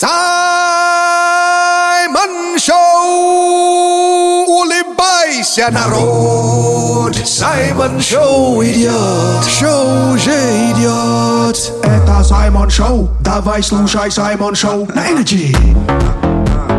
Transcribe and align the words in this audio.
Саймон 0.00 0.14
Шоу! 2.56 4.46
Улыбайся, 4.46 5.70
народ! 5.72 7.16
Саймон 7.26 8.00
Шоу 8.00 8.62
идет! 8.62 9.44
Шоу 9.44 10.12
уже 10.12 10.30
идет! 10.70 11.72
Это 11.82 12.22
Саймон 12.22 12.70
Шоу! 12.70 13.08
Давай 13.22 13.60
слушай 13.60 14.08
Саймон 14.08 14.54
Шоу 14.54 14.86
на 14.94 15.10
Energy! 15.10 15.52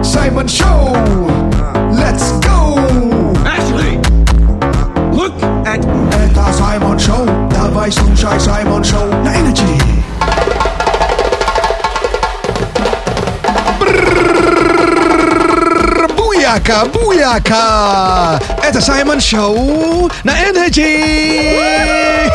Саймон 0.02 0.48
Шоу! 0.48 0.96
Let's 1.92 2.40
go! 2.40 2.78
Ashley, 3.44 4.00
look 5.12 5.34
at 5.66 5.86
Это 6.16 6.54
Саймон 6.54 6.98
Шоу! 6.98 7.26
Давай 7.52 7.92
слушай 7.92 8.40
Саймон 8.40 8.82
Шоу 8.86 9.08
на 9.08 9.36
Energy! 9.36 9.79
Буяка, 16.50 16.86
буяка! 16.86 18.40
Это 18.64 18.82
Саймон 18.82 19.22
Шоу 19.22 20.10
на 20.24 20.32
Energy! 20.32 22.28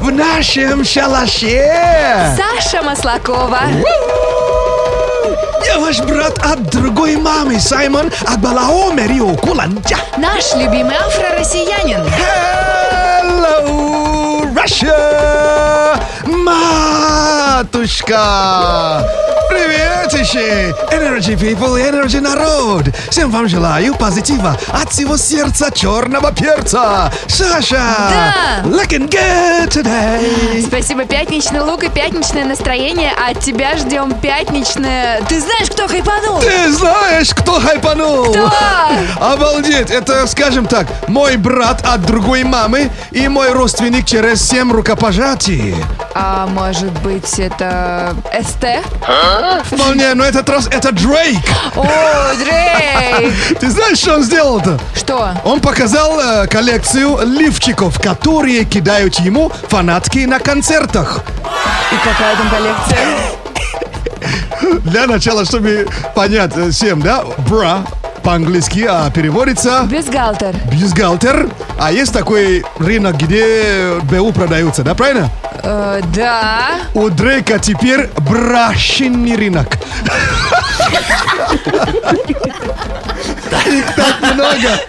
В 0.00 0.10
нашем 0.10 0.84
шалаше! 0.84 2.34
Саша 2.36 2.82
Маслакова. 2.82 3.60
Я 5.64 5.78
ваш 5.78 6.00
брат 6.00 6.36
от 6.44 6.68
другой 6.68 7.14
мамы, 7.14 7.60
Саймон 7.60 8.10
Акбалао 8.26 8.90
Мерио 8.90 9.36
Куланджа. 9.36 9.98
Наш 10.16 10.52
любимый 10.56 10.96
афро-россиянин. 10.96 12.04
Hello, 13.22 14.52
Russia! 14.52 15.96
Матушка! 16.26 18.12
Приветище! 19.52 20.72
Energy 20.90 21.36
people, 21.36 21.76
energy 21.76 22.20
народ! 22.20 22.84
Всем 23.10 23.30
вам 23.30 23.48
желаю 23.48 23.94
позитива 23.94 24.56
от 24.72 24.90
всего 24.90 25.18
сердца 25.18 25.70
черного 25.70 26.32
перца! 26.32 27.12
Саша! 27.28 27.76
Да! 27.76 28.62
Looking 28.64 29.10
good 29.10 29.68
today! 29.68 30.66
Спасибо, 30.66 31.04
пятничный 31.04 31.60
лук 31.60 31.84
и 31.84 31.90
пятничное 31.90 32.46
настроение, 32.46 33.12
а 33.14 33.32
от 33.32 33.40
тебя 33.40 33.76
ждем 33.76 34.14
пятничное... 34.14 35.20
Ты 35.28 35.38
знаешь, 35.40 35.68
кто 35.70 35.86
хайпанул? 35.86 36.40
Ты 36.40 36.72
знаешь, 36.72 37.34
кто 37.34 37.60
хайпанул? 37.60 38.32
Кто? 38.32 38.50
Обалдеть! 39.20 39.90
Это, 39.90 40.26
скажем 40.28 40.66
так, 40.66 40.86
мой 41.08 41.36
брат 41.36 41.84
от 41.84 42.06
другой 42.06 42.44
мамы 42.44 42.90
и 43.10 43.28
мой 43.28 43.52
родственник 43.52 44.06
через 44.06 44.40
семь 44.48 44.72
рукопожатий. 44.72 45.74
А 46.14 46.46
может 46.46 46.92
быть, 47.00 47.38
это 47.38 48.14
СТ? 48.42 48.66
Вполне, 49.64 50.14
но 50.14 50.24
этот 50.24 50.48
раз 50.48 50.66
это 50.66 50.92
Дрейк. 50.92 51.38
О, 51.74 52.34
Дрейк! 52.36 53.32
Ты 53.60 53.70
знаешь, 53.70 53.98
что 53.98 54.16
он 54.16 54.22
сделал-то? 54.22 54.78
Что? 54.94 55.30
Он 55.44 55.60
показал 55.60 56.20
э, 56.20 56.46
коллекцию 56.48 57.20
лифчиков, 57.26 58.00
которые 58.00 58.64
кидают 58.64 59.14
ему 59.20 59.50
фанатки 59.68 60.20
на 60.26 60.38
концертах. 60.38 61.20
И 61.92 61.96
какая 62.06 62.36
там 62.36 62.48
коллекция? 62.50 63.08
Для 64.90 65.06
начала, 65.06 65.44
чтобы 65.44 65.88
понять 66.14 66.52
э, 66.56 66.70
всем, 66.70 67.00
да, 67.00 67.24
бра 67.48 67.84
по-английски 68.22 68.86
а 68.88 69.10
переводится 69.10 69.82
Бюстгальтер. 69.90 70.54
бюстгальтер, 70.70 71.48
а 71.80 71.90
есть 71.90 72.12
такой 72.12 72.64
рынок, 72.78 73.16
где 73.16 73.94
БУ 74.04 74.32
продаются, 74.32 74.82
да, 74.84 74.94
правильно? 74.94 75.28
Э, 75.62 76.00
да. 76.14 76.80
У 76.94 77.08
Дрейка 77.08 77.58
теперь 77.58 78.08
брашенный 78.28 79.36
рынок. 79.36 79.78
Их 83.66 83.94
так 83.94 84.34
много. 84.34 84.80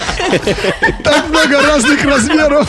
Так 1.03 1.27
много 1.29 1.61
разных 1.61 2.03
размеров. 2.03 2.67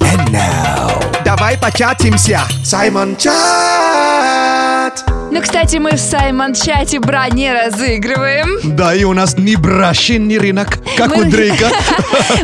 And 0.00 0.28
now. 0.30 1.02
Давай 1.24 1.56
початимся. 1.56 2.42
Саймон 2.64 3.16
Чат. 3.16 4.21
Ну, 5.32 5.40
кстати, 5.40 5.76
мы 5.78 5.92
в 5.92 5.98
Саймон 5.98 6.52
чате 6.52 7.00
бра 7.00 7.26
не 7.30 7.50
разыгрываем. 7.50 8.76
Да, 8.76 8.94
и 8.94 9.02
у 9.04 9.14
нас 9.14 9.38
не 9.38 9.56
брашенный 9.56 10.36
рынок, 10.36 10.78
как 10.98 11.08
Мы- 11.16 11.22
у 11.24 11.24
Дрейка. 11.30 11.68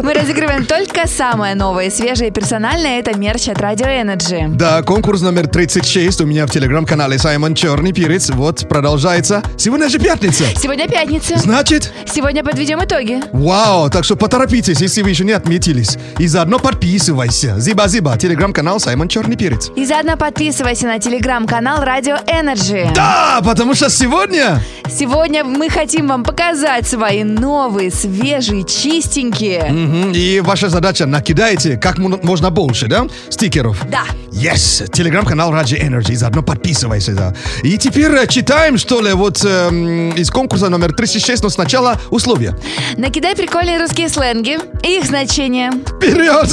Мы 0.02 0.14
разыгрываем 0.14 0.64
только 0.64 1.06
самое 1.06 1.54
новое, 1.54 1.90
свежее 1.90 2.30
и 2.30 2.32
персональное. 2.32 2.98
Это 2.98 3.14
мерч 3.18 3.50
от 3.50 3.58
Radio 3.58 3.88
Energy. 3.88 4.48
Да, 4.56 4.80
конкурс 4.82 5.20
номер 5.20 5.48
36 5.48 6.22
у 6.22 6.24
меня 6.26 6.46
в 6.46 6.50
телеграм-канале 6.50 7.18
Саймон 7.18 7.54
Черный 7.54 7.92
Перец. 7.92 8.30
Вот, 8.30 8.66
продолжается. 8.66 9.42
Сегодня 9.58 9.90
же 9.90 9.98
пятница. 9.98 10.44
Сегодня 10.56 10.88
пятница. 10.88 11.36
Значит, 11.36 11.92
Сегодня 12.06 12.42
подведем 12.42 12.82
итоги. 12.82 13.20
Вау, 13.34 13.90
так 13.90 14.04
что 14.04 14.16
поторопитесь, 14.16 14.80
если 14.80 15.02
вы 15.02 15.10
еще 15.10 15.24
не 15.24 15.32
отметились. 15.32 15.98
И 16.18 16.26
заодно 16.26 16.58
подписывайся. 16.58 17.60
Зиба-зиба, 17.60 18.16
телеграм-канал 18.16 18.80
Саймон 18.80 19.08
Черный 19.08 19.36
Перец. 19.36 19.70
И 19.76 19.84
заодно 19.84 20.16
подписывайся 20.16 20.86
на 20.86 20.98
телеграм-канал 20.98 21.82
Radio 21.84 22.18
Energy. 22.26 22.77
Да, 22.94 23.40
потому 23.44 23.74
что 23.74 23.90
сегодня... 23.90 24.60
Сегодня 24.90 25.44
мы 25.44 25.68
хотим 25.68 26.08
вам 26.08 26.24
показать 26.24 26.86
свои 26.88 27.22
новые, 27.22 27.90
свежие, 27.90 28.64
чистенькие. 28.64 29.66
Мгм, 29.70 30.12
И 30.12 30.40
ваша 30.40 30.70
задача 30.70 31.04
накидайте 31.06 31.76
как 31.76 31.98
мо- 31.98 32.18
можно 32.22 32.50
больше, 32.50 32.86
да, 32.86 33.06
стикеров. 33.28 33.78
Да. 33.90 34.02
Yes, 34.32 34.90
телеграм-канал 34.90 35.52
Раджи 35.52 35.76
Energy, 35.76 36.14
заодно 36.14 36.42
подписывайся, 36.42 37.12
да. 37.12 37.34
И 37.62 37.76
теперь 37.76 38.12
э, 38.12 38.26
читаем, 38.26 38.78
что 38.78 39.00
ли, 39.02 39.12
вот 39.12 39.44
эм, 39.44 40.10
из 40.12 40.30
конкурса 40.30 40.68
номер 40.70 40.92
36, 40.94 41.42
но 41.42 41.48
сначала 41.50 42.00
условия. 42.10 42.56
Накидай 42.96 43.36
прикольные 43.36 43.78
русские 43.78 44.08
сленги 44.08 44.58
и 44.82 44.98
их 44.98 45.04
значения. 45.04 45.70
Вперед! 45.86 46.48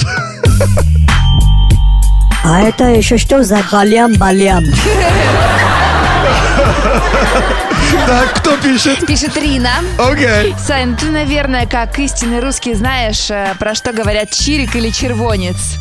А 2.44 2.62
это 2.62 2.84
еще 2.86 3.18
что 3.18 3.44
за 3.44 3.62
халям-балям? 3.62 4.64
Так, 8.08 8.36
кто 8.36 8.58
пишет? 8.58 9.06
Пишет 9.08 9.36
Рина. 9.38 9.72
Окей. 9.98 10.56
Сань, 10.64 10.96
ты, 10.96 11.08
наверное, 11.08 11.66
как 11.66 11.98
истинный 11.98 12.40
русский 12.40 12.74
знаешь, 12.74 13.30
э, 13.30 13.56
про 13.58 13.74
что 13.74 13.94
говорят 13.94 14.32
чирик 14.32 14.76
или 14.76 14.90
червонец. 14.90 15.78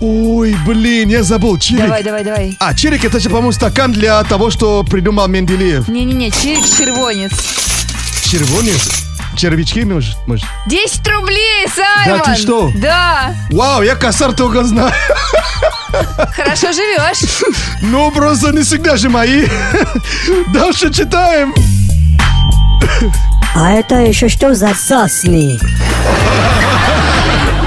Ой, 0.00 0.56
блин, 0.66 1.08
я 1.08 1.22
забыл, 1.22 1.58
чирик. 1.58 1.82
Давай, 1.82 2.02
давай, 2.02 2.24
давай. 2.24 2.56
А, 2.58 2.74
чирик 2.74 3.04
это 3.04 3.18
же, 3.20 3.28
по-моему, 3.28 3.52
стакан 3.52 3.92
для 3.92 4.22
того, 4.24 4.50
что 4.50 4.84
придумал 4.84 5.28
Менделеев. 5.28 5.88
Не-не-не, 5.88 6.30
чирик, 6.30 6.64
червонец. 6.64 7.32
Червонец? 8.24 9.11
Червячки, 9.36 9.84
может? 9.84 10.16
может? 10.26 10.44
10 10.66 11.08
рублей, 11.08 11.66
Саймон! 11.74 12.18
Да 12.18 12.24
ты 12.24 12.40
что? 12.40 12.70
Да, 12.76 13.34
Вау, 13.50 13.82
я 13.82 13.96
косар 13.96 14.32
только 14.32 14.64
знаю. 14.64 14.92
хорошо 16.36 16.72
живешь. 16.72 17.42
Ну, 17.80 18.10
просто 18.10 18.52
не 18.52 18.62
всегда 18.62 18.96
же 18.96 19.08
мои. 19.08 19.46
Дальше 20.52 20.92
читаем. 20.92 21.54
А 23.54 23.72
это 23.72 23.96
еще 23.96 24.28
что 24.28 24.54
за 24.54 24.74
сасни? 24.74 25.58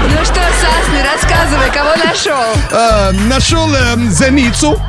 Ну 0.08 0.24
что, 0.24 0.34
Сасны, 0.34 1.02
рассказывай, 1.12 1.70
кого 1.72 1.90
нашел? 1.96 2.54
А, 2.72 3.12
нашел 3.28 3.72
эм, 3.74 4.10
зеницу. 4.10 4.80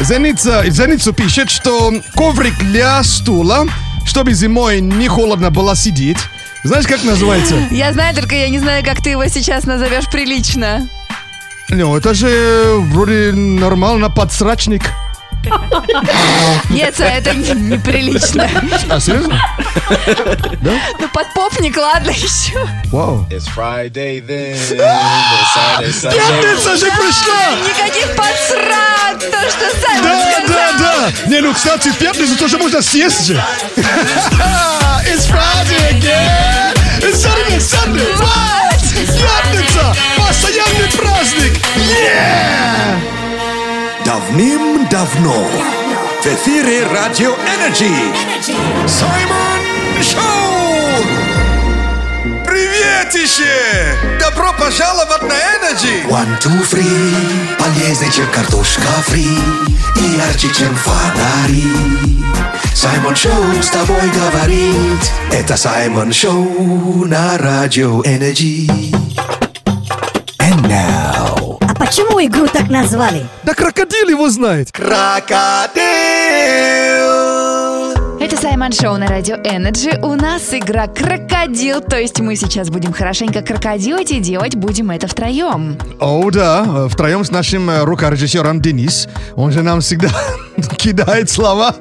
Зеница, 0.00 0.64
зеницу 0.68 1.12
пишет, 1.12 1.50
что 1.50 1.92
коврик 2.16 2.58
для 2.58 3.02
стула, 3.04 3.66
чтобы 4.06 4.32
зимой 4.32 4.80
не 4.80 5.08
холодно 5.08 5.50
было 5.50 5.76
сидеть. 5.76 6.18
Знаешь, 6.64 6.86
как 6.86 7.04
называется? 7.04 7.68
Я 7.70 7.92
знаю, 7.92 8.14
только 8.14 8.34
я 8.34 8.48
не 8.48 8.58
знаю, 8.58 8.84
как 8.84 9.02
ты 9.02 9.10
его 9.10 9.26
сейчас 9.28 9.64
назовешь 9.64 10.08
прилично. 10.08 10.88
Ну, 11.68 11.96
это 11.96 12.14
же 12.14 12.76
вроде 12.92 13.32
нормально 13.32 14.08
подсрачник. 14.08 14.82
Нет, 16.70 16.98
это 17.00 17.34
не- 17.34 17.54
неприлично. 17.70 18.48
А, 18.90 19.00
серьезно? 19.00 19.40
Ну, 20.62 21.08
подпопник, 21.12 21.76
ладно 21.76 22.10
еще. 22.10 22.66
Вау. 22.86 23.26
It's 23.30 23.46
Friday 23.54 24.20
then. 24.24 24.56
Пятница 25.78 26.76
же 26.76 26.86
пришла! 26.86 27.50
Никаких 27.66 28.08
подсрак, 28.16 29.18
то, 29.18 29.50
что 29.50 29.86
Саймон 29.86 30.02
Да, 30.02 30.42
да, 30.48 30.72
да. 30.78 31.28
Не, 31.30 31.40
ну, 31.40 31.54
кстати, 31.54 31.88
в 31.88 31.96
пятницу 31.96 32.36
тоже 32.36 32.58
можно 32.58 32.82
съесть 32.82 33.26
же. 33.26 33.34
It's 33.76 35.26
Friday 35.30 35.90
again. 35.92 36.74
It's 37.00 37.22
Saturday, 37.22 37.60
Sunday. 37.60 38.12
Вот. 38.16 38.26
Пятница! 38.96 39.94
Постоянный 40.16 40.88
праздник! 40.96 41.52
Yeah! 41.76 42.98
Давным-давно. 44.06 45.34
В 46.22 46.26
эфире 46.26 46.86
Радио 46.86 47.34
Energy. 47.56 47.90
Саймон 48.86 50.00
Шоу! 50.00 51.02
Приветище! 52.44 53.98
Добро 54.20 54.52
пожаловать 54.52 55.22
на 55.22 55.34
Energy! 55.34 56.08
One, 56.08 56.38
two, 56.38 56.62
three, 56.70 57.56
полезнее, 57.58 58.12
чем 58.12 58.28
картошка 58.30 58.82
фри. 59.06 59.26
И 59.96 60.16
ярче, 60.16 60.54
чем 60.54 60.72
фонари. 60.76 61.66
Саймон 62.76 63.16
Шоу 63.16 63.60
с 63.60 63.70
тобой 63.70 64.08
говорит. 64.14 65.10
Это 65.32 65.56
Саймон 65.56 66.12
Шоу 66.12 67.04
на 67.06 67.36
радио 67.38 68.02
And 68.02 68.22
now 70.66 71.58
А 71.60 71.74
почему 71.74 72.24
игру 72.24 72.46
так 72.48 72.68
назвали? 72.68 73.26
Да 73.42 73.54
крокодил 73.54 74.08
его 74.08 74.28
знает. 74.28 74.72
Крокодил 74.72 75.82
Это 78.26 78.36
Саймон 78.38 78.72
Шоу 78.72 78.96
на 78.96 79.06
Радио 79.06 79.36
Energy. 79.36 80.00
У 80.02 80.16
нас 80.16 80.52
игра 80.52 80.88
«Крокодил», 80.88 81.80
то 81.80 81.96
есть 81.96 82.18
мы 82.18 82.34
сейчас 82.34 82.70
будем 82.70 82.92
хорошенько 82.92 83.40
крокодилить 83.40 84.10
и 84.10 84.18
делать 84.18 84.56
будем 84.56 84.90
это 84.90 85.06
втроем. 85.06 85.78
О, 86.00 86.28
да, 86.32 86.88
втроем 86.88 87.24
с 87.24 87.30
нашим 87.30 87.70
э, 87.70 87.84
рукорежиссером 87.84 88.60
Денис. 88.60 89.08
Он 89.36 89.52
же 89.52 89.62
нам 89.62 89.80
всегда 89.80 90.08
кидает 90.76 91.30
слова. 91.30 91.76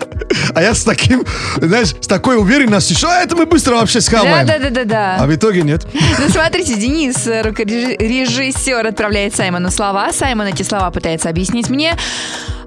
А 0.54 0.62
я 0.62 0.76
с 0.76 0.84
таким, 0.84 1.26
знаешь, 1.58 1.96
с 2.00 2.06
такой 2.06 2.38
уверенностью, 2.38 2.96
что 2.96 3.08
это 3.12 3.36
мы 3.36 3.48
быстро 3.48 3.78
вообще 3.78 4.00
схаваем. 4.00 4.46
Да-да-да-да-да. 4.46 5.18
А 5.22 5.26
в 5.26 5.34
итоге 5.34 5.64
нет. 5.64 5.88
Ну, 6.20 6.30
смотрите, 6.30 6.76
Денис, 6.76 7.26
э, 7.26 7.42
рукорежиссер, 7.42 8.86
отправляет 8.86 9.36
Саймону 9.36 9.72
слова. 9.72 10.14
Саймон 10.14 10.46
эти 10.46 10.62
слова 10.62 10.92
пытается 10.92 11.28
объяснить 11.28 11.72
мне. 11.72 11.98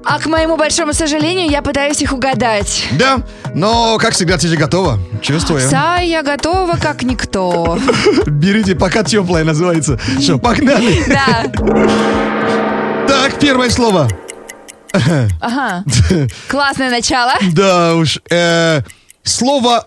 А 0.05 0.19
к 0.19 0.27
моему 0.27 0.57
большому 0.57 0.93
сожалению, 0.93 1.51
я 1.51 1.61
пытаюсь 1.63 2.01
их 2.01 2.13
угадать. 2.13 2.87
Да, 2.93 3.19
но, 3.55 3.99
как 3.99 4.15
всегда, 4.15 4.39
ты 4.39 4.49
же 4.49 4.57
готова. 4.57 4.99
Чувствую. 5.21 5.61
Сай, 5.69 6.09
я 6.09 6.23
готова, 6.23 6.77
как 6.77 7.03
никто. 7.03 7.79
Берите, 8.27 8.75
пока 8.75 9.03
теплое 9.03 9.45
называется. 9.45 9.99
Что, 10.21 10.39
погнали? 10.39 11.05
Да, 11.09 11.45
Так, 13.07 13.39
первое 13.39 13.71
слово. 13.71 14.09
ага. 15.41 15.85
Классное 16.49 16.91
начало. 16.91 17.35
Да 17.53 17.95
уж. 17.95 18.19
э, 18.31 18.83
слово 19.23 19.87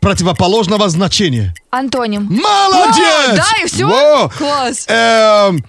противоположного 0.00 0.88
значения. 0.88 1.54
Антоним. 1.70 2.24
Молодец! 2.24 3.30
О, 3.32 3.36
да, 3.36 3.46
и? 3.64 3.82
Во! 3.90 4.28
Класс. 4.36 4.84
Эм, 4.88 5.64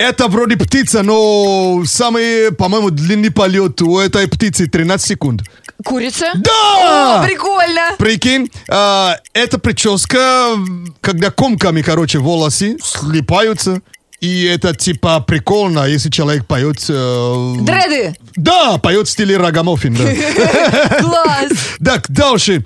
это 0.00 0.28
вроде 0.28 0.56
птица, 0.56 1.02
но 1.02 1.82
самый, 1.84 2.52
по-моему, 2.52 2.88
длинный 2.90 3.30
полет 3.30 3.82
у 3.82 3.98
этой 3.98 4.26
птицы 4.28 4.66
13 4.66 5.06
секунд. 5.06 5.42
Курица? 5.84 6.32
Да! 6.36 7.20
О, 7.20 7.26
прикольно. 7.26 7.96
Прикинь, 7.98 8.50
а, 8.70 9.16
эта 9.34 9.58
прическа, 9.58 10.56
когда 11.02 11.30
комками, 11.30 11.82
короче, 11.82 12.18
волосы 12.18 12.78
слипаются. 12.82 13.82
И 14.20 14.44
это 14.44 14.74
типа 14.74 15.20
прикольно, 15.20 15.84
если 15.86 16.08
человек 16.10 16.46
поет... 16.46 16.76
э, 16.88 17.54
Дреды. 17.60 18.14
да, 18.36 18.78
поет 18.78 19.06
в 19.06 19.10
стиле 19.10 19.36
рагамофин, 19.36 19.94
да. 19.94 20.98
Класс. 21.00 21.52
Так, 21.84 22.10
дальше. 22.10 22.64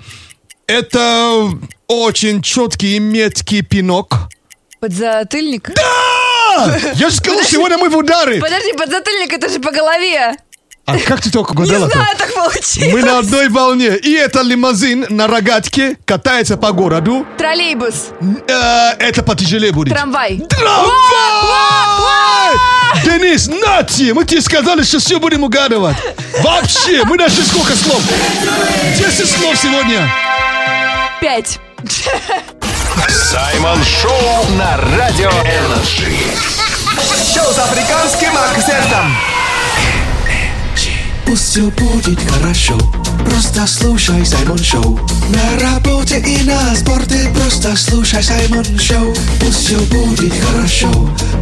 Это 0.67 1.49
очень 1.87 2.41
четкий 2.41 2.95
и 2.95 2.99
меткий 2.99 3.61
пинок. 3.61 4.29
Подзатыльник? 4.79 5.71
Да! 5.75 6.04
Я 6.95 7.09
же 7.09 7.15
сказал, 7.15 7.41
сегодня 7.43 7.77
мы 7.77 7.89
в 7.89 7.97
удары. 7.97 8.39
Подожди, 8.39 8.73
подзатыльник 8.73 9.33
это 9.33 9.49
же 9.49 9.59
по 9.59 9.71
голове. 9.71 10.35
А 10.87 10.99
как 10.99 11.19
ты 11.21 11.31
только 11.31 11.53
Не 11.55 11.63
угадала 11.63 11.89
знаю, 11.89 12.15
так 12.15 12.31
получилось. 12.33 12.93
Мы 12.93 13.01
на 13.01 13.17
одной 13.17 13.49
волне. 13.49 13.97
И 13.97 14.13
это 14.13 14.41
лимузин 14.41 15.07
на 15.09 15.25
рогатке 15.25 15.97
катается 16.05 16.57
по 16.57 16.71
городу. 16.73 17.25
Троллейбус. 17.39 18.09
Э, 18.47 18.91
это 18.99 19.23
потяжелее 19.23 19.71
будет. 19.71 19.95
Трамвай. 19.95 20.43
Трамвай! 20.47 20.95
Денис, 23.03 23.47
нати! 23.47 24.11
Мы 24.11 24.25
тебе 24.25 24.41
сказали, 24.41 24.83
что 24.83 24.99
все 24.99 25.19
будем 25.19 25.43
угадывать. 25.43 25.97
Вообще, 26.43 27.03
мы 27.03 27.17
нашли 27.17 27.43
сколько 27.43 27.75
слов? 27.75 28.01
10 28.95 29.27
слов 29.27 29.57
сегодня. 29.57 30.07
Пять. 31.19 31.59
Саймон 33.09 33.83
Шоу 33.83 34.45
на 34.57 34.77
Радио 34.97 35.29
Energy. 35.29 36.11
Шоу 37.33 37.53
с 37.53 37.59
африканским 37.59 38.31
акцентом. 38.35 39.15
Пусть 41.25 41.49
все 41.49 41.61
будет 41.71 42.19
хорошо. 42.31 42.77
Просто 43.25 43.67
слушай 43.67 44.25
Саймон 44.25 44.57
Шоу. 44.57 44.99
На 45.29 45.59
работе 45.59 46.19
и 46.19 46.43
на 46.43 46.75
спорте 46.75 47.29
Просто 47.35 47.75
слушай 47.75 48.23
Саймон 48.23 48.65
Шоу. 48.79 49.13
Пусть 49.39 49.65
все 49.65 49.77
будет 49.77 50.33
хорошо. 50.43 50.91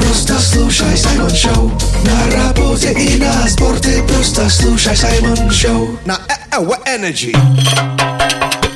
Просто 0.01 0.39
слушай 0.39 0.97
Саймон 0.97 1.33
Шоу. 1.33 1.71
На 2.03 2.43
работе 2.43 2.91
и 2.93 3.17
на 3.17 3.47
спорте 3.47 4.03
Просто 4.07 4.49
слушай 4.49 4.95
Саймон 4.95 5.49
Шоу. 5.51 5.97
На 6.05 6.19
Energy. 6.85 7.33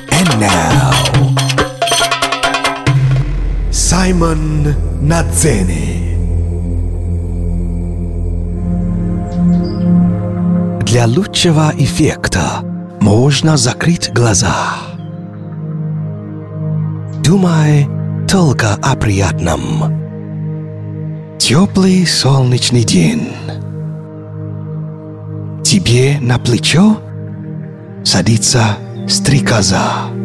And 0.09 0.39
now 0.39 1.16
Саймон 3.97 4.75
на 5.01 5.23
цене 5.33 6.15
Для 10.85 11.07
лучшего 11.07 11.73
эффекта 11.75 12.61
можно 13.01 13.57
закрыть 13.57 14.13
глаза. 14.13 14.53
Думай 17.23 17.87
только 18.29 18.75
о 18.75 18.95
приятном. 18.95 19.91
Теплый 21.39 22.05
солнечный 22.05 22.83
день. 22.83 23.29
Тебе 25.63 26.19
на 26.21 26.37
плечо 26.37 26.99
садится 28.03 28.77
стрекоза. 29.07 30.16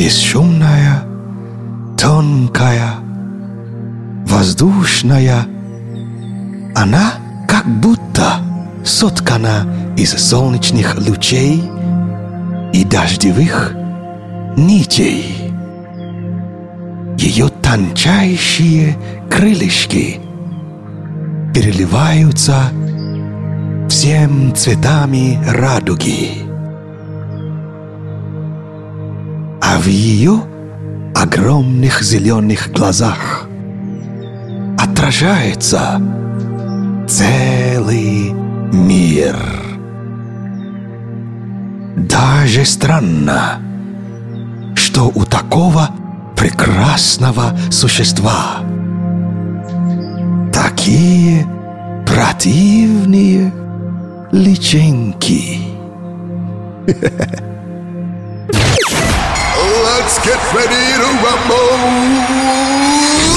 Бесшумная, 0.00 1.02
тонкая, 1.98 2.94
воздушная. 4.26 5.46
Она 6.74 7.12
как 7.46 7.66
будто 7.66 8.40
соткана 8.82 9.66
из 9.98 10.12
солнечных 10.12 10.96
лучей 11.06 11.62
и 12.72 12.82
дождевых 12.86 13.74
нитей. 14.56 15.52
Ее 17.18 17.50
тончайшие 17.60 18.96
крылышки 19.28 20.18
переливаются 21.54 22.70
всем 23.90 24.54
цветами 24.54 25.38
радуги. 25.46 26.49
А 29.72 29.78
в 29.78 29.86
ее 29.86 30.42
огромных 31.14 32.02
зеленых 32.02 32.72
глазах 32.72 33.46
отражается 34.76 36.02
целый 37.06 38.32
мир. 38.72 39.36
Даже 41.96 42.64
странно, 42.64 43.60
что 44.74 45.04
у 45.14 45.24
такого 45.24 45.90
прекрасного 46.34 47.56
существа 47.70 48.64
такие 50.52 51.46
противные 52.06 53.52
личинки. 54.32 55.60
Let's 60.10 60.26
get 60.26 60.42
ready 60.52 60.84
to 60.98 61.08
rumble. 61.22 61.70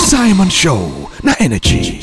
Simon 0.10 0.50
Show 0.50 0.89
na 1.22 1.36
Energy. 1.38 2.01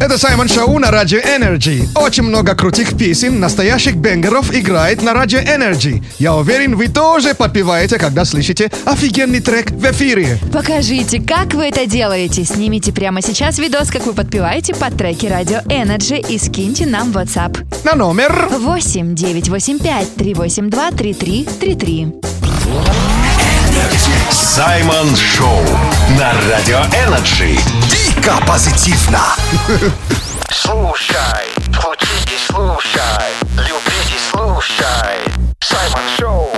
Это 0.00 0.18
Саймон 0.18 0.48
Шоу 0.48 0.78
на 0.78 0.90
Радио 0.90 1.18
Energy. 1.20 1.88
Очень 1.94 2.24
много 2.24 2.54
крутых 2.54 2.96
песен, 2.98 3.38
настоящих 3.40 3.96
бенгеров 3.96 4.54
играет 4.54 5.02
на 5.02 5.14
Радио 5.14 5.38
Energy. 5.38 6.02
Я 6.18 6.34
уверен, 6.34 6.76
вы 6.76 6.88
тоже 6.88 7.34
подпеваете, 7.34 7.98
когда 7.98 8.24
слышите 8.24 8.70
офигенный 8.84 9.40
трек 9.40 9.70
в 9.70 9.84
эфире. 9.92 10.38
Покажите, 10.52 11.22
как 11.22 11.54
вы 11.54 11.66
это 11.66 11.86
делаете. 11.86 12.44
Снимите 12.44 12.92
прямо 12.92 13.22
сейчас 13.22 13.58
видос, 13.58 13.90
как 13.90 14.04
вы 14.06 14.12
подпеваете 14.12 14.74
под 14.74 14.96
треки 14.96 15.26
Радио 15.26 15.58
Energy 15.68 16.24
и 16.28 16.38
скиньте 16.38 16.86
нам 16.86 17.12
в 17.12 17.16
WhatsApp. 17.16 17.56
На 17.84 17.94
номер 17.94 18.48
8 18.50 19.14
985 19.14 20.14
382 20.16 20.90
3333. 20.90 22.12
Саймон 24.34 25.14
Шоу 25.14 25.62
на 26.18 26.32
Радио 26.50 26.80
Energy. 27.06 27.56
Дико 27.88 28.32
позитивно. 28.44 29.20
Слушай, 30.50 31.46
включи 31.68 32.16
и 32.26 32.38
слушай, 32.44 33.30
люби 33.56 34.00
и 34.08 34.18
слушай. 34.32 35.38
Саймон 35.60 36.02
Шоу. 36.18 36.50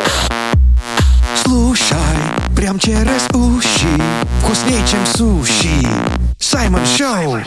Слушай, 1.44 1.96
прям 2.56 2.78
через 2.78 3.28
уши, 3.34 4.00
вкуснее, 4.40 4.82
чем 4.88 5.04
суши. 5.04 5.86
Саймон 6.38 6.86
Шоу. 6.86 7.42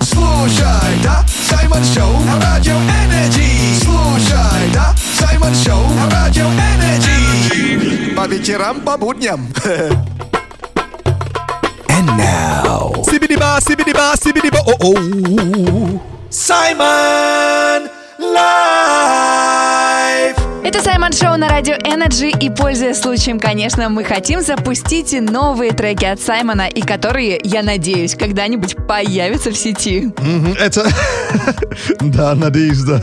Слушай, 0.00 1.00
да, 1.02 1.24
Саймон 1.50 1.84
Шоу 1.84 2.20
на 2.20 2.40
Радио 2.40 2.76
Energy. 2.76 3.80
Слушай, 3.82 4.70
да, 4.72 4.94
Саймон 5.22 5.54
Шоу 5.54 5.86
на 5.94 6.10
Радио 6.10 6.46
Energy. 6.46 8.14
По 8.16 8.26
вечерам, 8.26 8.80
по 8.80 8.96
будням. 8.96 9.52
And 11.86 12.08
now, 12.16 13.04
Сибидиба, 13.04 13.58
сибидиба, 13.60 14.14
сибидиба, 14.20 14.58
о-о. 14.58 16.00
Саймон 16.28 17.88
Лайв. 18.18 19.41
Это 20.74 20.84
Саймон 20.84 21.12
Шоу 21.12 21.36
на 21.36 21.48
радио 21.50 21.74
Energy, 21.74 22.34
и 22.40 22.48
пользуясь 22.48 22.98
случаем, 22.98 23.38
конечно, 23.38 23.90
мы 23.90 24.04
хотим 24.04 24.40
запустить 24.40 25.12
новые 25.20 25.72
треки 25.72 26.06
от 26.06 26.18
Саймона, 26.18 26.66
и 26.66 26.80
которые, 26.80 27.38
я 27.44 27.62
надеюсь, 27.62 28.14
когда-нибудь 28.14 28.76
появятся 28.88 29.50
в 29.50 29.54
сети. 29.54 30.10
Это... 30.58 30.88
Да, 32.00 32.34
надеюсь, 32.34 32.80
да. 32.82 33.02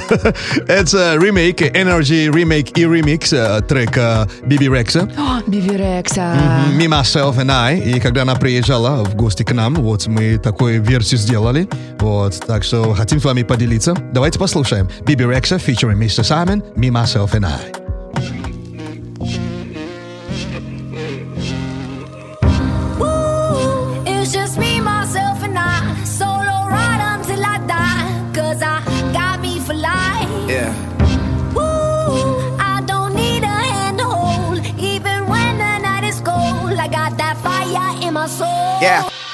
Это 0.68 1.16
ремейк, 1.16 1.62
Energy 1.62 2.32
ремейк 2.32 2.78
и 2.78 2.86
ремикс 2.86 3.34
э, 3.34 3.62
трека 3.68 4.30
Биби 4.44 4.68
Рекса. 4.68 5.10
Биби 5.48 5.76
Рекса. 5.78 6.36
Me, 6.78 6.86
Myself 6.86 7.38
and 7.38 7.52
I. 7.52 7.80
И 7.80 8.00
когда 8.00 8.22
она 8.22 8.36
приезжала 8.36 9.04
в 9.04 9.16
гости 9.16 9.44
к 9.44 9.52
нам, 9.52 9.76
вот 9.76 10.08
мы 10.08 10.38
такую 10.38 10.82
версию 10.82 11.20
сделали. 11.20 11.68
Вот, 12.00 12.40
так 12.46 12.64
что 12.64 12.94
хотим 12.94 13.20
с 13.20 13.26
вами 13.26 13.44
поделиться. 13.44 13.96
Давайте 14.14 14.40
послушаем. 14.40 14.90
Биби 15.02 15.26
Рекса 15.26 15.56
featuring 15.56 15.98
Mr. 15.98 16.24
Simon, 16.24 16.64
Me, 16.76 16.90
Myself 16.90 17.32
and 17.32 17.46
I. 17.46 17.59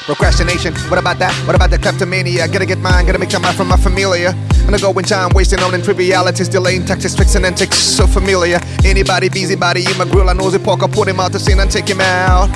Procrastination, 0.06 0.76
what 0.88 1.00
about 1.00 1.18
that? 1.18 1.34
What 1.48 1.56
about 1.56 1.72
the 1.72 1.80
kleptomania? 1.80 2.48
Gotta 2.48 2.68
get 2.68 2.78
mine, 2.78 3.08
gotta 3.08 3.18
make 3.18 3.30
time 3.30 3.44
out 3.44 3.56
from 3.56 3.70
my 3.70 3.78
familia. 3.78 4.36
Gonna 4.66 4.78
go 4.78 4.92
in 5.00 5.04
time, 5.04 5.32
wasting 5.34 5.60
on 5.62 5.72
trivialities, 5.82 6.48
delaying 6.48 6.86
tactics, 6.86 7.16
fixing 7.16 7.44
antics, 7.44 7.78
so 7.78 8.06
familiar. 8.06 8.60
Anybody, 8.84 9.30
busybody, 9.30 9.84
in 9.84 9.98
my 9.98 10.06
grill, 10.06 10.30
I 10.30 10.34
know 10.34 10.52
the 10.52 10.60
pork, 10.60 10.84
I 10.84 10.88
put 10.88 11.08
him 11.08 11.20
out 11.20 11.32
the 11.32 11.40
scene 11.40 11.60
and 11.60 11.72
take 11.72 11.90
him 11.90 12.02
out. 12.02 12.52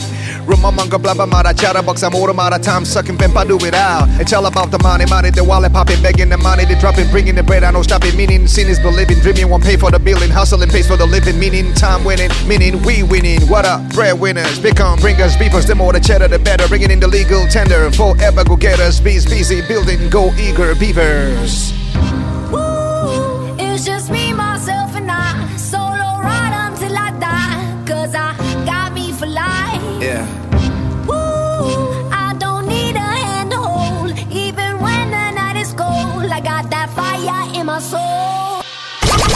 Rumamanga, 0.50 0.98
blabba, 0.98 1.30
mara, 1.30 1.54
chatterbox, 1.54 2.02
I'm 2.02 2.40
out 2.40 2.54
of 2.54 2.62
time, 2.64 2.84
sucking 2.84 3.20
pimp, 3.20 3.38
I 3.38 3.46
do 3.46 3.56
it 3.58 3.76
out. 3.76 4.10
It's 4.20 4.34
all 4.34 4.48
about 4.48 4.72
the 4.72 4.80
money, 4.80 5.06
money, 5.06 5.30
the 5.30 5.44
wallet 5.44 5.72
popping, 5.72 6.02
begging 6.02 6.30
the 6.30 6.40
money, 6.40 6.66
they 6.66 6.74
dropping, 6.80 7.08
bringing 7.12 7.36
the 7.36 7.44
bread, 7.44 7.64
I 7.64 7.70
know 7.70 7.84
stopping, 7.84 8.18
meaning, 8.18 8.48
sin 8.48 8.68
is 8.68 8.80
believing, 8.80 9.20
dreaming, 9.20 9.48
won't 9.48 9.64
pay 9.64 9.78
for 9.78 9.92
the 9.92 10.00
billing, 10.00 10.32
hustling, 10.32 10.70
pays 10.70 10.88
for 10.88 10.98
the 10.98 11.06
living, 11.06 11.38
meaning, 11.38 11.72
time 11.76 12.04
winning, 12.04 12.32
meaning, 12.48 12.82
we 12.82 13.04
winning. 13.04 13.42
What 13.42 13.66
up, 13.66 13.94
breadwinners, 13.94 14.58
become 14.58 14.98
bringers, 14.98 15.36
beepers, 15.36 15.68
the 15.68 15.76
more 15.76 15.94
the 15.94 16.00
cheddar, 16.00 16.28
the 16.28 16.40
better, 16.40 16.68
bringing 16.68 16.90
in 16.90 17.00
the 17.00 17.08
legal 17.08 17.46
tender, 17.46 17.92
forever 17.92 18.44
go 18.44 18.58
getters, 18.58 19.00
bees 19.00 19.28
busy, 19.28 19.62
building, 19.68 20.10
go 20.10 20.34
eager, 20.34 20.74
beavers. 20.74 21.79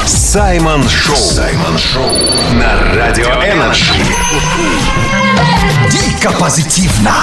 Саймон 0.05 0.89
Шоу. 0.89 1.15
Саймон 1.15 1.77
Шоу 1.77 2.09
на 2.53 2.93
Радио 2.93 3.29
Energy. 3.41 3.93
Дико 5.89 6.31
позитивно. 6.33 7.13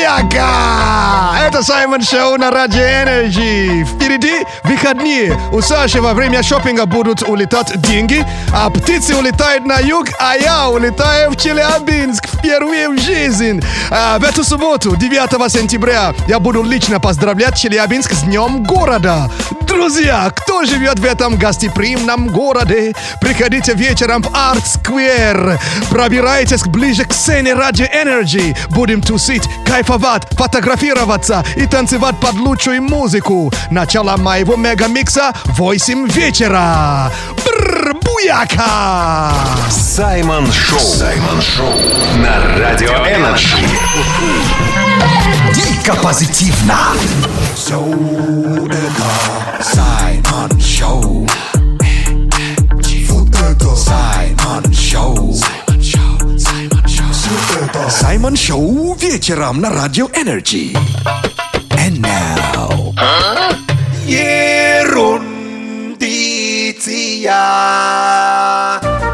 Буяка! 0.00 1.34
Это 1.46 1.62
Саймон 1.62 2.00
Шоу 2.02 2.38
на 2.38 2.50
Радио 2.50 2.80
Energy. 2.80 3.84
Впереди 3.84 4.46
выходные. 4.64 5.38
У 5.52 5.60
Саши 5.60 6.00
во 6.00 6.14
время 6.14 6.42
шопинга 6.42 6.86
будут 6.86 7.22
улетать 7.22 7.78
деньги, 7.82 8.24
а 8.54 8.70
птицы 8.70 9.14
улетают 9.14 9.66
на 9.66 9.78
юг, 9.78 10.06
а 10.18 10.36
я 10.36 10.70
улетаю 10.70 11.30
в 11.30 11.36
Челябинск 11.36 12.26
впервые 12.26 12.88
в 12.88 12.98
жизни. 12.98 13.62
А, 13.90 14.18
в 14.18 14.24
эту 14.24 14.42
субботу, 14.42 14.96
9 14.96 15.52
сентября, 15.52 16.14
я 16.26 16.38
буду 16.38 16.62
лично 16.62 16.98
поздравлять 16.98 17.58
Челябинск 17.58 18.12
с 18.14 18.22
Днем 18.22 18.62
города. 18.62 19.30
Друзья, 19.70 20.32
кто 20.34 20.64
живет 20.64 20.98
в 20.98 21.04
этом 21.04 21.36
гостеприимном 21.36 22.26
городе, 22.26 22.92
приходите 23.20 23.72
вечером 23.72 24.20
в 24.20 24.36
Арт 24.36 24.66
Сквер. 24.66 25.60
Пробирайтесь 25.90 26.64
ближе 26.64 27.04
к 27.04 27.12
сцене 27.12 27.54
Радио 27.54 27.86
Energy. 27.86 28.58
Будем 28.70 29.00
тусить, 29.00 29.48
кайфовать, 29.64 30.24
фотографироваться 30.32 31.44
и 31.54 31.66
танцевать 31.66 32.16
под 32.20 32.34
лучшую 32.34 32.82
музыку. 32.82 33.52
Начало 33.70 34.16
моего 34.16 34.56
мегамикса 34.56 35.32
в 35.44 35.58
8 35.58 36.08
вечера. 36.08 37.12
Бррр, 37.44 37.94
буяка! 38.02 39.30
Саймон 39.70 40.50
Шоу. 40.50 40.80
Саймон 40.80 41.40
Шоу 41.40 41.74
на 42.16 42.58
Радио 42.58 42.90
Energy. 42.90 43.56
Дико 45.54 45.94
позитивно. 46.02 46.78
So 47.56 48.70
это 48.70 49.62
Саймон 49.62 50.60
Шоу. 50.60 51.26
Вот 53.08 53.36
это 53.36 53.76
Саймон 53.76 54.72
Шоу. 54.72 55.34
Все 55.78 57.30
это 57.62 57.90
Саймон 57.90 58.36
Шоу 58.36 58.94
вечером 58.94 59.60
на 59.60 59.70
Радио 59.70 60.08
Energy. 60.14 60.72
And 61.70 62.00
now. 62.00 62.94
Ерундиция. 64.06 65.30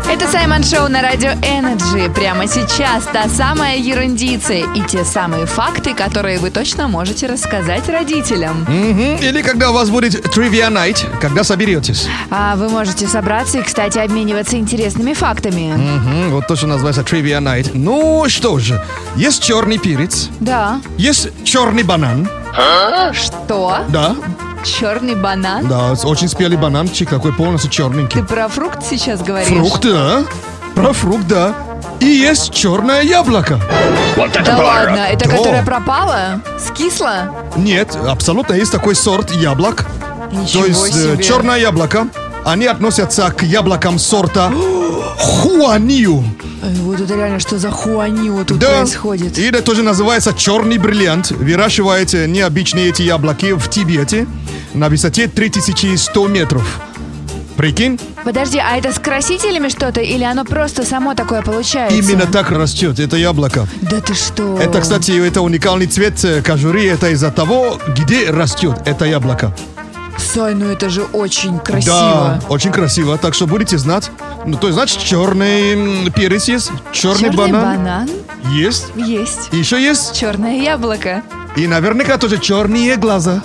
Это 0.08 0.28
Саймон 0.30 0.62
Шоу 0.62 0.88
на 0.88 1.02
радио 1.02 1.30
Energy. 1.42 2.12
Прямо 2.14 2.46
сейчас 2.46 3.04
та 3.12 3.28
самая 3.28 3.76
ерундиция 3.76 4.64
и 4.74 4.80
те 4.82 5.04
самые 5.04 5.46
факты, 5.46 5.94
которые 5.94 6.38
вы 6.38 6.50
точно 6.50 6.86
можете 6.88 7.26
рассказать 7.26 7.88
родителям. 7.88 8.60
Мгм. 8.68 9.16
Или 9.16 9.42
когда 9.42 9.70
у 9.70 9.72
вас 9.74 9.90
будет 9.90 10.14
Trivia 10.36 10.70
Night, 10.70 11.04
когда 11.20 11.42
соберетесь. 11.44 12.06
А 12.30 12.54
вы 12.56 12.68
можете 12.68 13.06
собраться 13.08 13.58
и, 13.58 13.62
кстати, 13.62 13.98
обмениваться 13.98 14.56
интересными 14.56 15.12
фактами. 15.12 15.72
Мгм, 15.74 16.30
Вот 16.30 16.46
то, 16.46 16.56
что 16.56 16.66
называется 16.66 17.02
Trivia 17.02 17.40
Night. 17.40 17.70
Ну 17.74 18.24
что 18.28 18.58
же, 18.58 18.80
есть 19.16 19.42
черный 19.42 19.78
перец, 19.78 20.28
Да. 20.40 20.80
есть 20.96 21.28
черный 21.44 21.82
банан, 21.82 22.28
Что? 23.12 23.78
да, 23.88 24.14
Черный 24.66 25.14
банан? 25.14 25.66
да, 25.68 25.92
очень 26.04 26.28
спелый 26.28 26.56
бананчик, 26.56 27.08
такой 27.08 27.32
полностью 27.32 27.70
черненький. 27.70 28.20
Ты 28.20 28.26
про 28.26 28.48
фрукт 28.48 28.84
сейчас 28.84 29.22
говоришь? 29.22 29.48
Фрукт, 29.48 29.82
да. 29.82 30.24
Про 30.74 30.92
фрукт, 30.92 31.26
да. 31.26 31.54
И 32.00 32.06
есть 32.06 32.52
черное 32.52 33.02
яблоко. 33.02 33.58
Да 34.16 34.56
ладно, 34.58 35.06
это 35.10 35.28
Да. 35.28 35.36
которое 35.36 35.62
пропало? 35.62 36.40
Скисло? 36.58 37.34
Нет, 37.56 37.96
абсолютно 38.06 38.54
есть 38.54 38.72
такой 38.72 38.94
сорт 38.94 39.30
яблок. 39.30 39.86
Ничего 40.32 40.62
То 40.64 40.68
есть 40.68 40.88
э, 40.96 41.14
себе. 41.14 41.22
черное 41.22 41.56
яблоко. 41.58 42.08
Они 42.46 42.66
относятся 42.66 43.28
к 43.32 43.42
яблокам 43.42 43.98
сорта 43.98 44.52
Хуанию. 45.18 46.22
Вот 46.62 47.00
это 47.00 47.16
реально 47.16 47.40
что 47.40 47.58
за 47.58 47.72
хуанило 47.72 48.44
тут 48.44 48.58
Да. 48.60 48.78
происходит? 48.82 49.36
И 49.36 49.42
это 49.42 49.62
тоже 49.62 49.82
называется 49.82 50.32
черный 50.32 50.78
бриллиант. 50.78 51.32
Выращивают 51.32 52.14
э, 52.14 52.26
необычные 52.28 52.90
эти 52.90 53.02
яблоки 53.02 53.52
в 53.52 53.68
Тибете 53.68 54.28
на 54.74 54.88
высоте 54.88 55.26
3100 55.26 56.28
метров. 56.28 56.80
Прикинь, 57.56 57.98
Подожди, 58.24 58.58
а 58.58 58.76
это 58.76 58.92
с 58.92 58.98
красителями 59.00 59.68
что-то 59.68 60.00
или 60.00 60.22
оно 60.22 60.44
просто 60.44 60.84
само 60.84 61.14
такое 61.14 61.42
получается? 61.42 61.96
именно 61.98 62.26
так 62.26 62.50
растет 62.52 63.00
это 63.00 63.16
яблоко. 63.16 63.66
Да 63.80 64.00
ты 64.00 64.14
что? 64.14 64.58
Это, 64.60 64.80
кстати, 64.80 65.12
это 65.26 65.40
уникальный 65.42 65.86
цвет 65.86 66.24
э, 66.24 66.42
кожуры. 66.42 66.86
Это 66.86 67.10
из-за 67.10 67.30
того, 67.32 67.80
где 67.88 68.30
растет 68.30 68.76
это 68.84 69.04
яблоко. 69.04 69.52
Сай, 70.18 70.54
ну 70.54 70.66
это 70.70 70.88
же 70.90 71.02
очень 71.04 71.56
Да, 71.56 71.60
красиво. 71.62 72.40
очень 72.48 72.72
красиво. 72.72 73.16
Так 73.18 73.34
что 73.34 73.46
будете 73.46 73.78
знать. 73.78 74.10
Ну, 74.44 74.56
то 74.56 74.66
есть, 74.68 74.74
значит, 74.76 74.98
черный 75.02 76.10
перец 76.10 76.48
есть, 76.48 76.70
черный, 76.92 77.20
Черный 77.30 77.36
банан 77.36 77.76
банан 77.78 78.10
есть. 78.52 78.86
есть. 78.96 79.48
И 79.52 79.56
еще 79.58 79.80
есть. 79.82 80.14
Черное 80.14 80.56
яблоко. 80.60 81.22
И 81.56 81.66
наверняка 81.66 82.18
тоже 82.18 82.38
черные 82.38 82.96
глаза. 82.96 83.42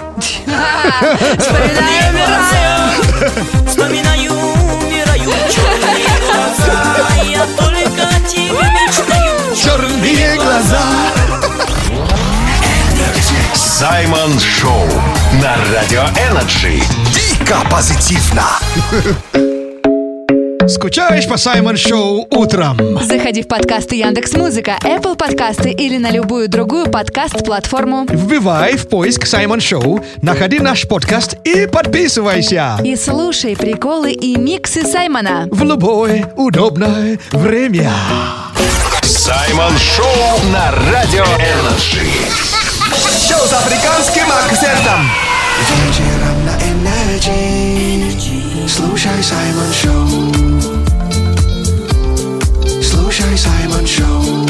Вспоминаю 1.37 2.13
мира. 2.13 2.41
Вспоминаю, 3.67 4.31
умираю, 4.33 5.31
черные 5.49 6.07
глаза 6.25 7.07
Я 7.23 7.45
только 7.57 8.07
тебе 8.27 8.51
мечтаю 8.51 9.55
Черные 9.55 10.35
глаза. 10.35 10.81
Саймон 13.81 14.39
Шоу 14.39 14.85
на 15.41 15.55
Радио 15.73 16.03
Energy. 16.29 16.79
Дико 17.15 17.57
позитивно. 17.71 18.43
Скучаешь 20.67 21.27
по 21.27 21.35
Саймон 21.35 21.77
Шоу 21.77 22.27
утром? 22.29 22.77
Заходи 23.01 23.41
в 23.41 23.47
подкасты 23.47 23.95
Яндекс 23.95 24.33
Музыка, 24.33 24.77
Apple 24.83 25.15
подкасты 25.15 25.71
или 25.71 25.97
на 25.97 26.11
любую 26.11 26.47
другую 26.47 26.91
подкаст-платформу. 26.91 28.05
Вбивай 28.07 28.77
в 28.77 28.87
поиск 28.87 29.25
Саймон 29.25 29.59
Шоу, 29.59 30.05
находи 30.21 30.59
наш 30.59 30.87
подкаст 30.87 31.37
и 31.43 31.65
подписывайся. 31.65 32.77
И 32.83 32.95
слушай 32.95 33.55
приколы 33.55 34.11
и 34.11 34.35
миксы 34.35 34.83
Саймона. 34.83 35.47
В 35.49 35.63
любое 35.63 36.31
удобное 36.35 37.17
время. 37.31 37.91
Саймон 39.01 39.73
Шоу 39.79 40.51
на 40.53 40.71
Радио 40.91 41.23
Energy. 41.23 42.60
Шоу 42.91 43.47
с 43.47 43.53
африканским 43.53 44.29
акцентом. 44.29 45.09
Вечером 45.85 46.45
на 46.45 46.51
Energy 46.61 48.67
Слушай 48.67 49.23
Саймон 49.23 49.73
Шоу. 49.73 50.33
Слушай 52.83 53.37
Саймон 53.37 53.87
Шоу 53.87 54.45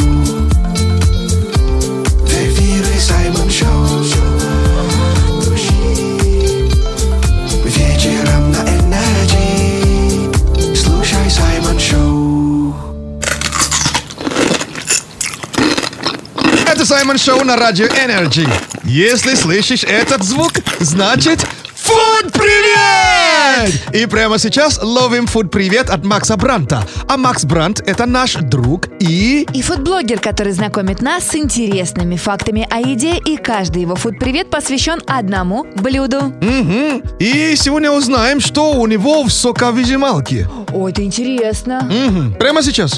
Это 16.71 16.85
Саймон 16.85 17.17
Шоу 17.17 17.43
на 17.43 17.57
Радио 17.57 17.87
Energy. 17.87 18.47
Если 18.85 19.35
слышишь 19.35 19.83
этот 19.83 20.23
звук, 20.23 20.53
значит 20.79 21.45
Фуд 21.75 22.31
привет! 22.31 23.73
И 23.93 24.05
прямо 24.05 24.39
сейчас 24.39 24.79
ловим 24.81 25.27
фуд 25.27 25.51
привет 25.51 25.89
от 25.89 26.05
Макса 26.05 26.37
Бранта. 26.37 26.87
А 27.09 27.17
Макс 27.17 27.43
Брант 27.43 27.81
это 27.85 28.05
наш 28.05 28.35
друг 28.35 28.87
и... 29.01 29.45
И 29.53 29.61
фудблогер, 29.61 30.21
который 30.21 30.53
знакомит 30.53 31.01
нас 31.01 31.27
с 31.27 31.35
интересными 31.35 32.15
фактами 32.15 32.65
о 32.71 32.79
еде, 32.79 33.17
и 33.17 33.35
каждый 33.35 33.81
его 33.81 33.97
фуд-привет 33.97 34.49
посвящен 34.49 35.01
одному 35.07 35.65
блюду. 35.75 36.33
Мгм. 36.39 37.03
И 37.19 37.53
сегодня 37.57 37.91
узнаем, 37.91 38.39
что 38.39 38.71
у 38.75 38.87
него 38.87 39.23
в 39.23 39.29
соковыжималке. 39.29 40.47
Ой, 40.71 40.91
это 40.91 41.03
интересно. 41.03 41.81
Мгм. 41.81 42.35
Прямо 42.35 42.63
сейчас. 42.63 42.97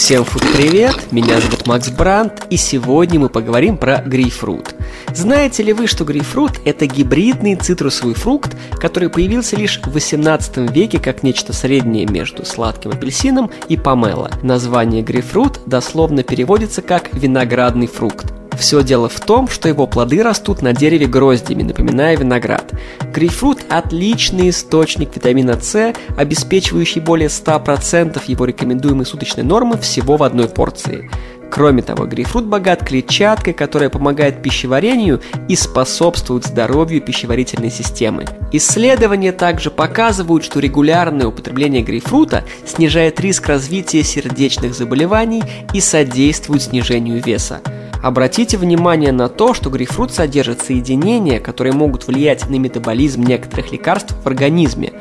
Всем 0.00 0.24
фуд 0.24 0.42
привет, 0.56 1.12
меня 1.12 1.38
зовут 1.42 1.66
Макс 1.66 1.90
Брандт, 1.90 2.46
и 2.48 2.56
сегодня 2.56 3.20
мы 3.20 3.28
поговорим 3.28 3.76
про 3.76 3.98
грейпфрут. 3.98 4.74
Знаете 5.14 5.62
ли 5.62 5.74
вы, 5.74 5.86
что 5.86 6.06
грейпфрут– 6.06 6.52
это 6.64 6.86
гибридный 6.86 7.54
цитрусовый 7.54 8.14
фрукт, 8.14 8.56
который 8.80 9.10
появился 9.10 9.56
лишь 9.56 9.78
в 9.78 9.92
18 9.92 10.72
веке 10.74 10.98
как 10.98 11.22
нечто 11.22 11.52
среднее 11.52 12.06
между 12.06 12.46
сладким 12.46 12.92
апельсином 12.92 13.50
и 13.68 13.76
помело. 13.76 14.30
Название 14.42 15.02
грейпфрут 15.02 15.60
дословно 15.66 16.22
переводится 16.22 16.80
как 16.80 17.12
«виноградный 17.12 17.86
фрукт». 17.86 18.39
Все 18.60 18.82
дело 18.82 19.08
в 19.08 19.18
том, 19.20 19.48
что 19.48 19.70
его 19.70 19.86
плоды 19.86 20.22
растут 20.22 20.60
на 20.60 20.74
дереве 20.74 21.06
гроздями, 21.06 21.62
напоминая 21.62 22.14
виноград. 22.14 22.70
Грейпфрут– 23.10 23.60
отличный 23.70 24.50
источник 24.50 25.16
витамина 25.16 25.58
С, 25.58 25.94
обеспечивающий 26.18 27.00
более 27.00 27.28
100% 27.28 28.20
его 28.26 28.44
рекомендуемой 28.44 29.06
суточной 29.06 29.44
нормы 29.44 29.78
всего 29.78 30.18
в 30.18 30.22
одной 30.22 30.46
порции. 30.46 31.10
Кроме 31.50 31.80
того, 31.80 32.04
грейпфрут 32.04 32.44
богат 32.44 32.86
клетчаткой, 32.86 33.54
которая 33.54 33.88
помогает 33.88 34.42
пищеварению 34.42 35.22
и 35.48 35.56
способствует 35.56 36.44
здоровью 36.44 37.00
пищеварительной 37.00 37.70
системы. 37.70 38.26
Исследования 38.52 39.32
также 39.32 39.70
показывают, 39.70 40.44
что 40.44 40.60
регулярное 40.60 41.26
употребление 41.26 41.82
грейпфрута 41.82 42.44
снижает 42.66 43.20
риск 43.20 43.46
развития 43.48 44.04
сердечных 44.04 44.74
заболеваний 44.74 45.42
и 45.72 45.80
содействует 45.80 46.62
снижению 46.62 47.22
веса. 47.22 47.62
Обратите 48.02 48.56
внимание 48.56 49.12
на 49.12 49.28
то, 49.28 49.52
что 49.52 49.68
грейпфрут 49.68 50.12
содержит 50.12 50.62
соединения, 50.62 51.38
которые 51.38 51.74
могут 51.74 52.06
влиять 52.06 52.48
на 52.48 52.56
метаболизм 52.56 53.22
некоторых 53.22 53.72
лекарств 53.72 54.14
в 54.22 54.26
организме. 54.26 54.92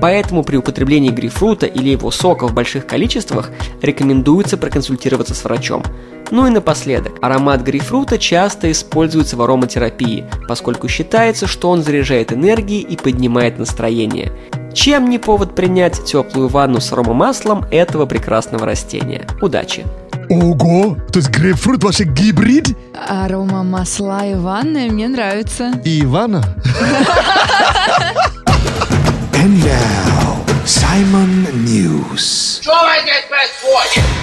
Поэтому 0.00 0.44
при 0.44 0.56
употреблении 0.56 1.10
грейпфрута 1.10 1.66
или 1.66 1.88
его 1.88 2.10
сока 2.10 2.46
в 2.46 2.54
больших 2.54 2.86
количествах 2.86 3.50
рекомендуется 3.82 4.56
проконсультироваться 4.56 5.34
с 5.34 5.42
врачом. 5.42 5.82
Ну 6.30 6.46
и 6.46 6.50
напоследок, 6.50 7.18
аромат 7.22 7.62
грейпфрута 7.62 8.18
часто 8.18 8.70
используется 8.70 9.36
в 9.36 9.42
ароматерапии, 9.42 10.24
поскольку 10.48 10.88
считается, 10.88 11.46
что 11.46 11.70
он 11.70 11.82
заряжает 11.82 12.32
энергией 12.32 12.82
и 12.82 12.96
поднимает 12.96 13.58
настроение. 13.58 14.32
Чем 14.74 15.08
не 15.08 15.18
повод 15.18 15.54
принять 15.54 16.04
теплую 16.04 16.48
ванну 16.48 16.80
с 16.80 16.92
аромамаслом 16.92 17.64
этого 17.70 18.06
прекрасного 18.06 18.66
растения? 18.66 19.26
Удачи! 19.40 19.86
Ого, 20.28 20.96
то 21.12 21.18
есть 21.18 21.30
грейпфрут 21.30 21.84
вообще 21.84 22.04
гибрид? 22.04 22.76
Арома 23.08 23.62
масла 23.62 24.26
и 24.26 24.34
ванны 24.34 24.90
мне 24.90 25.08
нравится. 25.08 25.72
И 25.84 26.02
Ивана? 26.02 26.42
And 29.32 29.62
now 29.62 30.46
Simon 30.66 31.46
News 31.64 32.60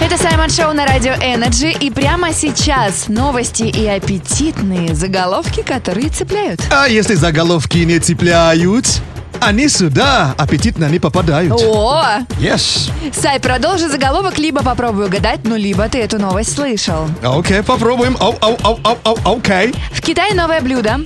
Это 0.01 0.17
Саймон 0.17 0.49
Шоу 0.49 0.73
на 0.73 0.85
Радио 0.85 1.13
Energy, 1.13 1.71
и 1.71 1.89
прямо 1.89 2.33
сейчас 2.33 3.07
новости 3.07 3.63
и 3.63 3.87
аппетитные 3.87 4.93
заголовки, 4.93 5.61
которые 5.61 6.09
цепляют. 6.09 6.59
А 6.69 6.87
если 6.87 7.13
заголовки 7.15 7.77
не 7.77 7.99
цепляют, 7.99 9.01
они 9.45 9.67
сюда 9.67 10.33
аппетитно 10.37 10.85
не 10.89 10.99
попадают. 10.99 11.53
О! 11.53 12.01
Yes. 12.39 12.89
Сай, 13.13 13.39
продолжи 13.39 13.89
заголовок, 13.89 14.37
либо 14.37 14.63
попробуй 14.63 15.05
угадать, 15.07 15.41
ну 15.43 15.55
либо 15.55 15.87
ты 15.89 15.99
эту 15.99 16.19
новость 16.19 16.55
слышал. 16.55 17.07
Окей, 17.23 17.61
попробуем. 17.63 18.17
Ау, 18.19 18.35
ау, 18.41 18.57
ау, 18.63 18.79
ау, 18.83 18.97
ау, 19.25 19.37
окей. 19.37 19.73
В 19.91 20.01
Китае 20.01 20.33
новое 20.33 20.61
блюдо, 20.61 20.99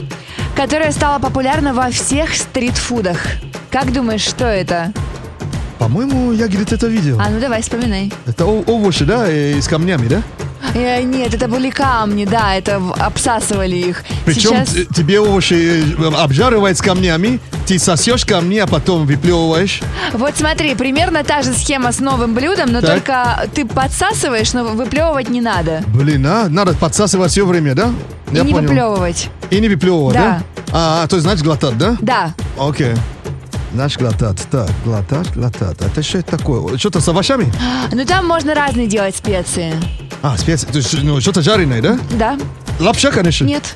которое 0.56 0.91
стало 0.91 1.19
популярно 1.19 1.73
во 1.73 1.89
всех 1.89 2.34
стритфудах. 2.36 3.17
Как 3.71 3.91
думаешь, 3.91 4.21
что 4.21 4.45
это? 4.45 4.91
По-моему, 5.80 6.32
я 6.32 6.47
где-то 6.47 6.76
это 6.76 6.88
видел. 6.88 7.19
А 7.19 7.30
ну 7.30 7.39
давай, 7.39 7.62
вспоминай. 7.62 8.12
Это 8.26 8.45
о- 8.45 8.63
овощи, 8.65 9.06
да, 9.06 9.26
э, 9.28 9.62
с 9.62 9.67
камнями, 9.67 10.08
да? 10.08 10.21
Э, 10.74 11.02
нет, 11.02 11.34
это 11.34 11.48
были 11.48 11.70
камни, 11.70 12.26
да, 12.26 12.56
это 12.56 12.82
обсасывали 13.00 13.76
их. 13.76 14.04
Причем 14.26 14.65
Сейчас... 14.65 14.88
тебе 14.96 15.20
овощи 15.20 15.84
э, 15.98 16.13
обжаривают 16.15 16.78
с 16.78 16.82
камнями, 16.82 17.39
ты 17.65 17.80
сосешь 17.80 18.26
камни, 18.26 18.58
а 18.58 18.67
потом 18.67 19.06
выплевываешь. 19.06 19.82
Вот 20.13 20.36
смотри, 20.38 20.76
примерно 20.76 21.24
та 21.24 21.41
же 21.41 21.54
схема 21.54 21.91
с 21.91 22.00
новым 22.00 22.34
блюдом, 22.34 22.72
но 22.72 22.82
Так. 22.82 22.91
только 22.91 23.50
ты 23.54 23.65
подсасываешь, 23.65 24.54
но 24.54 24.63
выплевывать 24.65 25.30
не 25.30 25.41
надо. 25.41 25.84
Блин, 25.88 26.26
а, 26.26 26.48
надо 26.50 26.74
подсасывать 26.74 27.32
все 27.32 27.46
время, 27.46 27.76
да? 27.76 27.91
И 28.32 28.39
не 28.41 28.54
выплевывать. 28.54 29.30
И 29.50 29.60
не 29.60 29.70
выплевывать, 29.70 30.15
да? 30.15 30.41
Да. 30.67 30.74
А, 30.74 31.08
то 31.08 31.15
есть, 31.15 31.26
значит, 31.26 31.43
глотать, 31.43 31.78
да? 31.78 31.98
Да. 32.02 32.34
Окей. 32.60 32.93
Значит, 33.74 34.00
глотать. 34.00 34.48
Так, 34.50 34.70
глотать, 34.84 35.34
глотать. 35.34 35.78
Это 35.82 36.02
что 36.02 36.17
это 36.20 36.38
такое? 36.38 36.78
Что-то 36.78 37.00
с 37.02 37.08
овощами? 37.08 37.52
Ну 37.91 38.06
там 38.06 38.26
можно 38.26 38.56
разные 38.56 38.88
делать 38.88 39.15
специи. 39.15 39.74
А, 40.21 40.38
специи. 40.38 40.67
То 40.67 40.77
есть, 40.77 41.03
ну, 41.03 41.21
что-то 41.21 41.41
жареное, 41.41 41.82
да? 41.82 41.99
Да? 42.12 42.38
Лапша, 42.80 43.12
конечно. 43.12 43.45
Нет? 43.45 43.75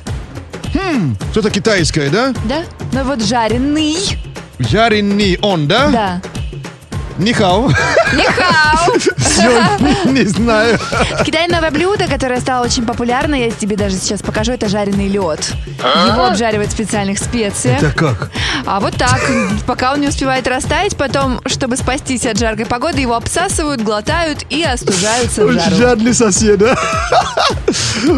Хм, 0.74 1.16
что-то 1.32 1.50
китайское, 1.50 2.10
да? 2.10 2.34
Да? 2.48 2.64
Ну 2.92 3.04
вот 3.04 3.22
жареный. 3.22 3.96
Жареный 4.58 5.38
он, 5.42 5.66
да? 5.68 5.88
Да. 5.90 6.22
Нихао. 7.18 7.68
Нихао. 8.12 8.92
Всё, 9.18 10.10
не 10.10 10.24
знаю. 10.24 10.78
В 11.20 11.24
Китае 11.24 11.48
новое 11.48 11.70
блюдо, 11.70 12.06
которое 12.06 12.40
стало 12.40 12.64
очень 12.64 12.84
популярно, 12.84 13.34
я 13.34 13.50
тебе 13.50 13.76
даже 13.76 13.96
сейчас 13.96 14.20
покажу, 14.22 14.52
это 14.52 14.68
жареный 14.68 15.08
лед. 15.08 15.52
Его 15.78 16.26
обжаривают 16.26 16.70
в 16.70 16.74
специальных 16.74 17.18
специях. 17.18 17.82
Это 17.82 17.92
как? 17.92 18.30
А 18.66 18.80
вот 18.80 18.96
так, 18.96 19.20
пока 19.66 19.92
он 19.92 20.00
не 20.00 20.08
успевает 20.08 20.46
растаять, 20.46 20.96
потом, 20.96 21.40
чтобы 21.46 21.76
спастись 21.76 22.26
от 22.26 22.38
жаркой 22.38 22.66
погоды, 22.66 23.00
его 23.00 23.14
обсасывают, 23.14 23.82
глотают 23.82 24.44
и 24.50 24.62
остужаются 24.62 25.44
в 25.46 25.52
жару. 25.52 25.76
Жадный 25.76 26.14
сосед, 26.14 26.58
да? 26.58 26.76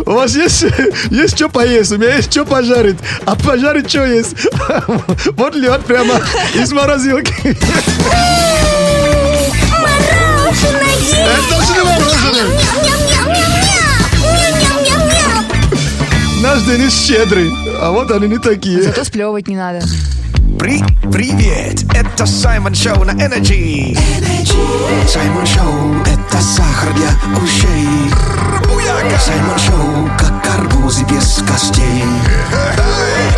У 0.06 0.12
вас 0.12 0.34
есть, 0.34 0.64
есть 1.10 1.36
что 1.36 1.48
поесть, 1.48 1.92
у 1.92 1.98
меня 1.98 2.16
есть 2.16 2.30
что 2.30 2.44
пожарить. 2.44 2.98
А 3.26 3.34
пожарить 3.36 3.88
что 3.90 4.04
есть? 4.04 4.34
Вот 5.36 5.54
лед 5.54 5.84
прямо 5.84 6.20
из 6.54 6.72
морозилки. 6.72 7.34
Это 11.12 11.62
же 11.64 11.72
не 11.72 11.82
мороженое. 11.84 12.60
Наш 16.42 16.62
Денис 16.62 17.06
щедрый, 17.06 17.50
а 17.80 17.90
вот 17.90 18.10
они 18.10 18.28
не 18.28 18.38
такие. 18.38 18.82
Зато 18.82 19.04
сплевывать 19.04 19.48
не 19.48 19.56
надо. 19.56 19.82
При, 20.58 20.82
привет, 21.10 21.84
это 21.94 22.26
Саймон 22.26 22.74
Шоу 22.74 23.04
на 23.04 23.12
Energy. 23.12 23.98
Саймон 25.08 25.46
Шоу– 25.46 25.94
это 26.06 26.42
сахар 26.42 26.92
для 26.94 27.08
ушей 27.42 28.10
Саймон 29.18 29.58
Шоу, 29.58 30.10
как 30.18 30.46
арбузы 30.54 31.02
без 31.04 31.42
костей 31.48 32.04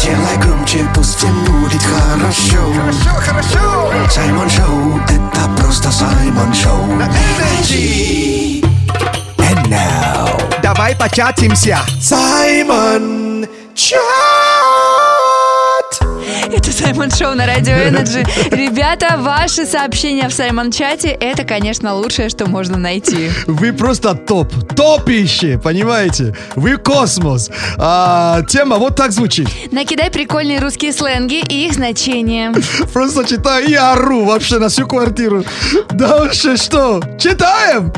Делай 0.00 0.36
громче, 0.38 0.86
пусть 0.94 1.24
будет 1.24 1.82
хорошо. 1.82 2.58
Хорошо, 2.74 3.10
хорошо. 3.20 3.92
Саймон 4.10 4.48
Шоу, 4.50 5.00
это 5.08 5.48
просто 5.56 5.90
Саймон 5.90 6.54
Шоу. 6.54 6.86
На 6.96 7.04
Energy 7.04 8.64
And 9.38 9.68
now. 9.68 10.60
Давай 10.62 10.94
початимся. 10.94 11.78
Саймон 12.00 13.46
Чат 13.74 14.35
Это 16.66 16.76
Саймон 16.76 17.10
Шоу 17.12 17.34
на 17.36 17.46
Радио 17.46 17.74
Energy. 17.74 18.24
Ребята, 18.50 19.16
ваши 19.18 19.64
сообщения 19.66 20.28
в 20.28 20.34
Саймон 20.34 20.72
Чате– 20.72 21.08
это, 21.20 21.44
конечно, 21.44 21.94
лучшее, 21.94 22.28
что 22.28 22.46
можно 22.46 22.76
найти. 22.76 23.30
Вы 23.46 23.72
просто 23.72 24.14
топ. 24.16 24.52
Топище, 24.74 25.60
понимаете? 25.62 26.34
Вы 26.56 26.76
космос. 26.76 27.50
А, 27.78 28.42
тема 28.48 28.78
вот 28.78 28.96
так 28.96 29.12
звучит. 29.12 29.48
Накидай 29.70 30.10
прикольные 30.10 30.58
русские 30.58 30.92
сленги 30.92 31.40
и 31.48 31.66
их 31.66 31.74
значения. 31.74 32.52
Просто 32.92 33.24
читаю 33.24 33.68
и 33.68 33.74
ору 33.74 34.24
вообще 34.24 34.58
на 34.58 34.68
всю 34.68 34.88
квартиру. 34.88 35.44
Дальше 35.90 36.56
что? 36.56 37.00
Читаем! 37.16 37.92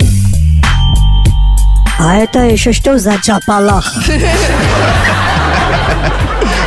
А 1.98 2.16
это 2.16 2.40
еще 2.40 2.72
что 2.72 2.98
за 2.98 3.14
чапалах? 3.22 3.94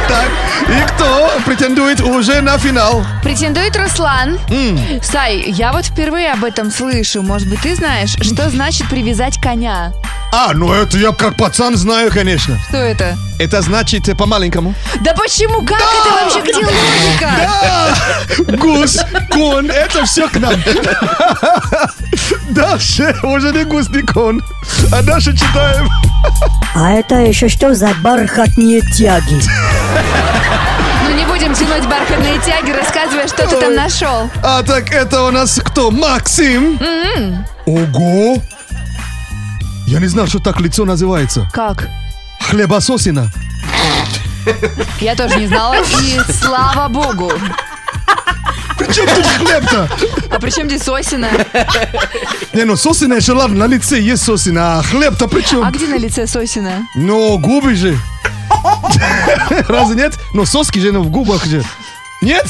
Так, 0.07 0.27
и 0.69 0.87
кто 0.87 1.29
претендует 1.45 2.01
уже 2.01 2.41
на 2.41 2.57
финал? 2.57 3.03
Претендует 3.23 3.75
Руслан. 3.75 4.39
Сай, 5.01 5.43
я 5.47 5.71
вот 5.71 5.85
впервые 5.85 6.31
об 6.31 6.43
этом 6.43 6.71
слышу. 6.71 7.21
Может 7.21 7.47
быть, 7.49 7.61
ты 7.61 7.75
знаешь, 7.75 8.15
что 8.21 8.49
значит 8.49 8.87
привязать 8.89 9.39
коня? 9.41 9.93
А, 10.33 10.53
ну 10.53 10.71
это 10.71 10.97
я 10.97 11.11
как 11.11 11.35
пацан 11.35 11.75
знаю, 11.75 12.09
конечно. 12.09 12.57
Что 12.69 12.77
это? 12.77 13.17
Это 13.37 13.61
значит 13.61 14.07
э, 14.07 14.15
по-маленькому. 14.15 14.73
Да 15.01 15.13
почему? 15.13 15.61
Как 15.65 15.81
это 15.81 16.09
вообще? 16.09 16.41
Где 16.41 16.65
логика? 16.65 17.31
Да! 18.47 18.57
Гус, 18.57 18.99
кон, 19.29 19.69
это 19.69 20.05
все 20.05 20.29
к 20.29 20.37
нам. 20.37 20.53
Дальше 22.51 23.13
уже 23.23 23.51
не 23.51 23.65
гус, 23.65 23.89
не 23.89 24.03
кон. 24.03 24.41
А 24.93 25.01
дальше 25.01 25.33
читаем. 25.33 25.89
А 26.75 26.91
это 26.93 27.15
еще 27.15 27.49
что 27.49 27.73
за 27.73 27.89
бархатные 28.01 28.81
тяги? 28.81 29.41
Ну 31.03 31.15
не 31.15 31.25
будем 31.25 31.53
тянуть 31.53 31.87
бархатные 31.87 32.39
тяги, 32.39 32.71
рассказывай, 32.71 33.27
что 33.27 33.47
ты 33.47 33.59
там 33.59 33.75
нашел. 33.75 34.29
А 34.43 34.63
так 34.63 34.91
это 34.91 35.23
у 35.23 35.31
нас 35.31 35.59
кто? 35.63 35.91
Максим? 35.91 36.79
Ого! 37.65 38.41
Я 39.87 39.99
не 39.99 40.07
знал, 40.07 40.27
что 40.27 40.39
так 40.39 40.59
лицо 40.61 40.85
называется. 40.85 41.49
Как? 41.53 41.89
Хлебососина. 42.39 43.31
Я 44.99 45.15
тоже 45.15 45.37
не 45.37 45.47
знала. 45.47 45.75
И 46.01 46.19
слава 46.31 46.87
богу. 46.87 47.31
Причем 48.77 49.05
тут 49.15 49.25
хлеб-то? 49.25 49.89
А 50.31 50.39
при 50.39 50.49
чем 50.49 50.67
здесь 50.67 50.83
сосина? 50.83 51.29
Не, 52.53 52.63
ну 52.63 52.75
сосина 52.75 53.13
еще 53.15 53.33
ладно, 53.33 53.67
на 53.67 53.67
лице 53.67 53.99
есть 53.99 54.23
сосина, 54.23 54.79
а 54.79 54.83
хлеб-то 54.83 55.27
при 55.27 55.41
чем? 55.41 55.63
А 55.63 55.71
где 55.71 55.87
на 55.87 55.97
лице 55.97 56.25
сосина? 56.25 56.87
Ну, 56.95 57.37
губы 57.37 57.75
же. 57.75 57.97
Разве 59.67 59.95
нет? 59.95 60.13
Ну, 60.33 60.45
соски 60.45 60.79
же 60.79 60.91
ну, 60.91 61.01
в 61.03 61.09
губах 61.09 61.45
же. 61.45 61.63
Нет? 62.21 62.45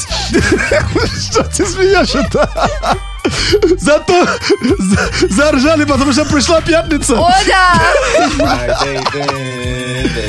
Что 1.30 1.44
ты 1.44 1.66
смеешься-то? 1.66 2.48
Зато 3.78 4.26
за- 4.78 5.28
заржали, 5.28 5.84
потому 5.84 6.12
что 6.12 6.24
пришла 6.24 6.60
пятница. 6.60 7.14
О, 7.18 7.32
да! 7.46 7.80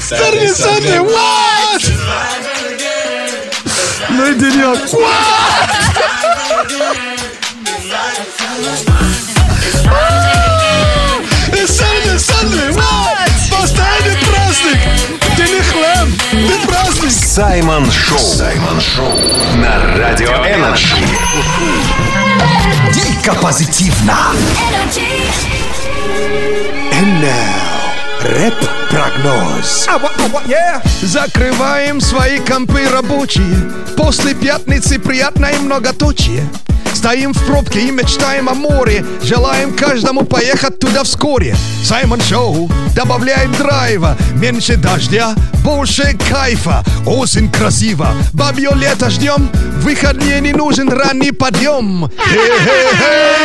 Сорви, 0.02 0.48
сорви, 0.54 1.00
what? 1.00 1.92
Ну 4.10 4.32
и 4.32 4.36
денек. 4.36 4.80
И 11.54 11.68
сорви, 11.68 12.20
сорви, 12.20 12.72
what? 12.72 13.60
Постоянный 13.60 14.18
праздник. 14.26 15.23
Не 15.54 15.62
хлеб, 15.62 16.08
ты 16.32 16.68
праздник. 16.68 17.12
Саймон 17.12 17.92
Шоу. 17.92 18.18
Саймон 18.18 18.82
Шоу. 18.82 19.12
На 19.58 19.98
Радио 19.98 20.30
Energy. 20.30 20.96
Дико 22.92 23.36
позитивно 23.36 24.16
And 26.92 27.22
now 27.22 27.84
Рэп-прогноз 28.22 29.88
yeah. 30.48 30.82
Закрываем 31.02 32.02
свои 32.02 32.40
компы 32.40 32.88
рабочие 32.90 33.72
После 33.96 34.34
пятницы 34.34 34.98
приятное 34.98 35.60
многоточие 35.60 36.48
Стоим 37.04 37.34
в 37.34 37.46
пробке 37.46 37.82
и 37.82 37.92
мечтаем 37.92 38.48
о 38.48 38.54
море. 38.54 39.04
Желаем 39.22 39.76
каждому 39.76 40.24
поехать 40.24 40.80
туда 40.80 41.04
вскоре. 41.04 41.54
Саймон 41.84 42.22
Шоу 42.22 42.72
добавляет 42.96 43.52
драйва. 43.58 44.16
Меньше 44.36 44.78
дождя, 44.78 45.36
больше 45.66 46.18
кайфа. 46.30 46.82
Осень 47.06 47.52
красиво, 47.52 48.08
бабье 48.32 48.70
лето 48.74 49.10
ждем. 49.10 49.50
Выходные 49.82 50.40
не 50.40 50.54
нужен 50.54 50.88
ранний 50.88 51.34
подъем. 51.34 52.10
Хе-хе-хе! 52.18 53.44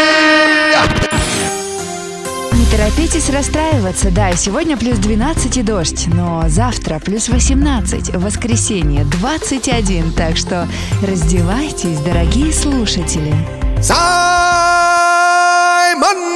Торопитесь 2.70 3.31
расстраиваться. 3.31 4.11
Да, 4.11 4.33
сегодня 4.37 4.76
плюс 4.76 4.98
12 4.98 5.57
и 5.57 5.62
дождь, 5.62 6.07
но 6.07 6.44
завтра 6.48 6.98
плюс 6.98 7.31
18, 7.31 8.14
в 8.14 8.22
воскресенье 8.22 9.04
21. 9.04 10.12
Так 10.12 10.37
что 10.37 10.68
раздевайтесь, 11.02 11.98
дорогие 12.00 12.52
слушатели. 12.52 13.35
Саймон 13.81 14.04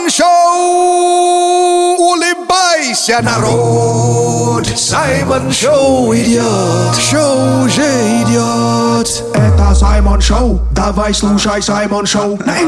Шоу! 0.09 1.97
Улыбайся, 1.99 3.21
народ! 3.23 4.66
Саймон 4.75 5.53
Шоу 5.53 6.14
идет 6.14 6.97
Шоу 6.99 7.64
уже 7.64 7.83
идет 8.23 9.25
Это 9.35 9.75
Саймон 9.75 10.21
Шоу 10.21 10.61
Давай 10.71 11.12
слушай 11.12 11.61
Саймон 11.62 12.07
Шоу 12.07 12.38
на 12.47 12.59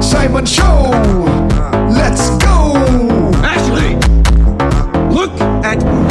Саймон 0.00 0.46
Шоу! 0.46 1.39
Let's 2.10 2.28
go! 2.42 2.74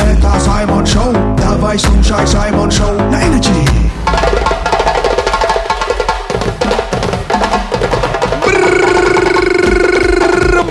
Это 0.01 0.39
Саймон 0.39 0.85
Шоу 0.85 1.13
Давай 1.35 1.77
слушай 1.77 2.25
Саймон 2.25 2.71
Шоу 2.71 2.93
на 2.93 3.21
Energy 3.21 3.67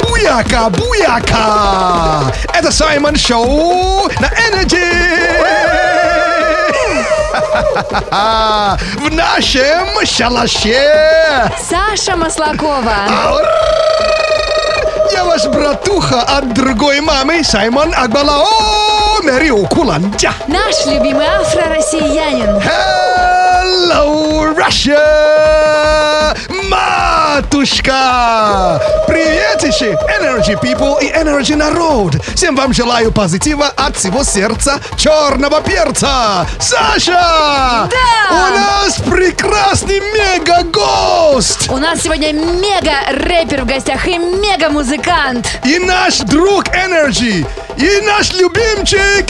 Буяка, 0.02 0.70
буяка! 0.70 2.32
Это 2.54 2.72
Саймон 2.72 3.16
Шоу 3.16 4.08
на 4.20 4.28
Energy! 4.28 5.28
В 8.98 9.10
нашем 9.12 10.06
шалаше! 10.06 11.50
Саша 11.58 12.16
Маслакова. 12.16 12.94
Я 15.18 15.24
ваш 15.24 15.46
братуха 15.46 16.22
от 16.22 16.54
другой 16.54 17.00
мамы 17.00 17.42
Саймон 17.42 17.92
Акбалао 17.92 19.20
Мэрио 19.24 19.66
Куланджа. 19.66 20.32
Наш 20.46 20.86
любимый 20.86 21.26
афро-россиянин. 21.26 22.62
Hello, 22.62 24.54
Russia! 24.54 26.37
Матушка! 26.68 27.94
Приветище, 29.06 29.96
Energy 30.20 30.54
People 30.60 31.02
и 31.02 31.06
Energy 31.10 31.56
Народ! 31.56 32.16
Всем 32.34 32.54
вам 32.56 32.72
желаю 32.72 33.10
позитива 33.10 33.72
от 33.76 33.96
всего 33.96 34.22
сердца 34.22 34.78
черного 34.96 35.60
перца! 35.62 36.46
Саша! 36.60 37.88
Да! 37.90 38.30
У 38.30 38.34
нас 38.54 38.96
прекрасный 39.08 40.00
мега-гость! 40.00 41.70
У 41.70 41.78
нас 41.78 42.02
сегодня 42.02 42.32
мега-рэпер 42.32 43.62
в 43.62 43.66
гостях 43.66 44.06
и 44.06 44.18
мега-музыкант. 44.18 45.46
И 45.64 45.78
наш 45.78 46.18
друг 46.18 46.68
Energy! 46.68 47.46
И 47.78 48.00
наш 48.02 48.32
любимчик 48.34 49.26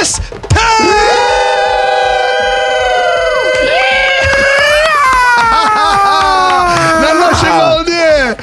Эс 0.00 0.16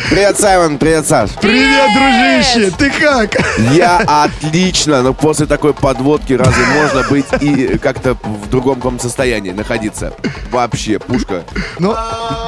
Привет, 0.10 0.40
Саймон, 0.40 0.78
привет, 0.78 1.08
Саш. 1.08 1.32
Привет, 1.42 1.90
дружище! 1.94 2.72
Ты 2.78 2.90
как? 2.92 3.36
Я 3.74 3.98
отлично, 3.98 5.02
но 5.02 5.14
после 5.14 5.46
такой 5.46 5.74
подводки 5.74 6.34
разве 6.34 6.66
можно 6.68 7.04
быть 7.10 7.26
и 7.42 7.78
как-то 7.78 8.14
в 8.14 8.50
другом 8.50 8.76
каком 8.76 9.00
состоянии 9.00 9.52
находиться? 9.52 10.14
Вообще, 10.52 11.00
пушка. 11.00 11.44
Ну, 11.80 11.94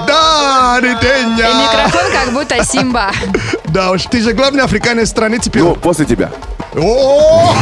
Да, 0.07 0.79
И 0.81 0.83
Ритеня. 0.85 1.35
микрофон 1.37 2.11
как 2.11 2.33
будто 2.33 2.63
Симба. 2.65 3.11
Да 3.65 3.91
уж, 3.91 4.03
ты 4.03 4.21
же 4.21 4.33
главный 4.33 4.63
африканец 4.63 5.09
страны 5.09 5.39
теперь. 5.39 5.61
Ну, 5.63 5.75
после 5.75 6.05
тебя. 6.05 6.29
О! 6.77 7.55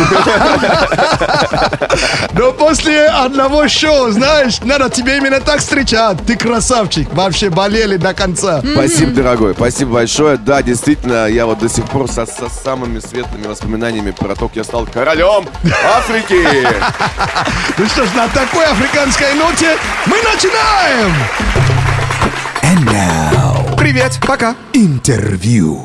Но 2.33 2.51
после 2.51 3.05
одного 3.05 3.67
шоу, 3.67 4.09
знаешь, 4.09 4.59
надо 4.63 4.89
тебе 4.89 5.17
именно 5.17 5.39
так 5.39 5.59
встречать. 5.59 6.17
Ты 6.25 6.35
красавчик. 6.35 7.13
Вообще 7.13 7.49
болели 7.51 7.97
до 7.97 8.13
конца. 8.15 8.61
Спасибо, 8.73 9.11
дорогой, 9.11 9.53
спасибо 9.63 9.93
большое. 9.93 10.35
Да, 10.35 10.61
действительно, 10.61 11.25
я 11.27 11.45
вот 11.45 11.59
до 11.59 11.69
сих 11.69 11.85
пор 11.85 12.11
со, 12.11 12.25
со 12.25 12.49
самыми 12.49 12.99
светлыми 12.99 13.47
воспоминаниями 13.47 14.11
про 14.11 14.35
то, 14.35 14.49
как 14.49 14.57
я 14.57 14.63
стал 14.65 14.85
королем 14.85 15.47
Африки. 15.95 16.43
Ну 17.77 17.85
что 17.87 18.05
ж, 18.05 18.13
на 18.13 18.27
такой 18.27 18.65
африканской 18.65 19.33
ноте 19.33 19.77
мы 20.05 20.17
начинаем! 20.17 21.13
And 22.61 22.85
now, 22.85 23.75
Привет, 23.77 24.19
пока. 24.27 24.55
интервью. 24.73 25.83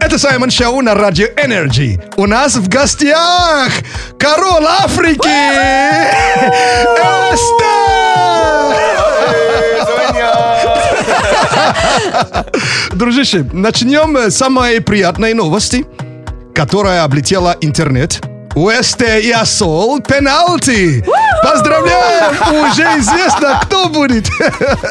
Это 0.00 0.18
Саймон 0.18 0.50
Шоу 0.50 0.82
на 0.82 0.94
Радио 0.94 1.26
Energy. 1.36 2.00
У 2.16 2.26
нас 2.26 2.56
в 2.56 2.68
гостях 2.68 3.72
король 4.18 4.64
Африки! 4.64 5.28
ST! 7.32 7.88
Дружище, 12.92 13.44
начнем 13.52 14.16
с 14.16 14.36
самой 14.36 14.80
приятной 14.80 15.34
новости, 15.34 15.84
которая 16.54 17.04
облетела 17.04 17.56
интернет. 17.60 18.20
У 18.54 18.70
ST 18.70 19.02
и 19.22 19.30
Ассоль 19.30 20.00
пополнение! 20.00 21.04
Поздравляем! 21.42 22.34
Уже 22.70 22.82
известно, 22.98 23.60
кто 23.62 23.88
будет. 23.88 24.28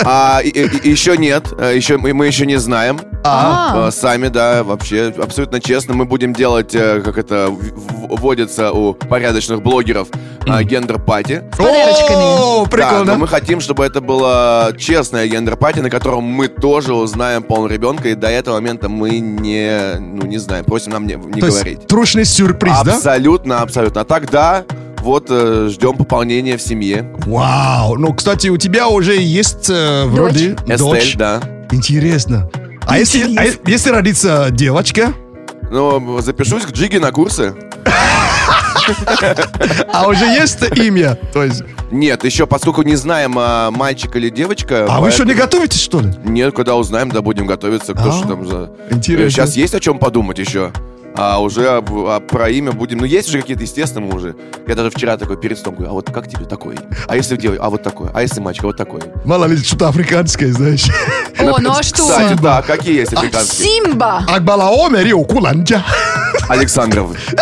А 0.06 0.40
и- 0.44 0.50
и- 0.50 0.90
еще 0.90 1.18
нет, 1.18 1.48
э, 1.58 1.74
еще 1.76 1.98
мы, 1.98 2.14
мы 2.14 2.28
еще 2.28 2.46
не 2.46 2.58
знаем. 2.58 3.00
А. 3.24 3.88
Э, 3.88 3.92
Сами, 3.92 4.28
да, 4.30 4.64
вообще 4.64 5.14
абсолютно 5.22 5.60
честно, 5.60 5.94
мы 5.94 6.06
будем 6.06 6.34
делать, 6.34 6.74
э, 6.76 7.02
как 7.04 7.18
это 7.18 7.50
водится 7.50 8.72
у 8.72 8.94
порядочных 8.94 9.62
блогеров, 9.62 10.08
э, 10.46 10.64
гендер-пати. 10.64 11.44
О, 11.60 12.64
Да, 12.66 12.70
прикольно. 12.70 13.04
но 13.04 13.16
мы 13.18 13.28
хотим, 13.28 13.60
чтобы 13.60 13.84
это 13.86 14.00
было 14.02 14.72
честное 14.78 15.28
гендер-пати, 15.28 15.80
на 15.80 15.90
котором 15.90 16.24
мы 16.24 16.48
тоже 16.48 16.94
узнаем 16.94 17.44
пол 17.44 17.68
ребенка, 17.68 18.10
и 18.10 18.16
до 18.16 18.28
этого 18.28 18.56
момента 18.56 18.88
мы 18.88 19.20
не, 19.20 19.96
ну, 20.00 20.26
не 20.26 20.38
знаем, 20.38 20.64
просим 20.64 20.94
нам 20.94 21.06
не, 21.08 21.16
не 21.16 21.42
То 21.42 21.48
есть 21.48 21.58
говорить. 21.60 21.88
трушный 21.88 22.24
сюрприз, 22.26 22.82
да? 22.86 22.94
Абсолютно, 22.96 23.62
абсолютно. 23.62 24.02
А 24.02 24.06
так, 24.06 24.30
да, 24.32 24.64
вот 25.02 25.28
э, 25.30 25.70
ждем 25.72 25.96
пополнения 25.96 26.58
в 26.58 26.62
семье. 26.62 27.12
Вау! 27.26 27.96
Ну, 27.96 28.14
кстати, 28.14 28.48
у 28.50 28.58
тебя 28.58 28.88
уже 28.90 29.16
есть 29.22 29.70
э, 29.70 30.06
вроде 30.06 30.54
Эстель, 30.68 30.78
дочь. 30.78 31.16
да. 31.16 31.42
Интересно. 31.72 32.50
А 32.88 32.98
если, 32.98 33.36
а 33.38 33.46
если 33.70 33.90
родится 33.90 34.48
девочка, 34.52 35.14
Ну, 35.70 36.20
запишусь 36.22 36.64
к 36.64 36.72
Джиге 36.72 37.00
на 37.00 37.12
курсы. 37.12 37.54
а 39.94 40.08
уже 40.08 40.26
есть 40.26 40.60
имя? 40.78 41.18
То 41.34 41.44
есть, 41.44 41.64
Нет, 41.92 42.24
еще 42.24 42.48
поскольку 42.48 42.82
не 42.84 42.96
знаем, 42.96 43.34
а, 43.38 43.72
мальчик 43.72 44.16
или 44.16 44.30
девочка. 44.30 44.86
а 44.90 45.00
вы 45.02 45.10
еще 45.10 45.20
не 45.24 45.34
поэтому- 45.34 45.46
готовитесь, 45.46 45.82
что 45.82 46.00
ли? 46.00 46.14
Нет, 46.24 46.56
когда 46.56 46.76
узнаем, 46.76 47.10
да, 47.12 47.22
будем 47.22 47.46
готовиться. 47.48 47.94
Кто 47.94 48.10
А, 48.10 48.12
что 48.14 48.28
там 48.28 48.48
за... 48.48 48.72
интересно. 48.90 49.30
Сейчас 49.30 49.56
есть 49.56 49.74
о 49.76 49.80
чем 49.80 50.00
подумать 50.00 50.40
еще. 50.40 50.72
А 51.20 51.40
уже 51.42 51.68
об- 51.70 51.92
а 52.08 52.20
про 52.20 52.50
имя 52.50 52.72
будем... 52.72 53.00
Ну, 53.00 53.06
есть 53.06 53.30
уже 53.30 53.42
какие-то, 53.42 53.64
естественно, 53.64 54.06
мы 54.06 54.16
уже. 54.16 54.36
Я 54.68 54.76
даже 54.76 54.92
вчера 54.92 55.18
такой 55.18 55.36
перед 55.38 55.58
сном 55.58 55.74
говорю, 55.76 55.90
а 55.92 55.94
вот 55.94 56.12
как 56.12 56.28
тебе 56.28 56.46
такое? 56.46 56.78
А 57.08 57.16
если 57.16 57.36
девочка? 57.38 57.64
А 57.66 57.70
вот 57.72 57.82
такое? 57.82 58.12
А 58.14 58.22
если 58.22 58.40
мальчик? 58.40 58.64
А 58.66 58.68
вот 58.68 58.78
такое? 58.78 59.02
Мало 59.26 59.46
ли, 59.46 59.58
что-то 59.58 59.88
африканское, 59.88 60.52
знаешь. 60.54 60.86
О, 61.40 61.58
ну 61.60 61.72
а 61.72 61.82
что? 61.82 62.04
Кстати, 62.08 62.40
да, 62.42 62.62
какие 62.62 63.00
есть 63.00 63.14
африканские? 63.14 63.68
Симба! 63.68 64.24
Акбалао 64.28 64.90
Мерио 64.90 65.24
Куланджа. 65.24 65.84
Александров. 66.50 67.12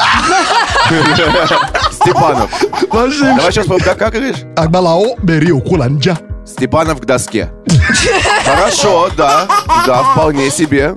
Степанов. 1.92 2.50
Давай 2.92 3.52
сейчас, 3.52 3.66
как, 3.84 3.98
как 3.98 4.14
говоришь? 4.14 4.38
Акбалао 4.56 5.16
Мерио 5.22 5.60
Куланджа. 5.60 6.18
Степанов 6.46 7.02
к 7.02 7.06
доске. 7.06 7.50
Хорошо, 8.46 9.10
да. 9.18 9.48
Да, 9.86 10.04
вполне 10.04 10.50
себе. 10.50 10.96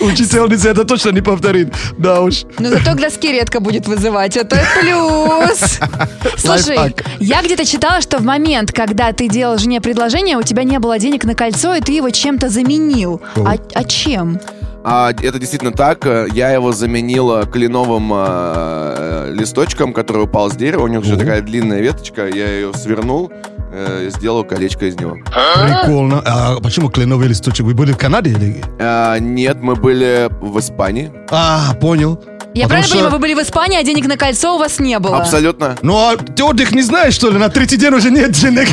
Учительница 0.00 0.70
это 0.70 0.84
точно 0.84 1.10
не 1.10 1.20
повторит. 1.20 1.72
Да 1.98 2.20
уж. 2.22 2.44
Но 2.58 2.70
зато 2.70 2.92
к 2.92 2.96
доске 3.00 3.32
редко 3.32 3.60
будет 3.60 3.86
вызывать. 3.86 4.36
Это 4.36 4.58
плюс. 4.80 5.78
Слушай, 6.38 6.76
Лайфхак. 6.76 7.04
я 7.18 7.42
где-то 7.42 7.64
читала, 7.64 8.00
что 8.00 8.18
в 8.18 8.24
момент, 8.24 8.72
когда 8.72 9.12
ты 9.12 9.28
делал 9.28 9.58
жене 9.58 9.80
предложение, 9.80 10.36
у 10.36 10.42
тебя 10.42 10.64
не 10.64 10.78
было 10.78 10.98
денег 10.98 11.24
на 11.24 11.34
кольцо, 11.34 11.74
и 11.74 11.80
ты 11.80 11.92
его 11.92 12.10
чем-то 12.10 12.48
заменил. 12.48 13.20
А, 13.36 13.56
а 13.74 13.84
чем? 13.84 14.40
А, 14.82 15.10
это 15.10 15.38
действительно 15.38 15.72
так. 15.72 16.06
Э, 16.06 16.26
Я 16.32 16.50
его 16.50 16.72
заменил 16.72 17.32
э, 17.36 17.46
кленовым 17.46 18.10
э, 18.14 19.30
листочком, 19.34 19.92
который 19.92 20.24
упал 20.24 20.50
с 20.50 20.56
дерева. 20.56 20.84
У 20.84 20.88
него 20.88 21.02
еще 21.02 21.16
такая 21.16 21.42
длинная 21.42 21.80
веточка. 21.80 22.26
Я 22.26 22.48
ее 22.50 22.72
свернул, 22.72 23.30
э, 23.72 24.10
сделал 24.10 24.44
колечко 24.44 24.86
из 24.86 24.96
него. 24.96 25.16
Прикольно. 25.24 26.22
А 26.24 26.56
почему 26.60 26.88
кленовый 26.90 27.28
листочек? 27.28 27.66
Вы 27.66 27.74
были 27.74 27.92
в 27.92 27.96
Канаде 27.98 28.30
или? 28.30 28.62
А, 28.78 29.18
нет, 29.18 29.58
мы 29.60 29.74
были 29.76 30.28
в 30.40 30.58
Испании. 30.58 31.10
А, 31.30 31.74
понял. 31.80 32.22
Я 32.52 32.64
Потому 32.64 32.68
правильно 32.68 32.86
что- 32.86 32.94
понимаю, 32.96 33.12
вы 33.12 33.18
были 33.20 33.34
в 33.34 33.38
Испании, 33.42 33.78
а 33.78 33.82
денег 33.84 34.06
на 34.08 34.16
кольцо 34.16 34.56
у 34.56 34.58
вас 34.58 34.80
не 34.80 34.98
было? 34.98 35.18
Абсолютно. 35.18 35.76
Ну, 35.82 35.96
а 35.96 36.16
ты 36.16 36.42
отдых 36.42 36.72
не 36.72 36.82
знаешь, 36.82 37.14
что 37.14 37.30
ли? 37.30 37.38
На 37.38 37.48
третий 37.48 37.76
день 37.76 37.94
уже 37.94 38.10
нет 38.10 38.32
денег. 38.32 38.68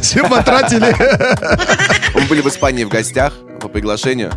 Все 0.00 0.28
потратили. 0.28 0.94
Мы 2.14 2.22
были 2.22 2.40
в 2.40 2.46
Испании 2.48 2.82
в 2.84 2.88
гостях 2.88 3.32
по 3.60 3.68
приглашению. 3.68 4.32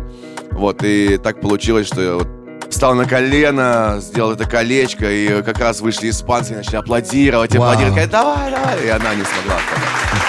Вот, 0.52 0.84
и 0.84 1.16
так 1.18 1.40
получилось, 1.40 1.88
что 1.88 2.00
я 2.00 2.14
вот 2.14 2.28
встал 2.74 2.94
на 2.94 3.04
колено, 3.04 3.98
сделал 4.00 4.32
это 4.32 4.46
колечко, 4.46 5.10
и 5.10 5.42
как 5.42 5.58
раз 5.60 5.80
вышли 5.80 6.10
испанцы 6.10 6.52
и 6.52 6.56
начали 6.56 6.76
аплодировать, 6.76 7.54
Вау. 7.54 7.68
аплодировать, 7.68 7.92
сказать, 7.94 8.10
давай, 8.10 8.50
давай, 8.50 8.84
и 8.84 8.88
она 8.88 9.14
не 9.14 9.22
смогла. 9.22 9.60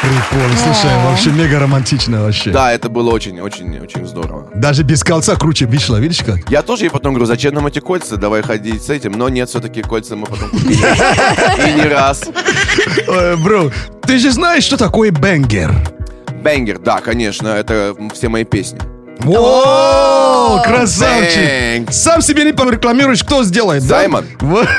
Прикольно. 0.02 0.58
Слушай, 0.58 0.96
вообще 1.04 1.32
мега 1.32 1.60
романтично 1.60 2.22
вообще. 2.22 2.52
Да, 2.52 2.72
это 2.72 2.90
было 2.90 3.12
очень-очень-очень 3.12 4.06
здорово. 4.06 4.48
Даже 4.54 4.84
без 4.84 5.04
кольца 5.04 5.36
круче 5.36 5.66
вышло, 5.66 5.98
видишь 5.98 6.22
как? 6.24 6.48
Я 6.50 6.62
тоже 6.62 6.86
ей 6.86 6.90
потом 6.90 7.14
говорю, 7.14 7.26
зачем 7.26 7.56
нам 7.56 7.66
эти 7.66 7.80
кольца, 7.80 8.16
давай 8.16 8.44
ходить 8.44 8.84
с 8.84 8.92
этим, 8.92 9.14
но 9.14 9.28
нет, 9.30 9.50
все-таки 9.50 9.82
кольца 9.82 10.16
мы 10.16 10.28
потом 10.28 10.52
купили. 10.52 10.74
И 11.68 11.74
не 11.74 11.88
раз. 11.88 12.26
Э, 13.08 13.36
Бро, 13.38 13.72
ты 14.04 14.20
же 14.20 14.32
знаешь, 14.32 14.64
что 14.64 14.78
такое 14.78 15.10
бенгер? 15.10 15.74
Бенгер, 16.44 16.78
да, 16.78 17.02
конечно, 17.02 17.48
это 17.48 17.96
все 18.14 18.30
мои 18.30 18.44
песни. 18.44 18.80
О, 19.24 20.62
красавчик! 20.64 21.92
Сам 21.92 22.22
себе 22.22 22.44
не 22.44 22.54
порекламируешь, 22.54 23.24
кто 23.24 23.44
сделает, 23.44 23.88
да? 23.88 24.00
Саймон. 24.00 24.26
Вот. 24.42 24.68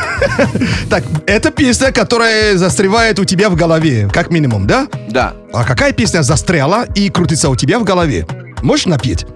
Так, 0.91 1.05
это 1.27 1.51
песня, 1.51 1.93
которая 1.93 2.57
застревает 2.57 3.19
у 3.19 3.25
тебя 3.25 3.51
в 3.51 3.57
голове, 3.57 4.09
как 4.13 4.31
минимум, 4.31 4.67
да? 4.67 4.87
Да. 5.09 5.35
А 5.53 5.65
какая 5.65 5.93
песня 5.93 6.23
застряла 6.23 6.85
и 6.95 7.11
крутится 7.11 7.51
у 7.51 7.57
тебя 7.57 7.79
в 7.79 7.85
голове? 7.85 8.27
Можешь 8.63 8.87
напеть? 8.87 9.27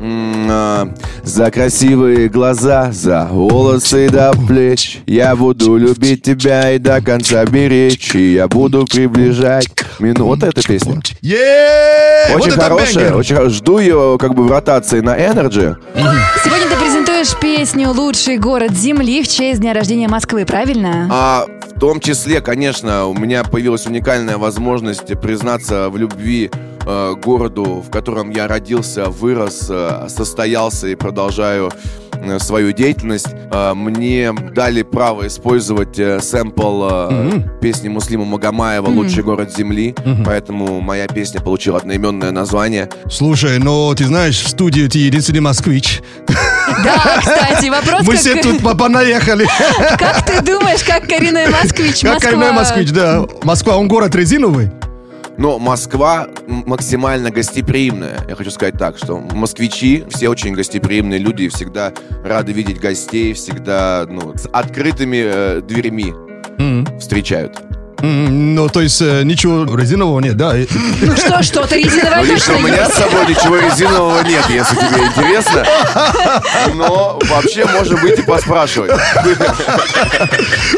А, 0.00 0.88
За 1.24 1.50
красивые 1.50 2.28
глаза, 2.28 2.90
за 2.92 3.26
волосы 3.30 4.08
до 4.08 4.32
плеч. 4.46 5.00
Я 5.06 5.34
буду 5.34 5.76
любить 5.76 6.22
тебя 6.22 6.72
и 6.72 6.78
до 6.78 7.00
конца 7.02 7.44
беречь. 7.44 8.14
И 8.14 8.34
я 8.34 8.48
буду 8.48 8.84
приближать. 8.86 9.68
Мину... 9.98 10.26
Вот 10.26 10.42
эта 10.42 10.62
песня! 10.62 10.94
Вот 10.94 12.36
Очень 12.36 12.52
это 12.52 12.60
хорошая, 12.60 13.14
очень 13.14 13.50
Жду 13.50 13.78
ее 13.78 14.16
как 14.20 14.34
бы 14.34 14.44
в 14.44 14.50
ротации 14.50 15.00
на 15.00 15.16
Energy. 15.18 15.76
Сегодня 16.44 16.67
презентуешь 17.18 17.40
песню 17.40 17.90
«Лучший 17.90 18.38
город 18.38 18.72
Земли» 18.72 19.22
в 19.22 19.28
честь 19.28 19.60
дня 19.60 19.72
рождения 19.72 20.08
Москвы, 20.08 20.44
правильно? 20.44 21.08
А 21.10 21.46
в 21.74 21.80
том 21.80 22.00
числе, 22.00 22.40
конечно, 22.40 23.06
у 23.06 23.14
меня 23.14 23.42
появилась 23.44 23.86
уникальная 23.86 24.38
возможность 24.38 25.18
признаться 25.20 25.90
в 25.90 25.96
любви 25.96 26.50
э, 26.86 27.14
городу, 27.22 27.82
в 27.86 27.90
котором 27.90 28.30
я 28.30 28.46
родился, 28.46 29.06
вырос, 29.06 29.66
э, 29.68 30.06
состоялся 30.08 30.86
и 30.86 30.94
продолжаю 30.94 31.72
э, 32.12 32.38
свою 32.38 32.72
деятельность. 32.72 33.28
Э, 33.50 33.74
мне 33.74 34.32
дали 34.54 34.82
право 34.82 35.26
использовать 35.26 35.98
э, 35.98 36.20
сэмпл 36.20 36.84
э, 36.88 37.42
песни 37.60 37.88
Муслима 37.88 38.26
Магомаева 38.26 38.86
«Лучший 38.86 39.24
город 39.24 39.52
земли», 39.56 39.94
поэтому 40.24 40.80
моя 40.80 41.08
песня 41.08 41.40
получила 41.40 41.78
одноименное 41.78 42.30
название. 42.30 42.88
Слушай, 43.10 43.58
ну 43.58 43.92
ты 43.96 44.04
знаешь, 44.04 44.40
в 44.40 44.48
студии 44.48 44.86
ты 44.86 44.98
единственный 44.98 45.40
москвич. 45.40 46.00
Да, 46.84 47.18
кстати, 47.20 47.68
вопрос, 47.68 48.02
Мы 48.02 48.12
как, 48.12 48.20
все 48.20 48.42
тут 48.42 48.62
по- 48.62 48.76
понаехали. 48.76 49.46
как 49.98 50.24
ты 50.24 50.40
думаешь, 50.42 50.82
как 50.84 51.06
коренной 51.06 51.48
москвич? 51.48 52.00
Как 52.00 52.14
Москва- 52.14 52.30
коренной 52.30 52.52
москвич, 52.52 52.90
да. 52.90 53.24
Москва, 53.42 53.76
он 53.76 53.88
город 53.88 54.14
резиновый. 54.14 54.70
Но 55.36 55.58
Москва 55.60 56.26
максимально 56.48 57.30
гостеприимная. 57.30 58.18
Я 58.28 58.34
хочу 58.34 58.50
сказать 58.50 58.74
так, 58.76 58.98
что 58.98 59.18
москвичи 59.18 60.04
все 60.10 60.28
очень 60.28 60.52
гостеприимные 60.52 61.20
люди, 61.20 61.44
и 61.44 61.48
всегда 61.48 61.92
рады 62.24 62.52
видеть 62.52 62.80
гостей, 62.80 63.34
всегда 63.34 64.04
ну, 64.08 64.34
с 64.36 64.48
открытыми 64.52 65.22
э, 65.24 65.60
дверьми 65.62 66.12
встречают. 66.98 67.62
Ну, 68.00 68.68
то 68.68 68.80
есть 68.80 69.02
э, 69.02 69.22
ничего 69.24 69.64
резинового 69.76 70.20
нет, 70.20 70.36
да? 70.36 70.54
Ну 71.00 71.16
что, 71.16 71.42
что-то 71.42 71.76
резиновое 71.76 72.18
Ну, 72.18 72.24
лично 72.24 72.54
точно 72.54 72.56
у 72.56 72.60
меня 72.60 72.88
с 72.88 72.94
собой 72.94 73.26
ничего 73.26 73.56
резинового 73.56 74.22
нет, 74.22 74.44
если 74.48 74.76
тебе 74.76 75.06
интересно. 75.06 75.66
Но 76.74 77.18
вообще, 77.28 77.64
может 77.66 78.00
быть, 78.00 78.18
и 78.18 78.22
поспрашивать. 78.22 78.92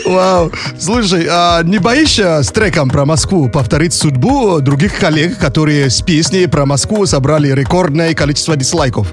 Вау. 0.06 0.50
Слушай, 0.78 1.26
а 1.30 1.62
не 1.62 1.78
боишься 1.78 2.42
с 2.42 2.50
треком 2.50 2.88
про 2.88 3.04
Москву 3.04 3.48
повторить 3.48 3.92
судьбу 3.92 4.60
других 4.60 4.98
коллег, 4.98 5.38
которые 5.38 5.90
с 5.90 6.00
песней 6.00 6.46
про 6.46 6.64
Москву 6.64 7.04
собрали 7.04 7.50
рекордное 7.52 8.14
количество 8.14 8.56
дизлайков? 8.56 9.08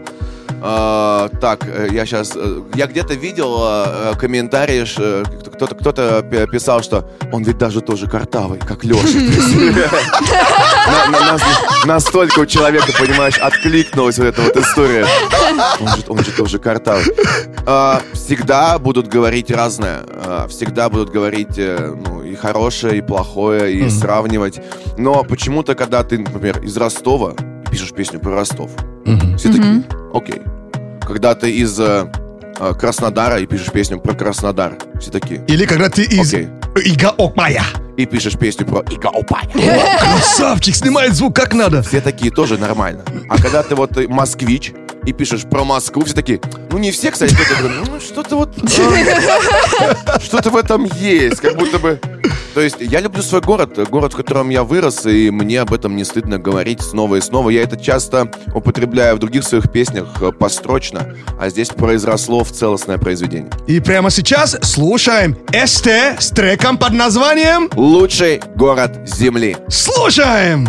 А, 0.61 1.29
Так, 1.41 1.65
э, 1.67 1.87
я 1.91 2.05
сейчас... 2.05 2.35
Я 2.75 2.87
где-то 2.87 3.13
видел 3.13 3.57
э, 3.61 4.11
э, 4.13 4.19
комментарии, 4.19 4.85
э, 4.97 5.23
кто-то 5.53 5.75
кто-то 5.75 6.21
пи- 6.23 6.47
писал, 6.51 6.81
что 6.83 7.09
он 7.31 7.43
ведь 7.43 7.57
даже 7.57 7.81
тоже 7.81 8.07
картавый, 8.07 8.59
как 8.59 8.83
Леша. 8.83 9.07
Настолько 11.85 12.39
у 12.39 12.45
человека, 12.45 12.87
понимаешь, 12.97 13.37
откликнулась 13.37 14.17
вот 14.17 14.27
эта 14.27 14.41
вот 14.41 14.55
история. 14.57 15.05
Он 16.09 16.23
же, 16.23 16.31
тоже 16.31 16.59
картавый. 16.59 17.05
А, 17.65 18.01
Всегда 18.13 18.77
будут 18.79 19.07
говорить 19.07 19.51
разное. 19.51 20.01
А, 20.07 20.47
Всегда 20.47 20.89
будут 20.89 21.09
говорить 21.09 21.57
э, 21.57 21.93
ну, 22.07 22.23
и 22.23 22.35
хорошее, 22.35 22.97
и 22.97 23.01
плохое, 23.01 23.73
и 23.73 23.89
сравнивать. 23.89 24.59
Но 24.97 25.23
почему-то, 25.23 25.75
когда 25.75 26.03
ты, 26.03 26.17
например, 26.19 26.61
из 26.63 26.75
Ростова, 26.77 27.33
пишешь 27.77 27.93
песню 27.93 28.19
про 28.19 28.31
Ростов, 28.31 28.71
все 29.37 29.51
такие, 29.51 29.83
окей. 30.11 30.41
Когда 31.05 31.35
ты 31.35 31.51
из 31.51 31.79
э, 31.79 32.11
э, 32.59 32.73
Краснодара 32.73 33.39
и 33.39 33.45
пишешь 33.45 33.71
песню 33.71 33.99
про 33.99 34.15
Краснодар, 34.15 34.73
все 34.99 35.11
такие, 35.11 35.45
Или 35.47 35.65
когда 35.67 35.87
ты 35.87 36.01
из 36.03 36.33
Окей. 36.33 36.49
Игаопая. 36.83 37.61
и 37.95 38.07
пишешь 38.07 38.35
песню 38.35 38.65
про 38.65 38.79
Игаопая. 38.89 39.47
Красавчик, 39.99 40.75
снимает 40.75 41.13
звук 41.13 41.35
как 41.35 41.53
надо. 41.53 41.83
Все 41.83 42.01
такие 42.01 42.31
тоже 42.31 42.57
нормально. 42.57 43.03
А 43.29 43.39
когда 43.39 43.61
ты 43.61 43.75
вот 43.75 43.95
э, 43.95 44.07
москвич 44.07 44.73
и 45.05 45.13
пишешь 45.13 45.43
про 45.43 45.63
Москву, 45.63 46.03
все 46.03 46.15
такие, 46.15 46.41
ну 46.71 46.79
не 46.79 46.89
все, 46.89 47.11
кстати, 47.11 47.35
кто-то 47.35 47.61
говорит, 47.61 47.87
ну 47.91 47.99
что-то 47.99 48.35
вот, 48.37 48.57
э, 48.57 50.19
что-то 50.19 50.49
в 50.49 50.57
этом 50.57 50.85
есть, 50.99 51.39
как 51.41 51.55
будто 51.57 51.77
бы... 51.77 51.99
То 52.57 52.63
есть 52.63 52.77
я 52.79 53.01
люблю 53.01 53.21
свой 53.21 53.41
город, 53.41 53.77
город, 53.87 54.13
в 54.13 54.17
котором 54.17 54.49
я 54.49 54.63
вырос, 54.63 55.05
и 55.05 55.29
мне 55.29 55.61
об 55.61 55.73
этом 55.73 55.95
не 55.95 56.03
стыдно 56.03 56.39
говорить 56.39 56.81
снова 56.81 57.17
и 57.17 57.21
снова. 57.21 57.51
Я 57.51 57.61
это 57.61 57.77
часто 57.77 58.31
употребляю 58.51 59.15
в 59.15 59.19
других 59.19 59.43
своих 59.43 59.71
песнях 59.71 60.07
э, 60.21 60.31
построчно, 60.31 61.13
а 61.39 61.49
здесь 61.49 61.69
произросло 61.69 62.43
в 62.43 62.51
целостное 62.51 62.97
произведение. 62.97 63.51
И 63.67 63.79
прямо 63.79 64.09
сейчас 64.09 64.57
слушаем 64.63 65.37
СТ 65.51 65.87
с 66.17 66.31
треком 66.31 66.79
под 66.79 66.93
названием 66.93 67.69
Лучший 67.75 68.41
город 68.55 69.01
Земли. 69.05 69.55
«Слушаем». 69.67 70.67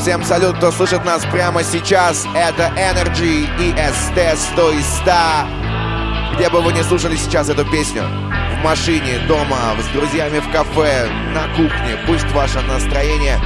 Всем 0.00 0.24
салют, 0.24 0.56
кто 0.56 0.72
слышит 0.72 1.04
нас 1.04 1.24
прямо 1.30 1.62
сейчас. 1.62 2.26
Это 2.34 2.72
Energy 2.76 3.46
и 3.60 3.70
ST 3.74 4.36
100 4.54 4.70
из 4.72 4.86
100. 5.02 5.93
Где 6.34 6.48
бы 6.48 6.60
вы 6.60 6.72
не 6.72 6.82
слушали 6.82 7.14
сейчас 7.14 7.48
эту 7.48 7.64
песню, 7.64 8.02
в 8.02 8.64
машине, 8.64 9.20
дома, 9.28 9.76
с 9.80 9.92
друзьями 9.92 10.40
в 10.40 10.50
кафе, 10.50 11.08
на 11.32 11.46
кухне, 11.54 11.96
пусть 12.08 12.28
ваше 12.32 12.60
настроение 12.62 13.38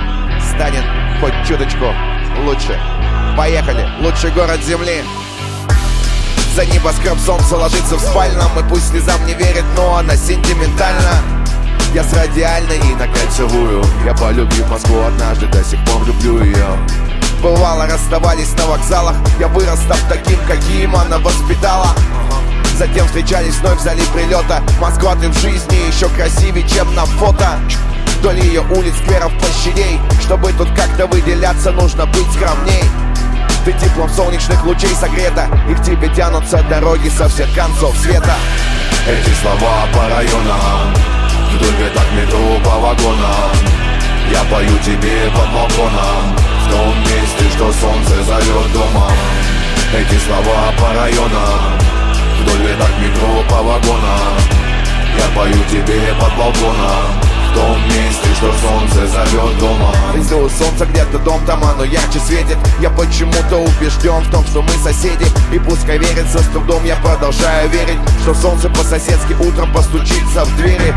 станет 0.55 0.85
хоть 1.20 1.35
чуточку 1.46 1.92
лучше. 2.46 2.81
Поехали, 3.37 3.87
лучший 4.01 4.31
город 4.31 4.61
Земли. 4.64 5.05
За 6.57 6.64
небоскреб 6.64 7.18
солнце 7.18 7.57
ложится 7.57 7.96
в 7.96 8.01
спальном 8.01 8.51
И 8.59 8.68
пусть 8.68 8.88
слезам 8.88 9.24
не 9.27 9.35
верит, 9.35 9.64
но 9.77 9.96
она 9.96 10.16
сентиментальна. 10.16 11.22
Я 11.92 12.03
с 12.03 12.12
радиальной 12.14 12.79
иногда 12.79 13.20
целую 13.37 13.85
Я 14.05 14.14
полюбив 14.14 14.68
Москву 14.70 15.03
однажды, 15.03 15.46
до 15.46 15.62
сих 15.62 15.79
пор 15.85 16.05
люблю 16.07 16.42
ее 16.42 16.66
Бывало, 17.42 17.87
расставались 17.87 18.53
на 18.59 18.66
вокзалах. 18.66 19.14
Я 19.38 19.48
вырос 19.48 19.81
там 19.88 19.98
таким, 20.09 20.38
каким 20.48 20.96
она 20.96 21.18
воспитала 21.18 21.94
Затем 22.78 23.06
встречались 23.06 23.56
вновь 23.56 23.80
в 23.80 23.82
зале 23.82 24.02
прилета. 24.14 24.62
Москва, 24.80 25.16
ты 25.16 25.28
в 25.28 25.36
жизни 25.40 25.88
еще 25.88 26.08
красивее, 26.10 26.64
чем 26.68 26.94
на 26.94 27.04
фото. 27.06 27.58
Вдоль 28.18 28.38
ее 28.38 28.60
улиц, 28.60 28.94
скверов, 29.02 29.32
площадей. 29.36 29.98
Чтобы 30.22 30.52
тут 30.52 30.68
как-то 30.76 31.08
выделяться, 31.08 31.72
нужно 31.72 32.06
быть 32.06 32.30
скромней. 32.32 32.84
Ты 33.64 33.72
теплом 33.72 34.08
солнечных 34.08 34.64
лучей 34.64 34.94
согрета 34.94 35.48
И 35.68 35.74
к 35.74 35.82
тебе 35.82 36.08
тянутся 36.14 36.62
дороги 36.70 37.08
со 37.08 37.28
всех 37.28 37.52
концов 37.52 37.96
света. 37.98 38.36
Эти 39.08 39.34
слова 39.42 39.88
по 39.92 40.08
районам 40.08 40.94
Вдоль 41.54 41.74
веток 41.82 42.06
метро 42.14 42.60
по 42.64 42.78
вагонам 42.78 43.50
Я 44.30 44.44
пою 44.44 44.78
тебе 44.78 45.28
под 45.34 45.52
балконом 45.52 46.36
В 46.64 46.70
том 46.70 47.00
месте, 47.00 47.56
что 47.56 47.72
солнце 47.72 48.22
зовет 48.22 48.72
домом. 48.72 49.12
Эти 49.92 50.18
слова 50.24 50.72
по 50.78 50.94
районам 50.94 51.88
Вдоль 52.40 52.68
веток 52.68 52.90
метро 53.01 53.42
по 53.48 53.62
вагонам. 53.62 54.38
Я 55.16 55.37
пою 55.37 55.57
тебе 55.70 56.14
под 56.20 56.37
балконом. 56.37 57.29
В 57.51 57.55
том 57.55 57.83
месте, 57.87 58.29
что 58.37 58.53
солнце 58.61 59.07
зовет 59.09 59.59
домом 59.59 59.94
Внизу 60.12 60.48
солнце 60.51 60.85
где-то 60.85 61.18
дом 61.18 61.44
там 61.46 61.64
оно 61.64 61.83
ярче 61.83 62.20
светит. 62.20 62.59
Я 62.79 62.90
почему-то 62.90 63.57
убежден 63.57 64.20
в 64.22 64.31
том, 64.31 64.44
что 64.46 64.62
мы 64.62 64.70
соседи. 64.83 65.27
И 65.53 65.59
пускай 65.59 65.98
верится 65.98 66.38
с 66.38 66.46
трудом, 66.48 66.85
я 66.85 66.96
продолжаю 66.96 67.68
верить 67.70 67.98
Что 68.22 68.35
солнце 68.35 68.68
по-соседски 68.68 69.33
утром 69.40 69.72
постучится 69.72 70.44
в 70.44 70.57
двери. 70.57 70.94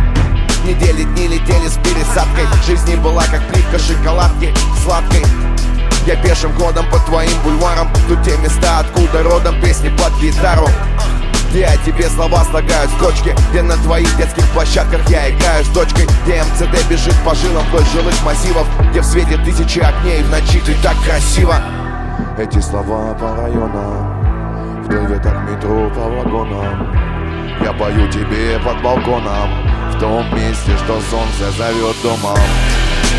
Недели 0.65 1.03
дни 1.03 1.27
летели 1.27 1.67
с 1.67 1.77
пересадкой. 1.77 2.45
Жизнь 2.67 2.89
не 2.89 2.97
была 2.97 3.23
как 3.23 3.41
плитка 3.47 3.79
шоколадки 3.79 4.53
сладкой. 4.83 5.23
Я 6.05 6.15
пешим 6.17 6.53
ходом 6.53 6.85
по 6.91 6.99
твоим 6.99 7.41
бульварам. 7.43 7.89
Тут 8.07 8.21
те 8.23 8.37
места, 8.37 8.79
откуда 8.79 9.23
родом 9.23 9.59
песни 9.61 9.89
под 9.89 10.13
гитару 10.19 10.67
где 11.51 11.65
о 11.65 11.77
тебе 11.85 12.09
слова 12.09 12.43
слагают 12.45 12.89
строчки 12.91 13.35
Где 13.51 13.61
на 13.61 13.75
твоих 13.77 14.15
детских 14.17 14.47
площадках 14.51 15.07
я 15.09 15.29
играю 15.29 15.63
с 15.63 15.67
дочкой. 15.69 16.07
Где 16.23 16.41
МЦД 16.41 16.89
бежит 16.89 17.15
по 17.25 17.35
жилам 17.35 17.63
вдоль 17.67 17.85
жилых 17.93 18.15
массивов 18.23 18.67
Где 18.89 19.01
в 19.01 19.05
свете 19.05 19.37
тысячи 19.37 19.79
огней 19.79 20.23
в 20.23 20.29
ночи 20.29 20.61
ты 20.65 20.73
так 20.81 20.95
красиво. 21.03 21.55
Эти 22.37 22.59
слова 22.59 23.13
по 23.13 23.35
районам 23.35 24.83
Вдоль 24.83 25.05
веток 25.07 25.35
метро 25.49 25.89
по 25.89 26.01
вагонам. 26.01 26.95
Я 27.61 27.73
пою 27.73 28.09
тебе 28.09 28.57
под 28.63 28.81
балконом 28.81 29.49
В 29.93 29.99
том 29.99 30.25
месте, 30.33 30.71
что 30.77 30.99
солнце 31.09 31.51
зовет 31.57 31.95
домом. 32.01 32.39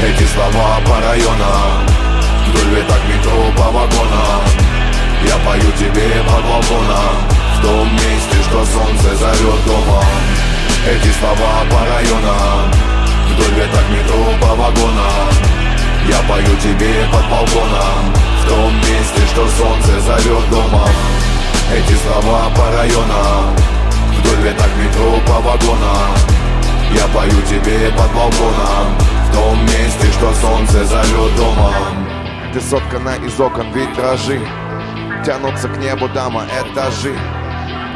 Эти 0.03 0.25
слова 0.25 0.81
по 0.87 1.01
районам 1.07 1.87
Вдоль 2.49 2.77
веток 2.77 2.99
метро 3.09 3.53
по 3.57 3.71
вагонам. 3.71 4.43
Я 5.25 5.37
пою 5.47 5.71
тебе 5.73 6.23
под 6.27 6.43
балконом 6.45 7.42
том 7.63 7.93
месте, 7.95 8.37
что 8.43 8.65
солнце 8.67 9.17
зовет 9.17 9.65
домом 9.67 10.05
Эти 10.87 11.11
слова 11.19 11.63
по 11.71 11.81
районам 11.87 12.71
Вдоль 13.31 13.55
веток 13.55 13.85
метро 13.89 14.25
по 14.41 14.55
вагонам. 14.55 15.33
Я 16.09 16.19
пою 16.29 16.57
тебе 16.57 17.07
под 17.13 17.25
балконом 17.31 18.13
В 18.43 18.49
том 18.49 18.75
месте, 18.77 19.23
что 19.31 19.49
солнце 19.49 20.01
зовет 20.01 20.51
домом 20.51 20.91
Эти 21.73 21.95
слова 22.03 22.51
по 22.57 22.77
районам 22.77 23.57
Вдоль 24.19 24.45
веток 24.45 24.71
метро 24.77 25.21
по 25.27 25.41
вагонам. 25.41 26.17
Я 26.93 27.07
пою 27.15 27.41
тебе 27.43 27.91
под 27.97 28.13
балконом 28.13 28.99
В 29.31 29.35
том 29.35 29.63
месте, 29.63 30.11
что 30.13 30.35
солнце 30.35 30.85
зовет 30.85 31.37
домом 31.37 32.09
Ты 32.53 32.61
соткана 32.61 33.15
из 33.25 33.39
окон 33.41 33.73
витражи 33.73 34.41
Тянутся 35.25 35.69
к 35.69 35.79
небу 35.79 36.09
дома 36.09 36.45
этажи 36.61 37.15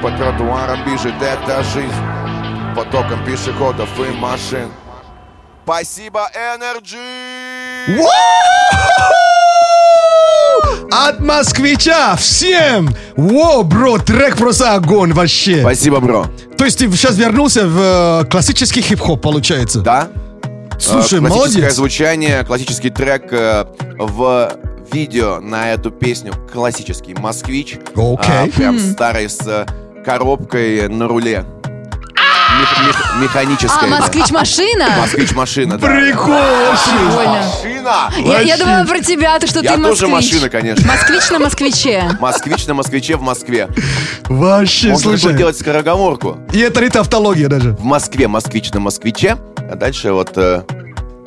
По 0.03 0.11
тротуарам 0.11 0.85
бежит 0.85 1.15
эта 1.21 1.63
жизнь 1.65 1.93
Потоком 2.75 3.25
пешеходов 3.25 3.89
и 3.99 4.11
машин 4.17 4.69
Спасибо, 5.65 6.29
Energy! 6.33 8.01
От 10.93 11.21
москвича 11.21 12.15
всем! 12.17 12.89
Во, 13.17 13.65
бро, 13.65 13.99
трек 13.99 14.37
просто 14.37 14.75
огонь 14.75 15.13
вообще. 15.13 15.61
Спасибо, 15.63 15.99
бро. 16.01 16.27
То 16.57 16.65
есть 16.65 16.79
ты 16.79 16.89
сейчас 16.93 17.17
вернулся 17.17 17.67
в 17.67 18.23
э, 18.23 18.25
классический 18.31 18.81
хип-хоп, 18.81 19.21
получается? 19.21 19.81
Да? 19.81 20.09
Слушай, 20.79 21.19
Э, 21.19 21.21
классическое 21.21 21.21
молодец. 21.21 21.75
звучание, 21.75 22.45
классический 22.45 22.91
трек 22.91 23.33
э, 23.33 23.65
в 23.99 24.53
видео 24.93 25.41
на 25.41 25.73
эту 25.73 25.91
песню 25.91 26.33
классический 26.53 27.15
«Москвич». 27.15 27.79
Окей. 27.97 28.33
А, 28.33 28.47
прям 28.55 28.77
Хм. 28.77 28.93
старый 28.93 29.29
с 29.29 29.41
э, 29.45 29.67
коробкой 30.07 30.89
на 30.89 31.09
руле. 31.09 31.45
мех- 31.75 32.87
мех- 32.87 33.21
механическое. 33.23 33.87
А, 33.87 34.01
москвич-машина? 34.01 34.87
Москвич-машина, 35.01 35.77
да. 35.79 35.87
Прикол 35.89 36.29
вообще. 36.31 36.93
Машина! 37.29 38.11
Я, 38.19 38.41
я 38.41 38.57
думала 38.57 38.85
про 38.85 39.01
тебя, 39.01 39.37
ты 39.41 39.49
что 39.49 39.61
Я 39.61 39.75
ты 39.77 39.83
тоже 39.83 40.07
москвич. 40.07 40.35
машина, 40.35 40.49
конечно. 40.49 40.87
Москвич 40.87 41.29
на 41.31 41.39
москвиче. 41.41 42.11
Москвич 42.21 42.67
на 42.67 42.75
москвиче 42.75 43.17
в 43.17 43.23
Москве. 43.23 43.69
Вообще, 44.27 44.91
Можно 44.91 45.19
слушай. 45.19 45.37
делать 45.37 45.59
скороговорку. 45.59 46.39
И 46.53 46.61
это 46.61 46.81
не 46.81 46.89
тавтология 46.89 47.49
даже. 47.49 47.73
В 47.73 47.83
Москве 47.85 48.29
москвич 48.29 48.71
на 48.73 48.79
москвиче, 48.81 49.37
а 49.71 49.75
дальше 49.75 50.13
вот 50.13 50.31
э, 50.37 50.63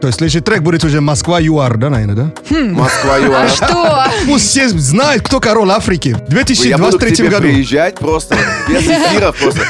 То 0.01 0.07
есть 0.07 0.17
следующий 0.19 0.39
трек 0.39 0.61
будет 0.61 0.83
уже 0.85 1.01
Москва 1.01 1.39
ЮАР, 1.39 1.77
да, 1.77 1.89
наверное, 1.89 2.15
да? 2.15 2.31
Москва 2.61 3.15
А 3.15 3.19
ЮАР. 3.19 3.49
что? 3.49 4.05
Пусть 4.25 4.47
все 4.49 4.69
знают, 4.69 5.23
кто 5.23 5.39
король 5.41 5.69
Африки. 5.71 6.15
В 6.27 6.31
Я 6.33 6.77
буду 6.77 6.97
к 6.97 7.01
2023 7.01 7.15
тебе 7.15 7.29
году. 7.29 7.41
приезжать 7.43 7.95
просто 7.95 8.37
без 8.69 8.83
эфиров 8.83 9.35
просто. 9.37 9.61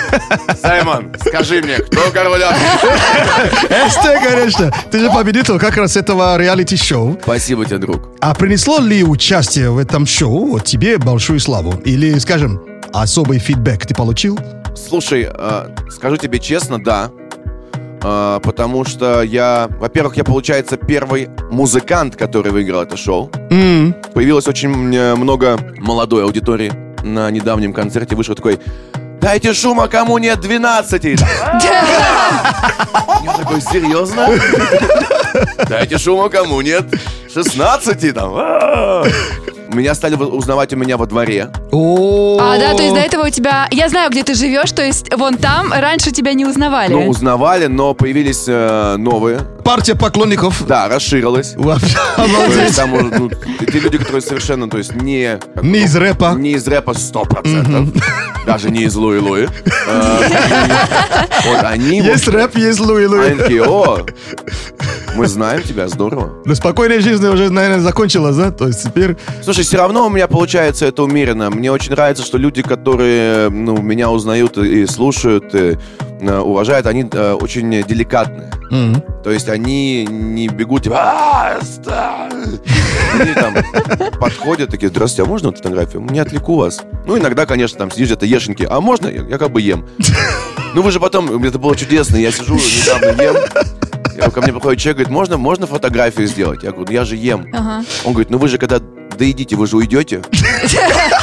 Саймон, 0.61 1.11
скажи 1.25 1.61
мне, 1.61 1.77
кто 1.77 2.11
король 2.13 2.41
Африки? 2.43 3.89
СТ, 3.89 4.03
конечно. 4.23 4.71
Ты 4.91 4.99
же 4.99 5.09
победитель 5.09 5.57
как 5.57 5.77
раз 5.77 5.97
этого 5.97 6.37
реалити-шоу. 6.37 7.17
Спасибо 7.23 7.65
тебе, 7.65 7.79
друг. 7.79 8.09
А 8.21 8.33
принесло 8.35 8.79
ли 8.79 9.03
участие 9.03 9.71
в 9.71 9.77
этом 9.77 10.05
шоу 10.05 10.45
вот 10.51 10.65
тебе 10.65 10.97
большую 10.97 11.39
славу? 11.39 11.73
Или, 11.85 12.17
скажем, 12.19 12.61
особый 12.93 13.39
фидбэк 13.39 13.85
ты 13.87 13.95
получил? 13.95 14.37
Слушай, 14.75 15.27
э, 15.33 15.65
скажу 15.89 16.17
тебе 16.17 16.39
честно, 16.39 16.81
да. 16.81 17.09
Э, 18.03 18.39
потому 18.43 18.85
что 18.85 19.21
я, 19.21 19.67
во-первых, 19.79 20.17
я, 20.17 20.23
получается, 20.23 20.77
первый 20.77 21.29
музыкант, 21.51 22.15
который 22.15 22.51
выиграл 22.51 22.81
это 22.81 22.97
шоу. 22.97 23.29
М, 23.49 23.93
Появилось 24.13 24.47
очень 24.47 24.95
э, 24.95 25.15
много 25.15 25.57
молодой 25.77 26.23
аудитории 26.23 26.71
на 27.03 27.29
недавнем 27.31 27.73
концерте. 27.73 28.15
Вышел 28.15 28.35
такой, 28.35 28.59
дайте 29.21 29.53
шума, 29.53 29.87
кому 29.87 30.17
нет 30.17 30.39
12. 30.39 31.03
Я 33.23 33.33
такой, 33.37 33.61
серьезно? 33.61 34.27
Дайте 35.69 35.97
шума, 35.97 36.29
кому 36.29 36.61
нет 36.61 36.85
16. 37.33 38.13
Там. 38.15 38.33
Меня 39.73 39.93
стали 39.93 40.15
узнавать 40.15 40.73
у 40.73 40.77
меня 40.77 40.97
во 40.97 41.05
дворе. 41.05 41.49
А, 41.71 42.57
да, 42.57 42.73
то 42.73 42.81
есть 42.81 42.95
до 42.95 43.01
этого 43.01 43.27
у 43.27 43.29
тебя... 43.29 43.67
Я 43.71 43.89
знаю, 43.89 44.09
где 44.09 44.23
ты 44.23 44.33
живешь, 44.33 44.71
то 44.71 44.83
есть 44.83 45.13
вон 45.15 45.37
там 45.37 45.71
раньше 45.71 46.11
тебя 46.11 46.33
не 46.33 46.45
узнавали. 46.45 46.91
Ну, 46.91 47.07
узнавали, 47.07 47.67
но 47.67 47.93
появились 47.93 48.45
э, 48.47 48.95
новые. 48.97 49.39
Партия 49.69 49.93
поклонников. 49.93 50.65
Да, 50.65 50.87
расширилась. 50.87 51.53
Вообще, 51.55 51.95
То 52.15 52.23
есть 52.23 52.33
обалдеть. 52.35 52.75
там 52.75 52.93
уже, 52.95 53.05
ну, 53.19 53.29
те 53.71 53.79
люди, 53.79 53.99
которые 53.99 54.23
совершенно, 54.23 54.67
то 54.67 54.79
есть 54.79 54.95
не... 54.95 55.37
Не 55.61 55.83
из 55.83 55.95
рэпа. 55.95 56.33
Не 56.35 56.53
из 56.53 56.67
рэпа 56.67 56.89
100%. 56.89 58.01
Даже 58.47 58.71
не 58.71 58.85
из 58.85 58.95
Луи 58.95 59.19
Луи. 59.19 59.47
Э, 59.87 61.25
Вот 61.45 61.63
они... 61.63 62.01
Есть 62.01 62.27
рэп, 62.27 62.57
есть 62.57 62.79
Луи 62.79 63.05
Луи. 63.05 63.27
Они 63.27 63.37
такие, 63.37 63.63
о, 63.63 64.05
мы 65.15 65.27
знаем 65.27 65.61
тебя, 65.61 65.87
здорово. 65.87 66.31
Но 66.45 66.55
спокойная 66.55 66.99
жизнь 66.99 67.25
уже, 67.27 67.51
наверное, 67.51 67.79
закончилась, 67.79 68.35
да? 68.35 68.51
То 68.51 68.67
есть 68.67 68.83
теперь... 68.83 69.17
Слушай, 69.43 69.63
все 69.63 69.77
равно 69.77 70.07
у 70.07 70.09
меня 70.09 70.27
получается 70.27 70.87
это 70.87 71.03
умеренно. 71.03 71.51
Мне 71.51 71.71
очень 71.71 71.91
нравится, 71.91 72.23
что 72.23 72.39
люди, 72.39 72.63
которые 72.63 73.49
ну, 73.49 73.77
меня 73.77 74.09
узнают 74.09 74.57
и 74.57 74.85
слушают, 74.87 75.53
и, 75.53 75.77
уважают, 76.21 76.85
они 76.85 77.07
э, 77.11 77.33
очень 77.33 77.71
деликатные. 77.83 78.51
Мгм. 78.71 79.01
То 79.23 79.31
есть 79.31 79.49
они 79.49 80.05
не 80.05 80.47
бегут, 80.47 80.83
типа, 80.83 80.97
«А, 80.99 81.59
ста-». 81.61 82.29
они 83.19 83.33
там 83.33 83.55
подходят, 84.19 84.69
такие, 84.69 84.89
здравствуйте, 84.89 85.27
а 85.27 85.31
можно 85.31 85.49
вот 85.49 85.57
фотографию? 85.57 86.01
Не 86.01 86.19
отвлеку 86.19 86.55
вас. 86.57 86.81
Ну, 87.05 87.17
иногда, 87.17 87.45
конечно, 87.45 87.77
там 87.77 87.91
сидишь 87.91 88.07
где-то 88.07 88.25
ешеньки, 88.25 88.67
а 88.69 88.79
можно? 88.81 89.07
Я, 89.07 89.23
я 89.23 89.37
как 89.37 89.51
бы 89.51 89.61
ем. 89.61 89.87
Ну, 90.75 90.81
вы 90.83 90.91
же 90.91 90.99
потом, 90.99 91.43
это 91.43 91.57
было 91.57 91.75
чудесно, 91.75 92.17
я 92.17 92.31
сижу, 92.31 92.55
недавно 92.55 93.21
ем, 93.21 93.35
Я- 94.15 94.29
ко 94.29 94.41
мне 94.41 94.51
приходит 94.53 94.79
человек, 94.79 94.97
говорит, 94.97 95.11
можно, 95.13 95.37
можно 95.37 95.65
фотографию 95.65 96.27
сделать? 96.27 96.61
Я 96.63 96.71
говорю, 96.71 96.87
«Ну, 96.87 96.93
я 96.93 97.05
же 97.05 97.15
ем. 97.15 97.47
Ага. 97.53 97.83
Он 98.05 98.11
говорит, 98.13 98.29
ну 98.29 98.37
вы 98.37 98.47
же 98.49 98.57
когда 98.57 98.79
доедите, 99.19 99.55
вы 99.55 99.67
же 99.67 99.77
уйдете. 99.77 100.21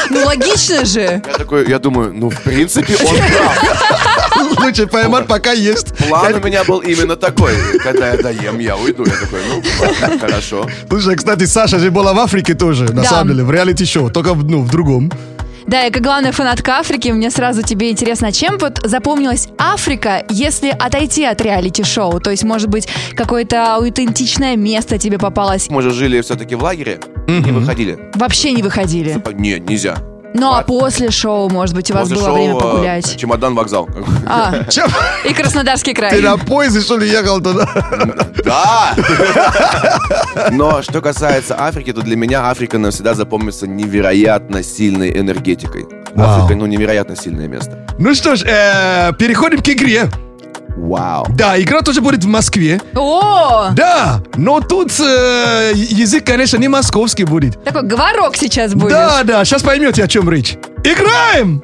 Ну, 0.09 0.25
логично 0.25 0.85
же. 0.85 1.01
Я 1.01 1.33
такой, 1.37 1.69
я 1.69 1.81
думаю, 1.81 2.13
ну, 2.15 2.31
в 2.31 2.41
принципе, 2.43 2.95
он 3.05 3.17
прав. 3.17 4.59
Лучше 4.65 4.87
поймать, 4.87 5.27
пока 5.27 5.51
есть. 5.51 5.97
План 5.97 6.35
у 6.35 6.47
меня 6.47 6.63
был 6.63 6.79
именно 6.79 7.17
такой. 7.17 7.53
Когда 7.83 8.13
я 8.13 8.23
доем, 8.23 8.61
я 8.61 8.77
уйду. 8.77 9.05
Я 9.05 9.13
такой, 9.13 9.41
ну, 9.49 9.63
ладно, 9.81 10.19
хорошо. 10.21 10.69
Слушай, 10.89 11.17
кстати, 11.17 11.45
Саша 11.47 11.81
же 11.81 11.91
была 11.91 12.13
в 12.15 12.19
Африке 12.21 12.55
тоже, 12.55 12.85
на 12.85 13.03
Да. 13.03 13.09
самом 13.09 13.29
деле, 13.29 13.43
в 13.43 13.51
реалити-шоу, 13.51 14.11
только 14.11 14.35
ну, 14.35 14.63
в 14.63 14.71
другом. 14.71 15.11
Да, 15.67 15.85
и 15.87 15.91
как 15.91 16.03
главная 16.03 16.33
фанатка 16.33 16.79
Африки, 16.79 17.09
мне 17.09 17.31
сразу 17.31 17.63
тебе 17.63 17.91
интересно, 17.91 18.31
чем 18.31 18.57
вот 18.59 18.81
запомнилась 18.85 19.49
Африка, 19.59 20.25
если 20.29 20.69
отойти 20.69 21.25
от 21.25 21.41
реалити-шоу? 21.41 22.21
То 22.21 22.31
есть, 22.31 22.45
может 22.45 22.69
быть, 22.69 22.89
какое-то 23.17 23.75
аутентичное 23.75 24.57
место 24.57 24.99
тебе 24.99 25.19
попалось? 25.19 25.69
Мы 25.69 25.83
же 25.83 25.91
жили 25.91 26.21
все-таки 26.21 26.55
в 26.55 26.63
лагере, 26.63 27.01
не 27.27 27.51
выходили. 27.51 27.99
Вообще 28.15 28.53
не 28.53 28.63
выходили. 28.63 29.21
Не, 29.35 29.59
нельзя. 29.59 29.97
Ну, 30.39 30.53
а 30.53 30.63
после 30.63 31.11
шоу, 31.11 31.49
может 31.49 31.75
быть, 31.75 31.91
у 31.91 31.95
вас 31.95 32.09
После 32.09 32.17
было 32.17 32.27
шоу, 32.27 32.35
время 32.35 32.55
э, 32.55 32.59
погулять? 32.59 33.17
Чемодан, 33.17 33.55
вокзал. 33.55 33.89
А, 34.29 34.65
Чем? 34.71 34.89
и 35.25 35.33
Краснодарский 35.33 35.95
край. 35.95 36.11
Ты 36.11 36.21
на 36.21 36.37
поезде, 36.37 36.81
что 36.81 36.97
ли, 36.97 37.09
ехал 37.09 37.41
туда? 37.41 37.67
Да! 38.45 38.95
Но 40.51 40.83
что 40.83 41.01
касается 41.01 41.57
Африки, 41.59 41.93
то 41.93 42.03
для 42.03 42.17
меня 42.17 42.51
Африка 42.51 42.77
навсегда 42.79 43.15
запомнится 43.15 43.67
невероятно 43.67 44.63
сильной 44.63 45.17
энергетикой. 45.19 45.87
Вау. 46.15 46.41
Африка, 46.41 46.57
ну, 46.57 46.67
невероятно 46.67 47.15
сильное 47.17 47.47
место. 47.47 47.87
Ну 47.99 48.15
что 48.15 48.37
ж, 48.37 48.43
э, 48.47 49.13
переходим 49.19 49.63
к 49.63 49.69
игре. 49.69 50.11
Вау. 50.77 51.27
Да, 51.31 51.61
игра 51.61 51.83
тоже 51.83 52.01
будет 52.01 52.25
в 52.25 52.29
Москве. 52.29 52.81
О! 52.95 53.69
Да, 53.73 54.23
но 54.37 54.61
тут 54.61 54.93
э, 55.01 55.73
язык, 55.75 56.25
конечно, 56.27 56.59
не 56.59 56.69
московский 56.69 57.25
будет. 57.25 57.63
Такой 57.65 57.83
говорок 57.83 58.37
сейчас 58.37 58.75
будет. 58.75 58.91
Да, 58.91 59.23
да, 59.25 59.45
сейчас 59.45 59.63
поймете, 59.63 60.05
о 60.05 60.09
чем 60.09 60.29
речь. 60.29 60.57
Играем! 60.85 61.63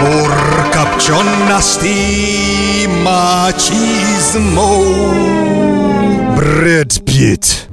Мур 0.00 0.30
копчености 0.72 1.96
мачизмо. 3.02 4.66
Брэд 6.36 7.04
Питт. 7.04 7.66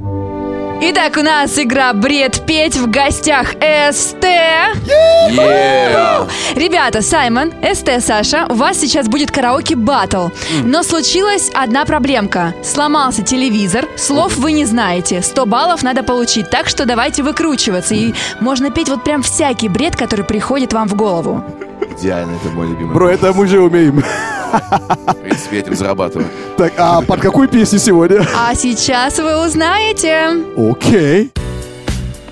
Итак, 0.86 1.16
у 1.16 1.22
нас 1.22 1.58
игра 1.58 1.94
«Бред 1.94 2.46
петь» 2.46 2.76
в 2.76 2.90
гостях 2.90 3.52
СТ. 3.92 4.26
Yeah. 4.26 6.28
Ребята, 6.56 7.02
Саймон, 7.02 7.54
СТ, 7.74 8.02
Саша, 8.02 8.48
у 8.50 8.56
вас 8.56 8.82
сейчас 8.82 9.08
будет 9.08 9.32
караоке 9.32 9.78
батл. 9.78 10.28
Но 10.66 10.84
случилась 10.84 11.50
одна 11.54 11.86
проблемка. 11.86 12.54
Сломался 12.62 13.24
телевизор, 13.24 13.88
слов 13.96 14.36
вы 14.36 14.52
не 14.52 14.66
знаете. 14.66 15.22
100 15.22 15.46
баллов 15.46 15.84
надо 15.84 16.04
получить, 16.04 16.50
так 16.50 16.68
что 16.68 16.86
давайте 16.86 17.24
выкручиваться. 17.24 17.96
И 17.96 18.14
можно 18.42 18.70
петь 18.70 18.90
вот 18.90 19.06
прям 19.06 19.24
всякий 19.24 19.70
бред, 19.70 19.96
который 19.96 20.26
приходит 20.26 20.74
вам 20.74 20.90
в 20.90 20.96
голову. 20.96 21.46
Идеально, 21.92 22.36
это 22.36 22.50
мой 22.54 22.68
любимый. 22.68 22.94
Бро, 22.94 23.10
это 23.10 23.34
мы 23.34 23.48
же 23.48 23.62
умеем. 23.62 24.04
В 24.52 25.14
принципе, 25.16 25.60
этим 25.60 25.76
зарабатываю. 25.76 26.28
Так, 26.58 26.74
а 26.78 27.02
под 27.02 27.20
какую 27.20 27.48
песню 27.48 27.80
сегодня? 27.80 28.26
А 28.36 28.54
сейчас 28.56 29.18
вы 29.18 29.46
узнаете. 29.46 30.44
Окей. 30.56 31.32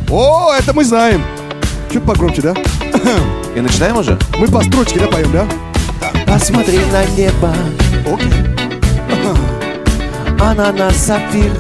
О, 0.10 0.52
это 0.58 0.74
мы 0.74 0.84
знаем. 0.84 1.24
Чуть 1.92 2.04
погромче, 2.04 2.42
да? 2.42 2.54
И 3.56 3.62
начинаем 3.62 3.98
уже? 3.98 4.18
Мы 4.38 4.48
по 4.48 4.62
строчке, 4.64 5.00
да, 5.00 5.08
поем, 5.08 5.32
да? 5.32 5.46
Посмотри 6.26 6.80
на 6.92 7.06
небо, 7.18 7.54
Окей. 8.06 8.32
ананас, 10.40 10.96
сапфир. 10.98 11.52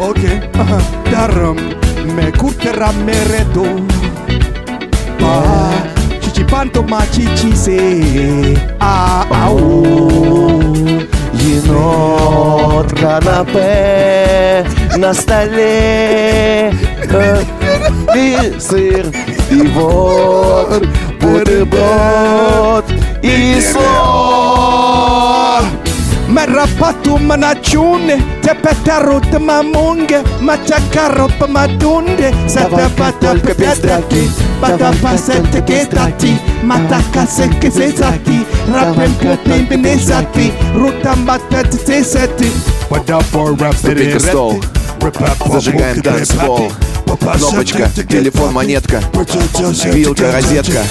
Окей. 0.00 0.42
Ага. 0.54 0.80
Даром 1.10 1.58
me 2.04 2.30
curtera 2.32 2.92
meredo. 2.92 3.64
Ah, 5.20 5.72
chichipanto 6.44 6.82
machichise. 6.82 8.56
Ah, 8.80 9.26
ау. 9.30 9.84
Енот, 11.32 12.92
канапе 12.92 14.64
на 14.96 15.12
столе 15.12 16.72
И 18.14 18.54
сыр, 18.58 19.06
и 19.50 19.62
вот 19.74 20.86
бутерброд 21.20 22.84
и 23.22 23.60
слон 23.60 25.14
Merapatu 26.34 27.16
manachune, 27.18 28.20
петарут 28.42 29.38
мамунге, 29.38 30.22
мачакаро 30.40 31.28
помадунде, 31.38 32.34
Давай-ка 32.52 33.12
только 33.20 33.54
без 33.54 33.78
драки, 33.78 34.28
давай-ка 34.60 35.16
сете 35.16 35.62
кетати, 35.62 36.38
матака 36.64 37.26
секе 37.26 37.70
сети, 37.70 38.44
рапем 38.68 39.14
пимпине 39.44 39.96
сати, 39.98 40.52
рутамбата 40.74 41.62
тесети. 41.62 42.50
Ступенька 43.78 44.20
стол. 44.20 44.62
Зажигаем 45.52 46.02
танцпол. 46.02 46.72
Кнопочка, 47.36 47.88
телефон, 48.08 48.52
монетка. 48.54 49.00
Вилка, 49.84 50.32
розетка. 50.32 50.82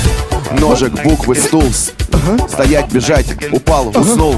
Ножик, 0.60 0.94
буквы, 1.04 1.36
стул. 1.36 1.66
Стоять, 2.50 2.92
бежать, 2.92 3.26
упал, 3.52 3.90
уснул. 3.90 4.36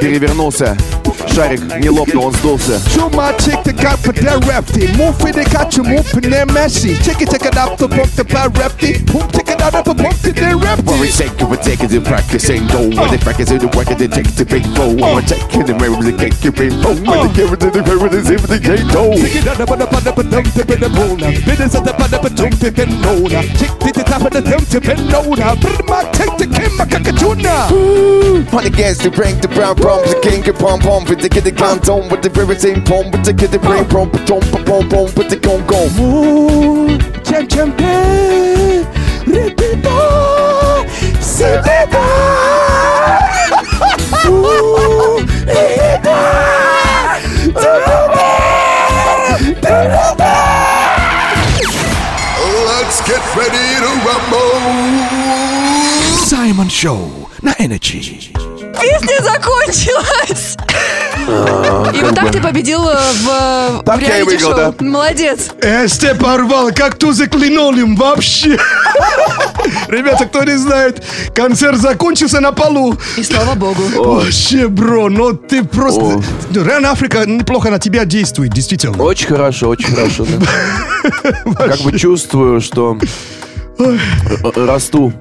Перевернулся. 0.00 0.76
Шарик 1.33 1.61
не 1.77 1.89
лопнул, 1.89 2.25
он 2.25 2.33
сдулся. 2.33 2.79
Чума, 2.93 3.31
чик, 3.39 3.63
ты 3.63 3.73
как 3.73 3.97
по 3.99 4.11
репти. 4.11 4.89
Мув 4.97 5.25
и 5.25 5.31
декачу, 5.31 5.83
мув 5.83 6.13
не 6.15 6.45
месси. 6.53 6.97
Чики, 7.03 7.25
чики, 7.25 7.49
дап, 7.53 7.77
то 7.77 7.87
помп, 7.87 8.09
ты 8.15 8.23
по 8.23 8.47
репти. 8.47 8.99
Пумп, 9.11 9.31
чики, 9.31 9.55
да, 9.57 9.71
да, 9.71 9.81
помп, 9.81 10.13
ты 10.21 10.31
не 10.31 10.41
For 10.41 10.59
the 10.59 11.03
репти. 11.03 11.11
sake 11.11 11.41
of 11.41 11.51
a 11.51 11.57
take 11.57 11.83
it, 11.83 12.03
practice 12.03 12.49
and 12.49 12.69
go. 12.69 12.79
When 12.79 13.09
they 13.11 13.17
practice 13.17 13.51
it, 13.51 13.61
the 13.61 13.67
work 13.67 13.89
it, 13.91 13.97
they 13.97 14.07
take 14.07 14.27
it 14.27 14.35
to 14.37 14.45
big 14.45 14.63
go. 14.75 14.87
When 14.87 15.15
they 15.15 15.35
take 15.35 15.55
it, 15.55 15.67
the 15.67 15.73
mirror, 15.73 16.01
the 16.03 16.11
cake, 16.11 16.43
you 16.43 16.51
bring 16.51 16.71
home. 16.81 17.03
When 17.05 17.27
they 17.27 17.33
give 17.33 17.53
it 17.53 17.59
to 17.61 17.69
the 17.71 17.81
mirror, 17.83 18.09
they 18.09 18.23
see 18.23 18.35
what 18.35 18.49
they 18.49 18.59
can't 18.59 18.91
go. 18.91 19.11
Chiki, 19.15 19.43
da, 19.45 19.53
da, 19.55 19.65
ba, 19.65 19.77
da, 19.77 19.85
ba, 19.85 20.01
da, 20.01 20.11
ba, 20.11 20.23
dum, 20.23 20.43
ti, 20.43 20.63
bi, 20.63 20.75
da, 20.75 20.89
bona. 20.89 21.31
Bidda, 21.31 21.69
sa, 21.69 21.79
da, 21.79 21.93
ba, 21.93 22.07
da, 22.09 22.19
ba, 22.21 22.29
dum, 22.29 22.49
ti, 22.51 22.69
bi, 22.69 22.85
nona. 22.85 23.41
Chick, 23.55 23.71
ti, 23.79 23.91
ti, 23.91 24.03
ta, 24.03 24.19
ba, 24.19 24.29
da, 24.29 24.41
dum, 24.41 24.63
ti, 24.65 24.79
bi, 24.79 24.93
nona. 25.07 25.55
Brr, 25.55 25.79
ma, 25.87 26.01
take 26.11 26.35
the 26.37 26.47
kim, 26.47 26.75
ma, 26.77 26.85
kakachuna. 26.85 27.55
On 28.51 28.63
the 28.63 28.69
gas 28.69 28.97
to 28.97 29.09
bring 29.11 29.39
the 29.39 29.47
brown 29.47 29.75
bombs, 29.75 30.13
the 30.13 30.19
king 30.19 30.43
and 30.47 30.57
pom 30.57 30.79
pom, 30.79 31.04
with 31.08 31.20
the 31.20 31.28
kitty 31.28 31.52
with 32.08 32.22
the 32.22 32.28
very 32.28 32.56
same 32.58 32.82
with 33.12 33.24
the 33.24 33.32
kitty 33.32 33.58
brain 33.58 33.84
with 35.16 35.28
the 35.30 35.36
gong 35.36 35.64
gong. 35.66 35.86
Let's 52.66 53.00
get 53.06 53.22
ready 53.36 53.66
to 53.82 53.90
rumble. 54.06 54.56
Simon 56.26 56.68
Show, 56.68 57.30
na 57.42 57.52
energy. 57.58 58.32
Песня 58.80 59.22
закончилась! 59.22 60.56
И 61.94 62.02
вот 62.02 62.14
так 62.14 62.30
ты 62.30 62.40
победил 62.40 62.86
э, 62.88 62.96
в, 63.22 63.82
Так 63.84 64.00
я 64.02 64.18
и 64.18 64.22
выиграл, 64.22 64.52
реалити-шоу. 64.52 64.74
да. 64.78 64.84
Молодец. 64.84 65.48
Эсте 65.60 66.14
порвал, 66.14 66.70
как 66.72 66.96
тузик 66.96 67.34
линолеум 67.34 67.96
вообще. 67.96 68.58
Ребята, 69.88 70.26
кто 70.26 70.44
не 70.44 70.56
знает, 70.56 71.02
концерт 71.34 71.78
закончился 71.78 72.40
на 72.40 72.52
полу. 72.52 72.96
И 73.16 73.22
слава 73.22 73.54
богу. 73.54 73.82
Вообще, 73.96 74.68
бро, 74.68 75.08
ну 75.08 75.32
ты 75.34 75.64
просто... 75.64 76.00
Ну, 76.00 76.64
Реально 76.64 76.90
Африка 76.92 77.24
неплохо 77.26 77.70
на 77.70 77.78
тебя 77.78 78.04
действует, 78.04 78.52
действительно. 78.52 79.02
Очень 79.02 79.28
хорошо, 79.28 79.68
очень 79.68 79.94
хорошо. 79.94 80.26
Как 81.58 81.80
бы 81.80 81.98
чувствую, 81.98 82.60
что 82.60 82.98
расту. 84.54 85.12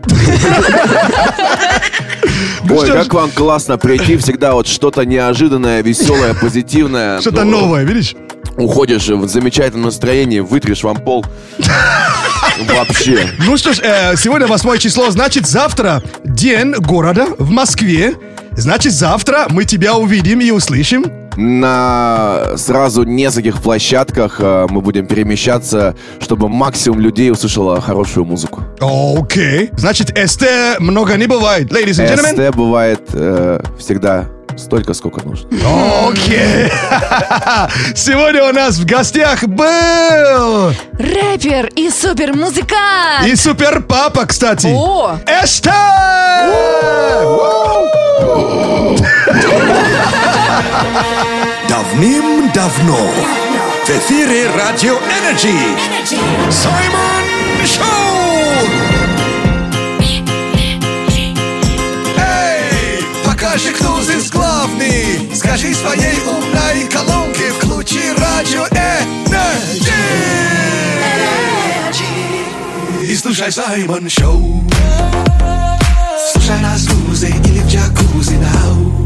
Ой, 2.70 2.88
как 2.88 3.13
вам 3.13 3.32
классно 3.32 3.78
прийти, 3.78 4.18
всегда 4.18 4.53
вот 4.53 4.68
что-то 4.68 5.05
неожиданное, 5.05 5.82
веселое, 5.82 6.34
позитивное. 6.34 7.22
Что-то 7.22 7.43
Ну, 7.43 7.61
новое, 7.61 7.84
видишь? 7.84 8.16
Уходишь 8.57 9.07
в 9.09 9.28
замечательном 9.28 9.86
настроении, 9.86 10.39
вытрешь 10.39 10.84
вам 10.84 10.97
пол. 10.97 11.26
Вообще. 12.70 13.28
Ну 13.45 13.57
что 13.57 13.74
ж, 13.74 13.80
э, 13.82 14.16
сегодня 14.16 14.47
8 14.47 14.78
число, 14.78 15.09
значит 15.11 15.45
завтра 15.45 16.01
день 16.24 16.72
города 16.74 17.28
в 17.38 17.49
Москве. 17.49 18.13
Значит 18.53 18.93
завтра 18.93 19.47
мы 19.49 19.66
тебя 19.66 19.95
увидим 19.95 20.39
и 20.39 20.51
услышим. 20.51 21.03
На 21.38 22.58
сразу 22.58 23.04
нескольких 23.04 23.62
площадках 23.62 24.38
э, 24.40 24.68
мы 24.70 24.82
будем 24.82 25.06
перемещаться, 25.06 25.96
чтобы 26.20 26.50
максимум 26.50 27.00
людей 27.02 27.32
услышало 27.32 27.82
хорошую 27.82 28.26
музыку. 28.26 28.64
Окей. 28.80 29.70
Значит, 29.74 30.18
СТ 30.18 30.46
много 30.80 31.16
не 31.18 31.28
бывает, 31.28 31.72
ladies 31.72 32.00
and 32.00 32.14
gentlemen. 32.16 32.50
СТ 32.50 32.56
бывает 32.56 33.02
э, 33.14 33.60
всегда 33.78 34.26
столько, 34.58 34.94
сколько 34.94 35.22
нужно. 35.28 35.50
Окей. 36.08 36.72
Сегодня 37.96 38.46
у 38.50 38.54
нас 38.54 38.78
в 38.78 38.86
гостях 38.86 39.44
был 39.44 40.72
Рэпер 40.98 41.68
и 41.76 41.90
супермузыкант. 41.90 43.28
и 43.28 43.36
супер 43.36 43.82
папа, 43.82 44.26
кстати. 44.26 44.68
О! 44.74 45.18
СТ! 45.46 45.70
Давным-давно 51.68 52.96
в 53.86 53.89
эфире 53.89 54.50
Радио 54.56 54.98
Energy. 54.98 55.78
Саймон 56.50 57.66
Шоу! 57.66 58.70
Эй, 62.18 63.04
покажи, 63.26 63.72
кто 63.74 64.02
здесь 64.04 64.30
главный. 64.30 65.30
Скажи 65.36 65.74
своей 65.74 66.18
умной 66.26 66.88
колонке, 66.89 67.52
включи 67.60 68.14
Радио 68.18 68.66
Energy. 68.68 69.91
И 73.02 73.16
слушай 73.18 73.52
Саймон 73.52 74.10
Шоу. 74.10 74.64
Слушай 76.32 76.60
нас 76.62 76.84
в 76.84 77.24
или 77.24 77.60
в 77.60 77.68
джакузи 77.68 78.36
нау. 78.36 79.06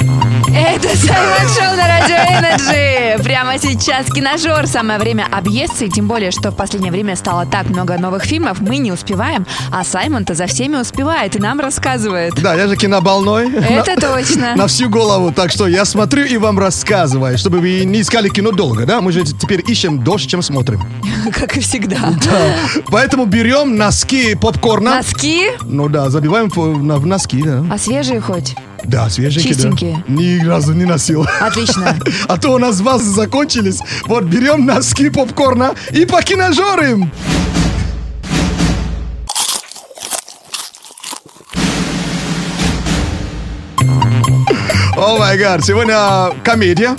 Это 0.00 0.96
Саймон 0.96 1.48
Шоу 1.48 1.76
на 1.76 1.88
Радио 1.88 2.16
Energy. 2.16 3.22
Прямо 3.24 3.58
сейчас 3.58 4.06
киножор. 4.06 4.68
Самое 4.68 4.98
время 5.00 5.26
объесться. 5.30 5.86
И 5.86 5.90
тем 5.90 6.06
более, 6.06 6.30
что 6.30 6.52
в 6.52 6.56
последнее 6.56 6.92
время 6.92 7.16
стало 7.16 7.46
так 7.46 7.68
много 7.68 7.98
новых 7.98 8.22
фильмов. 8.24 8.60
Мы 8.60 8.78
не 8.78 8.92
успеваем. 8.92 9.44
А 9.72 9.82
Саймон-то 9.82 10.34
за 10.34 10.46
всеми 10.46 10.76
успевает 10.76 11.34
и 11.34 11.40
нам 11.40 11.58
рассказывает. 11.58 12.34
Да, 12.40 12.54
я 12.54 12.68
же 12.68 12.76
кинобольной. 12.76 13.52
Это 13.52 13.94
На- 14.00 14.00
точно. 14.00 14.54
На 14.56 14.66
всю 14.68 14.88
голову. 14.88 15.32
Так 15.32 15.50
что 15.50 15.66
я 15.66 15.84
смотрю 15.84 16.24
и 16.26 16.36
вам 16.36 16.60
рассказываю, 16.60 17.36
чтобы 17.36 17.58
вы 17.58 17.84
не 17.84 18.02
искали 18.02 18.28
кино 18.28 18.52
долго, 18.52 18.86
да? 18.86 19.00
Мы 19.00 19.10
же 19.10 19.24
теперь 19.24 19.64
ищем 19.66 20.04
дольше, 20.04 20.28
чем 20.28 20.42
смотрим. 20.42 20.80
Как 21.32 21.56
и 21.56 21.60
всегда. 21.60 22.12
Поэтому 22.90 23.26
берем 23.26 23.76
носки 23.76 24.36
попкорна. 24.36 24.96
Носки? 24.96 25.48
Ну 25.62 25.88
да, 25.88 26.08
забиваем 26.08 26.50
в, 26.50 26.56
в 26.56 27.06
носки, 27.06 27.42
да. 27.42 27.64
А 27.72 27.78
свежие 27.78 28.20
хоть? 28.20 28.54
Да, 28.88 29.10
свеженькие, 29.10 29.54
да. 29.54 29.60
Чистенькие. 29.62 30.04
Ни 30.08 30.44
разу 30.44 30.72
не 30.72 30.86
носил. 30.86 31.26
Отлично. 31.40 31.96
А 32.28 32.38
то 32.38 32.50
у 32.54 32.58
нас 32.58 32.80
вас 32.80 33.02
закончились. 33.02 33.80
Вот 34.06 34.24
берем 34.24 34.64
носки 34.64 35.10
попкорна 35.10 35.74
и 35.90 36.04
по 36.06 36.22
киножорим. 36.22 37.10
О 45.08 45.16
май 45.16 45.38
гад, 45.38 45.64
сегодня 45.64 46.38
комедия. 46.44 46.94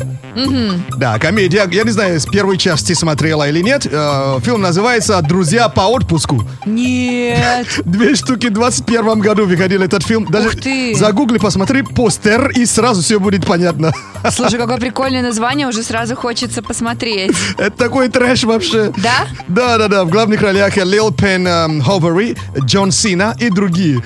Да, 0.98 1.20
комедия. 1.20 1.68
Я 1.72 1.84
не 1.84 1.92
знаю, 1.92 2.20
с 2.20 2.26
первой 2.26 2.58
части 2.58 2.94
смотрела 2.94 3.48
или 3.48 3.62
нет. 3.62 3.86
Э, 3.86 4.40
Фильм 4.42 4.62
называется 4.62 5.22
«Друзья 5.22 5.70
по 5.70 5.82
отпуску». 5.82 6.44
Нет. 6.66 7.68
Две 7.86 8.16
штуки 8.16 8.48
в 8.48 8.54
21 8.54 9.20
году 9.20 9.46
выходил 9.46 9.84
этот 9.84 10.02
фильм. 10.04 10.26
Даже 10.26 10.48
Ух 10.48 10.56
ты. 10.56 10.96
загугли, 10.96 11.38
посмотри 11.38 11.84
постер, 11.84 12.50
и 12.50 12.66
сразу 12.66 13.04
все 13.04 13.20
будет 13.20 13.46
понятно. 13.46 13.92
Слушай, 14.32 14.58
какое 14.58 14.78
прикольное 14.78 15.22
название, 15.22 15.68
уже 15.68 15.84
сразу 15.84 16.16
хочется 16.16 16.64
посмотреть. 16.64 17.36
Это 17.60 17.78
такой 17.78 18.10
трэш 18.10 18.44
вообще. 18.44 18.92
Да? 18.98 19.28
Да, 19.48 19.78
да, 19.78 19.88
да. 19.88 20.04
В 20.04 20.10
главных 20.10 20.42
ролях 20.42 20.78
Лил 20.78 21.12
Пен 21.12 21.46
эм, 21.46 21.82
Ховери, 21.84 22.36
Джон 22.66 22.92
Сина 22.92 23.36
и 23.40 23.52
другие. 23.52 24.04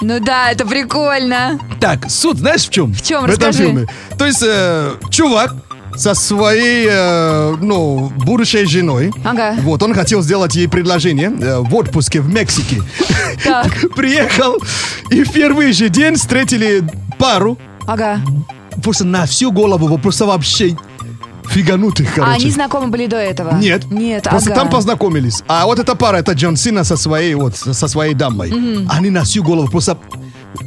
Ну 0.00 0.20
да, 0.20 0.50
это 0.50 0.66
прикольно. 0.66 1.58
Так, 1.80 2.10
суть 2.10 2.38
знаешь 2.38 2.66
в 2.66 2.70
чем? 2.70 2.92
В 2.92 3.02
чем? 3.02 3.22
В 3.22 3.30
этом 3.30 3.48
Расскажи. 3.48 3.64
фильме. 3.68 3.86
То 4.18 4.26
есть, 4.26 4.42
э, 4.44 4.94
чувак 5.10 5.54
со 5.96 6.14
своей, 6.14 6.88
э, 6.90 7.56
ну, 7.60 8.12
будущей 8.16 8.64
женой. 8.64 9.12
Ага. 9.24 9.54
Вот, 9.60 9.82
он 9.82 9.94
хотел 9.94 10.22
сделать 10.22 10.54
ей 10.56 10.68
предложение 10.68 11.30
э, 11.30 11.58
в 11.60 11.74
отпуске 11.74 12.20
в 12.20 12.28
Мексике. 12.28 12.82
Так. 13.44 13.72
Приехал, 13.96 14.56
и 15.10 15.22
в 15.22 15.32
первый 15.32 15.72
же 15.72 15.88
день 15.88 16.16
встретили 16.16 16.82
пару. 17.18 17.56
Ага. 17.86 18.20
Просто 18.82 19.04
на 19.04 19.26
всю 19.26 19.52
голову, 19.52 19.98
просто 19.98 20.26
вообще 20.26 20.76
фиганутых, 21.54 22.10
А 22.12 22.14
короче. 22.20 22.42
они 22.42 22.50
знакомы 22.50 22.88
были 22.88 23.06
до 23.06 23.16
этого? 23.16 23.54
Нет. 23.56 23.90
Нет, 23.90 24.24
Просто 24.24 24.50
ага. 24.50 24.60
там 24.60 24.70
познакомились. 24.70 25.42
А 25.46 25.64
вот 25.66 25.78
эта 25.78 25.94
пара, 25.94 26.16
это 26.18 26.32
Джон 26.32 26.56
Сина 26.56 26.84
со 26.84 26.96
своей, 26.96 27.34
вот, 27.34 27.56
со 27.56 27.88
своей 27.88 28.14
дамой. 28.14 28.50
Мгм. 28.50 28.88
Они 28.90 29.10
на 29.10 29.22
всю 29.22 29.42
голову 29.44 29.68
просто 29.68 29.96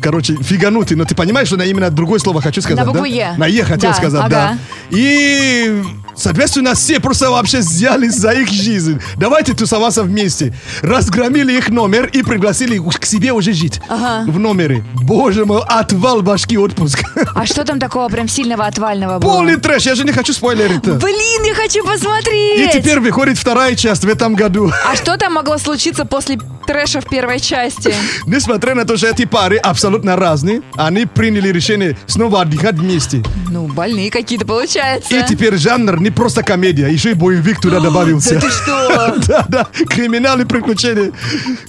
короче, 0.01 0.35
фиганутый, 0.35 0.97
но 0.97 1.05
ты 1.05 1.15
понимаешь, 1.15 1.47
что 1.47 1.57
я 1.57 1.65
именно 1.65 1.89
другое 1.89 2.19
слово 2.19 2.41
хочу 2.41 2.61
сказать, 2.61 2.77
На 2.79 2.85
букву 2.85 3.03
да? 3.03 3.07
«Е». 3.07 3.33
На 3.37 3.45
«Е» 3.47 3.63
хотел 3.63 3.91
Да, 3.91 3.95
сказать, 3.95 4.21
ага. 4.21 4.29
да. 4.29 4.57
И, 4.91 5.81
соответственно, 6.17 6.73
все 6.75 6.99
просто 6.99 7.29
вообще 7.31 7.59
взялись 7.59 8.15
за 8.15 8.31
их 8.31 8.49
жизнь. 8.49 8.99
Давайте 9.17 9.53
тусоваться 9.53 10.03
вместе. 10.03 10.53
Разгромили 10.81 11.53
их 11.57 11.69
номер 11.69 12.05
и 12.07 12.23
пригласили 12.23 12.77
к 12.79 13.05
себе 13.05 13.31
уже 13.31 13.53
жить. 13.53 13.79
Ага. 13.87 14.29
В 14.29 14.39
номере. 14.39 14.83
Боже 14.95 15.45
мой, 15.45 15.61
отвал 15.67 16.21
башки 16.21 16.57
отпуск. 16.57 17.03
А 17.35 17.45
что 17.45 17.63
там 17.63 17.79
такого 17.79 18.09
прям 18.09 18.27
сильного 18.27 18.65
отвального 18.65 19.19
было? 19.19 19.29
Полный 19.31 19.57
трэш, 19.57 19.83
я 19.85 19.95
же 19.95 20.03
не 20.03 20.11
хочу 20.11 20.33
спойлерить-то. 20.33 20.93
Блин, 20.95 21.43
я 21.45 21.53
хочу 21.55 21.83
И 21.83 21.87
посмотреть! 21.87 22.71
теперь 22.73 22.99
выходит 22.99 23.37
вторая 23.37 23.75
часть 23.75 24.03
в 24.03 24.09
этом 24.09 24.35
году. 24.35 24.71
А 24.85 24.95
что 24.95 25.17
там 25.17 25.33
могло 25.33 25.57
случиться 25.57 26.05
после 26.05 26.37
трэша 26.65 27.01
в 27.01 27.05
первой 27.09 27.39
части? 27.39 27.93
Несмотря 28.25 28.75
на 28.75 28.85
то, 28.85 28.97
что 28.97 29.07
эти 29.07 29.25
пары 29.25 29.57
абсолютно 29.57 30.15
разные, 30.15 30.61
они 30.75 31.05
приняли 31.05 31.49
решение 31.49 31.97
снова 32.07 32.41
отдыхать 32.41 32.75
вместе. 32.75 33.23
Ну, 33.49 33.67
больные 33.67 34.11
какие-то 34.11 34.45
получается. 34.45 35.15
И 35.15 35.25
теперь 35.27 35.55
жанр 35.57 35.99
не 36.07 36.11
просто 36.11 36.41
комедия, 36.41 36.87
еще 36.87 37.11
и 37.11 37.13
боевик 37.13 37.59
туда 37.59 37.79
добавился. 37.81 38.35
Да 38.35 38.41
ты 38.41 38.49
что? 38.49 38.87
Да, 39.27 39.45
да, 39.47 39.67
криминальные 39.89 40.45
приключения. 40.45 41.11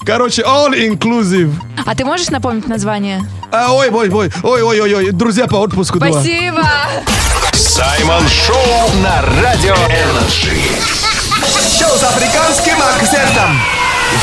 Короче, 0.05 0.43
all 0.43 0.71
inclusive. 0.71 1.51
А 1.85 1.93
ты 1.95 2.05
можешь 2.05 2.29
напомнить 2.29 2.67
название? 2.67 3.21
А, 3.51 3.73
ой, 3.73 3.89
ой, 3.89 4.09
ой, 4.09 4.31
ой, 4.43 4.61
ой, 4.61 4.79
ой, 4.79 4.93
ой, 4.93 5.11
друзья 5.11 5.47
по 5.47 5.55
отпуску. 5.57 5.97
Спасибо! 5.97 6.63
Саймон 7.53 8.23
Шоу 8.29 8.91
на 9.03 9.21
Радио 9.41 9.75
Energy. 9.75 10.53
Шоу 11.77 11.97
с 11.97 12.03
африканским 12.03 12.77
акцентом. 12.81 13.59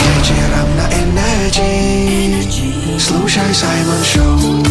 Вечером 0.01 0.77
на 0.77 0.89
Energy 0.93 2.99
Слушай 2.99 3.55
Саймон 3.55 4.05
Шоу 4.05 4.65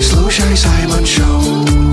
Слушай 0.00 0.56
Саймон 0.56 1.06
Шоу 1.06 1.83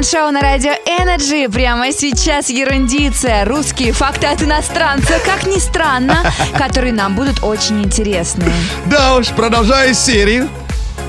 Это 0.00 0.02
Саймон 0.02 0.04
Шоу 0.04 0.30
на 0.30 0.40
радио 0.40 0.72
Energy. 0.86 1.50
Прямо 1.50 1.92
сейчас 1.92 2.48
ерундиция. 2.48 3.44
Русские 3.44 3.92
факты 3.92 4.26
от 4.26 4.42
иностранца, 4.42 5.14
как 5.24 5.46
ни 5.46 5.58
странно, 5.58 6.22
которые 6.58 6.92
нам 6.92 7.14
будут 7.14 7.42
очень 7.42 7.82
интересны. 7.82 8.44
Да 8.86 9.16
уж, 9.16 9.28
продолжая 9.28 9.94
серию. 9.94 10.48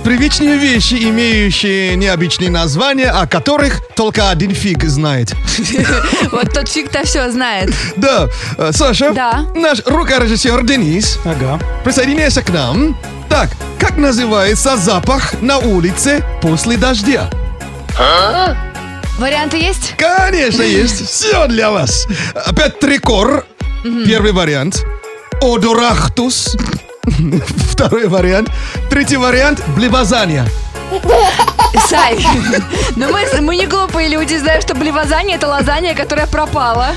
Привычные 0.04 0.58
вещи, 0.58 0.96
имеющие 0.96 1.96
необычные 1.96 2.50
названия, 2.50 3.12
о 3.12 3.28
которых 3.28 3.82
только 3.96 4.30
один 4.32 4.52
фиг 4.52 4.84
знает. 4.86 5.34
Вот 6.32 6.54
тот 6.54 6.68
фиг-то 6.68 7.04
все 7.04 7.30
знает. 7.32 7.72
Да, 7.98 8.28
э, 8.58 8.72
Саша, 8.74 9.12
Да. 9.14 9.46
наш 9.56 9.80
рукорежиссер 9.86 10.64
Денис 10.66 11.20
Ага. 11.24 11.60
присоединяйся 11.84 12.42
к 12.42 12.50
нам. 12.50 12.98
Так, 13.30 13.50
как 13.80 13.98
называется 13.98 14.76
запах 14.76 15.40
на 15.42 15.60
улице 15.60 16.24
после 16.42 16.78
дождя? 16.78 17.30
Варианты 19.22 19.58
есть? 19.58 19.94
Конечно, 19.98 20.64
есть. 20.64 21.08
Все 21.12 21.46
для 21.46 21.70
вас. 21.70 22.08
Опять 22.34 22.80
трикор. 22.80 23.46
Первый 23.84 24.32
вариант. 24.32 24.84
Одорахтус. 25.42 26.58
Второй 27.72 28.08
вариант. 28.08 28.50
Третий 28.90 29.18
вариант. 29.18 29.64
Блевозания. 29.76 30.48
Сай, 31.88 32.18
ну 32.96 33.12
мы, 33.12 33.42
мы 33.42 33.56
не 33.58 33.68
глупые 33.68 34.08
люди, 34.08 34.38
знаем, 34.38 34.60
что 34.60 34.74
блевозание 34.74 35.38
это 35.38 35.48
лазанья, 35.48 35.94
которая 35.94 36.26
пропала. 36.26 36.96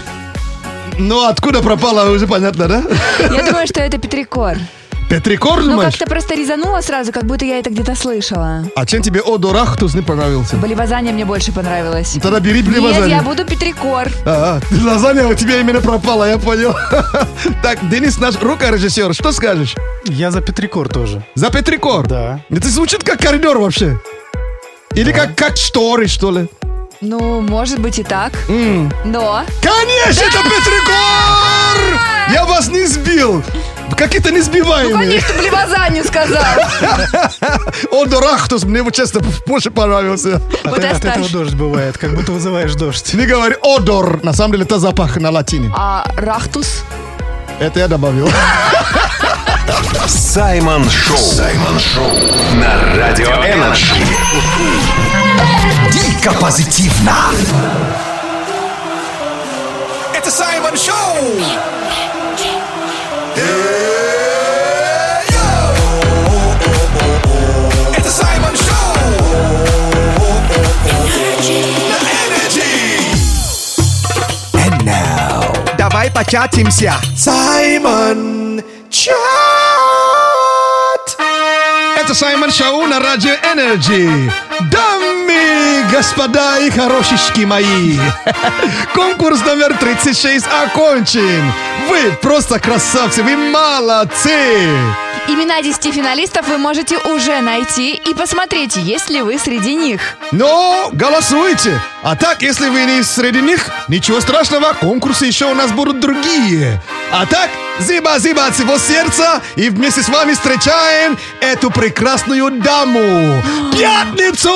Ну, 0.98 1.26
откуда 1.26 1.60
пропала, 1.60 2.10
уже 2.10 2.26
понятно, 2.26 2.68
да? 2.68 2.82
Я 3.20 3.42
думаю, 3.42 3.66
что 3.66 3.82
это 3.82 3.98
Петрикор. 3.98 4.56
Петрикор, 5.08 5.62
Ну, 5.62 5.80
как-то 5.80 6.06
просто 6.06 6.34
резанула 6.34 6.80
сразу, 6.80 7.12
как 7.12 7.24
будто 7.24 7.44
я 7.44 7.58
это 7.58 7.70
где-то 7.70 7.94
слышала. 7.94 8.64
А 8.74 8.86
чем 8.86 9.02
тебе 9.02 9.20
Одорахтус 9.20 9.94
не 9.94 10.02
понравился? 10.02 10.56
Блевозание 10.56 11.12
мне 11.12 11.24
больше 11.24 11.52
понравилось. 11.52 12.16
Тогда 12.22 12.40
бери 12.40 12.62
Нет, 12.62 13.06
я 13.06 13.22
буду 13.22 13.44
Петрикор. 13.44 14.08
А, 14.24 14.60
лазанья 14.82 15.26
у 15.26 15.34
тебя 15.34 15.60
именно 15.60 15.80
пропала, 15.80 16.28
я 16.28 16.38
понял. 16.38 16.74
Так, 17.62 17.88
Денис, 17.88 18.18
наш 18.18 18.36
рукорежиссер, 18.40 19.14
что 19.14 19.32
скажешь? 19.32 19.74
Я 20.04 20.30
за 20.30 20.40
Петрикор 20.40 20.88
тоже. 20.88 21.24
За 21.34 21.50
Петрикор? 21.50 22.06
Да. 22.06 22.40
Это 22.50 22.68
звучит 22.68 23.04
как 23.04 23.20
коридор 23.20 23.58
вообще. 23.58 23.98
Или 24.94 25.12
как, 25.12 25.34
как 25.36 25.56
шторы, 25.56 26.06
что 26.08 26.30
ли? 26.30 26.48
Ну, 27.00 27.40
может 27.40 27.78
быть 27.80 27.98
и 27.98 28.02
так. 28.02 28.32
Но... 28.48 29.42
Конечно, 29.62 30.22
это 30.22 30.38
Петрикор! 30.42 32.00
Я 32.32 32.44
вас 32.46 32.68
не 32.68 32.86
сбил! 32.86 33.42
Какие-то 33.96 34.30
Ну, 34.30 34.38
несбиваемые. 34.38 35.20
конечно, 35.20 35.34
блевозанию 35.40 36.04
сказал. 36.04 36.42
Одорахтус 38.02 38.64
мне, 38.64 38.82
вот 38.82 38.94
честно, 38.94 39.20
больше 39.46 39.70
понравился. 39.70 40.40
Вот 40.64 40.78
и 40.82 40.86
От 40.86 41.04
этого 41.04 41.28
дождь 41.28 41.54
бывает, 41.54 41.96
как 41.96 42.14
будто 42.14 42.32
вызываешь 42.32 42.74
дождь. 42.74 43.14
Не 43.14 43.26
говори 43.26 43.54
одор, 43.62 44.22
на 44.24 44.32
самом 44.32 44.52
деле 44.52 44.64
это 44.64 44.78
запах 44.78 45.16
на 45.16 45.30
латине. 45.30 45.72
А 45.76 46.06
рахтус? 46.16 46.82
Это 47.60 47.78
я 47.80 47.88
добавил. 47.88 48.28
Саймон 50.06 50.88
Шоу. 50.90 51.16
Саймон 51.16 51.78
Шоу 51.78 52.10
на 52.56 52.96
Радио 52.96 53.28
Энерджи. 53.30 53.94
Дико 55.92 56.32
позитивно 56.34 57.12
Это 60.14 60.30
Саймон 60.30 60.76
Шоу. 60.76 61.40
Давай 76.04 76.10
початимся. 76.10 76.94
Саймон 77.16 78.62
Чат. 78.90 79.14
Это 81.96 82.14
Саймон 82.14 82.50
Шоу 82.50 82.86
на 82.86 82.98
Радио 83.00 83.32
Energy. 83.52 84.30
Дамы, 85.34 85.84
господа 85.90 86.58
и 86.58 86.70
хорошечки 86.70 87.44
мои. 87.44 87.98
Конкурс 88.94 89.40
номер 89.44 89.76
36 89.78 90.46
окончен. 90.64 91.52
Вы 91.88 92.12
просто 92.22 92.58
красавцы, 92.60 93.22
вы 93.22 93.36
молодцы. 93.36 94.68
Имена 95.26 95.62
10 95.62 95.92
финалистов 95.92 96.46
вы 96.48 96.58
можете 96.58 96.98
уже 96.98 97.40
найти 97.40 97.94
и 97.94 98.14
посмотреть, 98.14 98.76
есть 98.76 99.08
ли 99.08 99.22
вы 99.22 99.38
среди 99.38 99.74
них. 99.74 100.16
Но 100.32 100.90
голосуйте. 100.92 101.80
А 102.02 102.14
так, 102.14 102.42
если 102.42 102.68
вы 102.68 102.84
не 102.84 103.02
среди 103.02 103.40
них, 103.40 103.70
ничего 103.88 104.20
страшного, 104.20 104.74
конкурсы 104.74 105.24
еще 105.24 105.46
у 105.46 105.54
нас 105.54 105.72
будут 105.72 105.98
другие. 105.98 106.80
А 107.10 107.24
так, 107.26 107.50
зиба-зиба 107.80 108.46
от 108.46 108.54
всего 108.54 108.78
сердца 108.78 109.42
и 109.56 109.68
вместе 109.68 110.02
с 110.02 110.08
вами 110.08 110.32
встречаем 110.34 111.18
эту 111.40 111.70
прекрасную 111.70 112.50
даму. 112.62 113.42
Пятницу! 113.72 114.50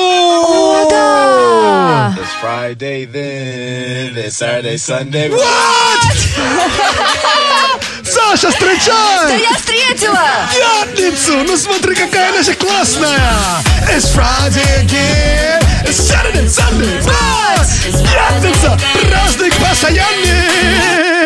Да! 0.89 2.15
It's 2.17 2.33
Friday 2.41 3.05
then, 3.05 4.15
it's 4.17 4.35
Saturday, 4.37 4.77
Sunday. 4.77 5.29
What? 5.29 5.39
Саша, 8.03 8.47
Да 8.47 8.51
встречай! 8.51 9.39
я 9.41 9.53
встретила! 9.53 10.19
Пятницу! 10.53 11.33
Ну 11.45 11.57
смотри, 11.57 11.95
какая 11.95 12.31
наша 12.33 12.53
классная! 12.55 13.19
It's 13.87 14.05
Friday 14.15 14.79
again! 14.83 15.61
It's 15.85 15.99
Saturday, 15.99 16.47
Sunday! 16.47 16.99
What? 17.03 17.67
Пятница! 18.11 18.77
Праздник 19.09 19.53
постоянный! 19.57 21.18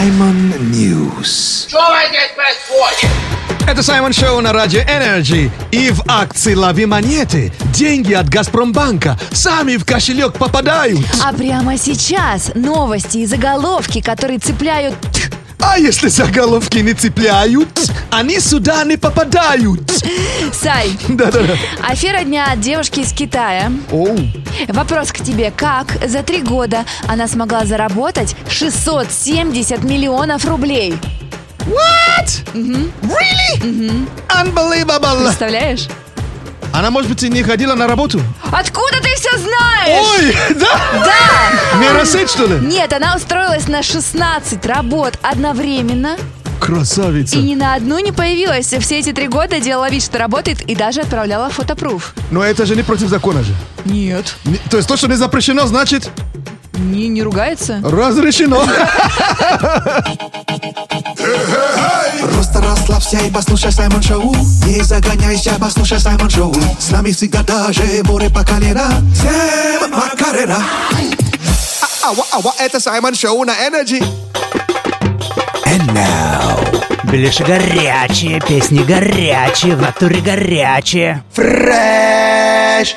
Simon 0.00 0.58
News 0.72 1.68
Это 3.68 3.82
Саймон 3.82 4.14
Шоу 4.14 4.40
на 4.40 4.54
Радио 4.54 4.80
Энерджи. 4.80 5.50
И 5.72 5.90
в 5.90 6.04
акции 6.08 6.54
«Лови 6.54 6.86
монеты» 6.86 7.52
деньги 7.74 8.14
от 8.14 8.30
Газпромбанка 8.30 9.18
сами 9.30 9.76
в 9.76 9.84
кошелек 9.84 10.32
попадают. 10.38 11.04
А 11.22 11.34
прямо 11.34 11.76
сейчас 11.76 12.50
новости 12.54 13.18
и 13.18 13.26
заголовки, 13.26 14.00
которые 14.00 14.38
цепляют... 14.38 14.94
А 15.62 15.78
если 15.78 16.08
заголовки 16.08 16.78
не 16.78 16.94
цепляют? 16.94 17.68
они 18.10 18.40
сюда 18.40 18.82
не 18.84 18.96
попадают. 18.96 19.80
Сай, 20.52 20.90
Да-да-да. 21.08 21.54
афера 21.86 22.24
дня 22.24 22.46
от 22.52 22.60
девушки 22.60 23.00
из 23.00 23.12
Китая. 23.12 23.70
Оу. 23.92 24.18
Вопрос 24.68 25.12
к 25.12 25.18
тебе. 25.18 25.52
Как 25.56 25.96
за 26.06 26.22
три 26.22 26.42
года 26.42 26.84
она 27.06 27.28
смогла 27.28 27.64
заработать 27.64 28.34
670 28.48 29.84
миллионов 29.84 30.44
рублей? 30.44 30.94
What? 31.60 32.42
Really? 32.54 34.06
Unbelievable. 34.28 35.24
Представляешь? 35.26 35.86
Она, 36.72 36.90
может 36.90 37.10
быть, 37.10 37.22
и 37.22 37.28
не 37.28 37.42
ходила 37.42 37.74
на 37.74 37.86
работу? 37.86 38.20
Откуда 38.52 39.00
ты 39.02 39.08
все 39.16 39.36
знаешь? 39.38 40.06
Ой, 40.18 40.36
да? 40.54 40.78
Да! 41.04 41.78
Нейросеть, 41.80 42.30
что 42.30 42.46
ли? 42.46 42.58
Нет, 42.66 42.92
она 42.92 43.16
устроилась 43.16 43.66
на 43.68 43.82
16 43.82 44.64
работ 44.66 45.14
одновременно 45.22 46.16
Красавица. 46.60 47.36
и 47.36 47.42
ни 47.42 47.54
на 47.54 47.74
одну 47.74 47.98
не 47.98 48.12
появилась. 48.12 48.66
Все 48.66 48.98
эти 49.00 49.12
три 49.12 49.28
года 49.28 49.60
делала 49.60 49.90
вид, 49.90 50.02
что 50.04 50.18
работает 50.18 50.60
и 50.62 50.74
даже 50.76 51.00
отправляла 51.00 51.50
фотопруф. 51.50 52.14
Но 52.30 52.44
это 52.44 52.66
же 52.66 52.76
не 52.76 52.82
против 52.82 53.08
закона 53.08 53.42
же. 53.42 53.52
Нет. 53.84 54.36
Не- 54.44 54.58
То 54.70 54.76
есть 54.76 54.88
то, 54.88 54.96
что 54.96 55.08
не 55.08 55.16
запрещено, 55.16 55.66
значит 55.66 56.08
Не, 56.74 57.08
не 57.08 57.22
ругается? 57.22 57.80
разрешено. 57.82 58.62
Расслабься 63.10 63.26
и 63.26 63.30
послушай 63.30 63.72
Саймон 63.72 64.02
Шоу. 64.02 64.34
Не 64.66 64.82
загоняйся, 64.82 65.52
послушай 65.60 65.98
Саймон 65.98 66.30
Шоу. 66.30 66.54
С 66.78 66.90
нами 66.90 67.10
всегда 67.10 67.42
даже 67.42 67.82
море 68.04 68.30
по 68.30 68.44
колено. 68.44 68.88
Сэм 69.14 69.90
Макарена. 69.90 70.62
Ава, 72.04 72.24
ава, 72.32 72.54
это 72.58 72.78
Саймон 72.78 73.14
Шоу 73.14 73.44
на 73.44 73.52
Energy. 73.66 74.04
Ближе 77.04 77.42
горячие, 77.42 78.40
песни 78.40 78.84
горячие, 78.84 79.74
в 79.74 79.80
натуре 79.80 80.20
горячие. 80.20 81.24
Фрэш 81.32 82.94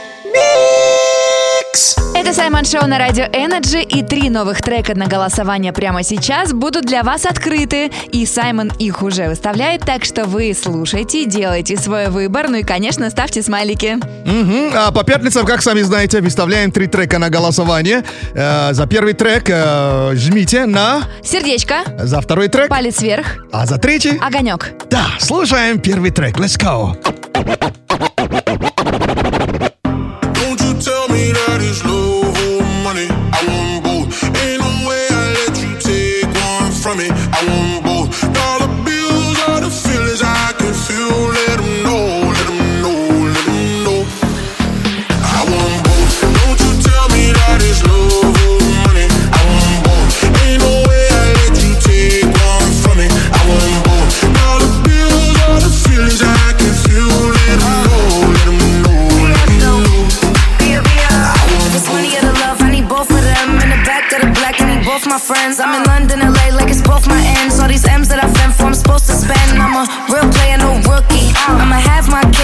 Это 2.23 2.33
Саймон 2.33 2.63
Шоу 2.63 2.87
на 2.87 2.97
Радио 2.99 3.25
Energy 3.25 3.83
и 3.83 4.01
три 4.01 4.29
новых 4.29 4.61
трека 4.61 4.97
на 4.97 5.07
голосование 5.07 5.73
прямо 5.73 6.03
сейчас 6.03 6.53
будут 6.53 6.85
для 6.85 7.03
вас 7.03 7.25
открыты. 7.25 7.91
И 8.13 8.25
Саймон 8.25 8.71
их 8.79 9.03
уже 9.03 9.27
выставляет, 9.27 9.81
так 9.81 10.05
что 10.05 10.23
вы 10.23 10.53
слушайте, 10.57 11.25
делайте 11.25 11.75
свой 11.75 12.07
выбор, 12.07 12.47
ну 12.47 12.55
и, 12.59 12.63
конечно, 12.63 13.09
ставьте 13.09 13.43
смайлики. 13.43 13.97
Мгм. 14.25 14.71
А 14.73 14.91
по 14.93 15.03
пятницам, 15.03 15.45
как 15.45 15.61
сами 15.61 15.81
знаете, 15.81 16.21
выставляем 16.21 16.71
три 16.71 16.87
трека 16.87 17.19
на 17.19 17.29
голосование. 17.29 18.05
Э, 18.33 18.69
За 18.71 18.87
первый 18.87 19.13
трек 19.13 19.43
э, 19.49 20.11
жмите 20.15 20.65
на... 20.65 21.01
Сердечко, 21.23 21.79
За 21.99 22.21
второй 22.21 22.47
трек. 22.47 22.69
палец 22.69 23.01
вверх, 23.01 23.45
А 23.51 23.65
за 23.65 23.77
третий? 23.77 24.17
огонек. 24.21 24.71
Да, 24.89 25.07
слушаем 25.19 25.77
первый 25.77 26.11
трек. 26.11 26.37
Let's 26.37 26.57
go. 26.57 26.95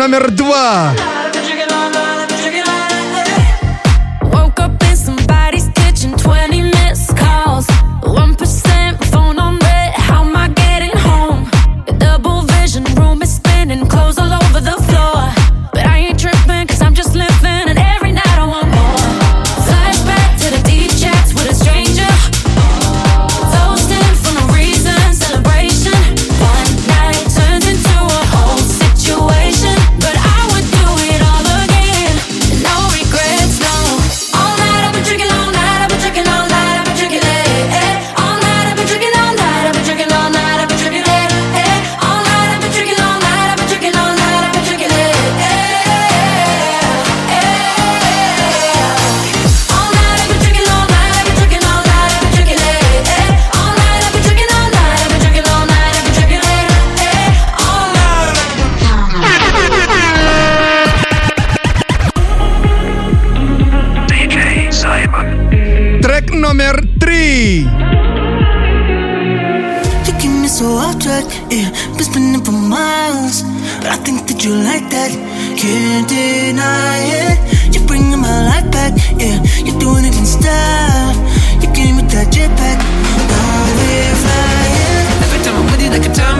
Трек 0.00 0.08
номер 0.08 1.19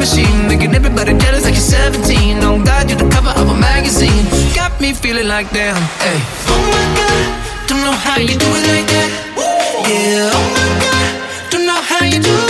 machine 0.01 0.49
Making 0.49 0.75
everybody 0.75 1.13
jealous 1.19 1.45
like 1.45 1.55
you're 1.55 1.71
17 1.93 2.43
Oh 2.43 2.57
God, 2.65 2.89
you're 2.89 2.99
the 2.99 3.09
cover 3.09 3.33
of 3.41 3.47
a 3.49 3.57
magazine 3.57 4.25
Got 4.57 4.81
me 4.81 4.93
feeling 4.93 5.29
like 5.29 5.53
damn, 5.53 5.77
hey 6.01 6.19
Oh 6.49 6.63
my 6.75 6.85
god, 6.99 7.69
don't 7.69 7.83
know 7.85 7.93
how 7.93 8.17
you 8.19 8.35
do 8.45 8.49
it 8.59 8.65
like 8.73 8.89
that. 8.95 9.11
Ooh. 9.37 9.93
Yeah, 9.93 10.33
oh 10.33 10.47
my 10.57 10.69
god, 10.85 11.51
don't 11.53 11.67
know 11.67 11.81
how 11.91 12.03
you 12.05 12.19
do 12.19 12.33
it 12.33 12.50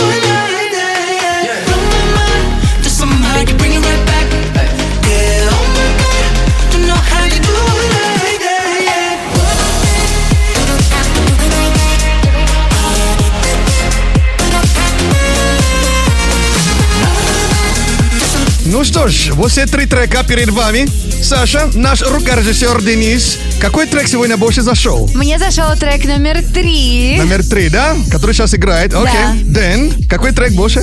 Ну 18.81 18.85
что 18.85 19.07
ж, 19.07 19.29
вот 19.33 19.51
все 19.51 19.67
три 19.67 19.85
трека 19.85 20.23
перед 20.23 20.49
вами. 20.49 20.87
Саша, 21.21 21.69
наш 21.75 22.01
рукорежиссер 22.01 22.81
Денис. 22.81 23.37
Какой 23.59 23.85
трек 23.85 24.07
сегодня 24.07 24.37
больше 24.37 24.63
зашел? 24.63 25.07
Мне 25.13 25.37
зашел 25.37 25.75
трек 25.79 26.03
номер 26.05 26.43
три. 26.51 27.13
Номер 27.19 27.45
три, 27.45 27.69
да? 27.69 27.95
Который 28.09 28.33
сейчас 28.33 28.55
играет. 28.55 28.95
Окей. 28.95 29.13
Да. 29.43 29.61
Дэн, 29.61 30.07
какой 30.09 30.31
трек 30.31 30.53
больше? 30.53 30.81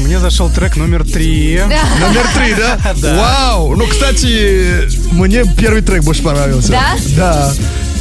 Мне 0.00 0.18
зашел 0.18 0.48
трек 0.48 0.76
номер 0.76 1.04
три. 1.04 1.60
Номер 2.00 2.26
три, 2.34 2.54
да? 2.54 2.78
Да. 2.96 3.14
Вау! 3.14 3.76
Ну, 3.76 3.86
кстати, 3.86 4.88
мне 5.12 5.44
первый 5.58 5.82
трек 5.82 6.04
больше 6.04 6.22
понравился. 6.22 6.70
Да? 6.70 6.96
Да. 7.14 7.54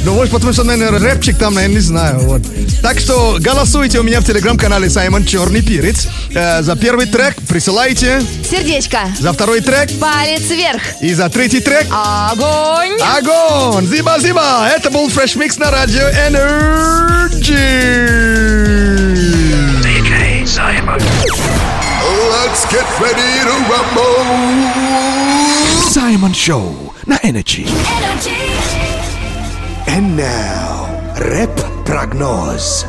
Ну, 0.07 0.13
может, 0.13 0.31
потому 0.31 0.53
что, 0.53 0.63
наверное, 0.63 1.01
рэпчик 1.01 1.37
там, 1.37 1.57
я 1.59 1.67
не 1.67 1.79
знаю. 1.79 2.19
Вот. 2.19 2.41
Так 2.81 2.97
что 2.97 3.35
голосуйте 3.41 3.99
у 3.99 4.03
меня 4.03 4.21
в 4.21 4.23
телеграм-канале 4.23 4.89
Саймон 4.89 5.25
Черный 5.25 5.61
Перец. 5.61 6.07
Э, 6.33 6.63
за 6.63 6.77
первый 6.77 7.07
трек 7.07 7.35
присылайте. 7.49 8.21
Сердечко. 8.49 8.99
За 9.19 9.33
второй 9.33 9.59
трек. 9.59 9.89
Палец 9.99 10.49
вверх. 10.49 10.81
И 11.01 11.13
за 11.13 11.27
третий 11.27 11.59
трек. 11.59 11.87
Огонь. 11.91 12.93
Огонь! 13.01 13.85
Зиба-зиба! 13.85 14.69
Это 14.73 14.89
был 14.89 15.09
Fresh 15.09 15.35
Mix 15.35 15.59
на 15.59 15.71
радио 15.71 16.07
Energy. 16.07 17.51
DJ 19.83 20.45
Simon. 20.45 21.01
Let's 22.31 22.65
get 22.71 22.87
ready 23.01 23.43
to 23.43 23.51
rumble. 23.67 24.23
Саймон 25.91 26.33
Шоу 26.33 26.93
на 27.05 27.17
Energy. 27.17 27.67
And 29.87 30.17
now, 30.17 30.89
рэп-прогноз. 31.17 32.85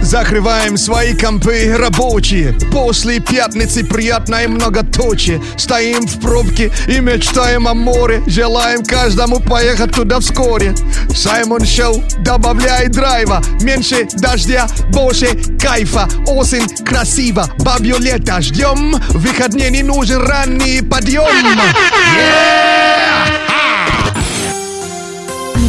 Закрываем 0.00 0.76
свои 0.76 1.12
компы 1.12 1.76
рабочие. 1.76 2.56
После 2.72 3.20
пятницы 3.20 3.84
приятное 3.84 4.48
многоточие 4.48 5.42
Стоим 5.56 6.06
в 6.06 6.20
пробке 6.20 6.70
и 6.86 7.00
мечтаем 7.00 7.66
о 7.66 7.74
море. 7.74 8.22
Желаем 8.26 8.84
каждому 8.84 9.40
поехать 9.40 9.92
туда 9.92 10.20
вскоре. 10.20 10.74
Саймон 11.14 11.66
Шоу 11.66 12.02
добавляет 12.20 12.92
драйва. 12.92 13.42
Меньше 13.60 14.06
дождя, 14.14 14.68
больше 14.90 15.36
кайфа. 15.60 16.08
Осень 16.26 16.68
красиво, 16.84 17.46
бабье 17.58 17.96
лето 17.98 18.40
ждем. 18.40 18.94
Выходные 19.10 19.70
не 19.70 19.82
нужен 19.82 20.22
ранний 20.26 20.80
подъем. 20.80 21.26
Не 22.14 23.17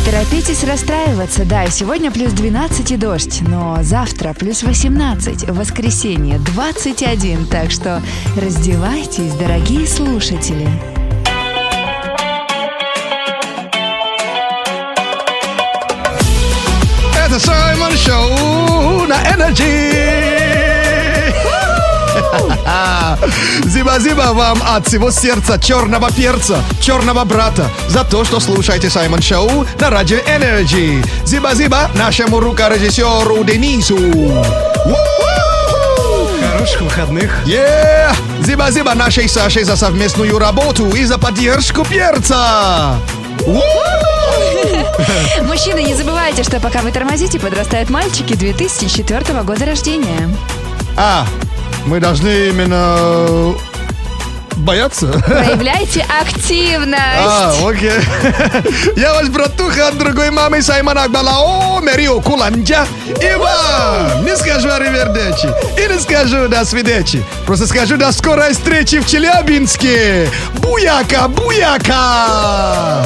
торопитесь 0.09 0.63
расстраиваться. 0.63 1.45
Да, 1.45 1.67
сегодня 1.67 2.09
плюс 2.09 2.31
12 2.33 2.91
и 2.91 2.97
дождь, 2.97 3.41
но 3.41 3.77
завтра 3.81 4.33
плюс 4.33 4.63
18, 4.63 5.49
в 5.49 5.55
воскресенье 5.55 6.39
21. 6.39 7.45
Так 7.45 7.69
что 7.69 8.01
раздевайтесь, 8.35 9.33
дорогие 9.33 9.85
слушатели. 9.85 10.67
Это 17.15 17.39
Саймон 17.39 17.91
Шоу 17.91 19.05
на 19.05 19.21
Energy. 19.31 19.98
Зиба-зиба 23.65 24.33
вам 24.33 24.61
от 24.65 24.87
всего 24.87 25.11
сердца 25.11 25.59
черного 25.59 26.11
перца, 26.11 26.59
черного 26.81 27.25
брата 27.25 27.69
за 27.87 28.03
то, 28.03 28.23
что 28.23 28.39
слушаете 28.39 28.89
Саймон 28.89 29.21
Шоу 29.21 29.65
на 29.79 29.89
радио 29.89 30.17
Energy. 30.17 31.05
Зиба-зиба 31.25 31.89
нашему 31.95 32.39
рукорежиссеру 32.39 33.43
Денису. 33.43 33.97
Хороших 36.51 36.81
выходных. 36.81 37.31
Yeah! 37.45 38.15
Зиба-зиба 38.41 38.93
нашей 38.95 39.29
Саше 39.29 39.63
за 39.63 39.75
совместную 39.75 40.37
работу 40.39 40.89
и 40.89 41.05
за 41.05 41.17
поддержку 41.17 41.85
перца. 41.85 42.95
Мужчины, 45.43 45.79
не 45.83 45.93
забывайте, 45.93 46.43
что 46.43 46.59
пока 46.59 46.81
вы 46.81 46.91
тормозите, 46.91 47.39
подрастают 47.39 47.89
мальчики 47.89 48.33
2004 48.33 49.41
года 49.43 49.65
рождения. 49.65 50.29
А, 50.97 51.25
мы 51.85 51.99
должны 51.99 52.49
именно 52.49 53.55
бояться? 54.57 55.07
Проявляйте 55.25 56.05
активность. 56.21 56.99
А, 56.99 57.53
окей. 57.65 57.91
Я 58.95 59.13
ваш 59.13 59.29
братуха 59.29 59.87
от 59.87 59.97
другой 59.97 60.31
мамы 60.31 60.61
Саймона 60.61 61.03
Акбалао, 61.03 61.79
Мерио 61.81 62.19
Куланджа. 62.21 62.85
И 63.07 63.35
вам 63.35 64.25
не 64.25 64.35
скажу 64.35 64.69
аривердечи 64.69 65.49
и 65.77 65.91
не 65.91 65.99
скажу 65.99 66.47
до 66.47 66.65
свидечи. 66.65 67.23
Просто 67.45 67.67
скажу 67.67 67.97
до 67.97 68.11
скорой 68.11 68.53
встречи 68.53 68.99
в 68.99 69.07
Челябинске. 69.07 70.29
Буяка, 70.55 71.27
буяка! 71.27 73.05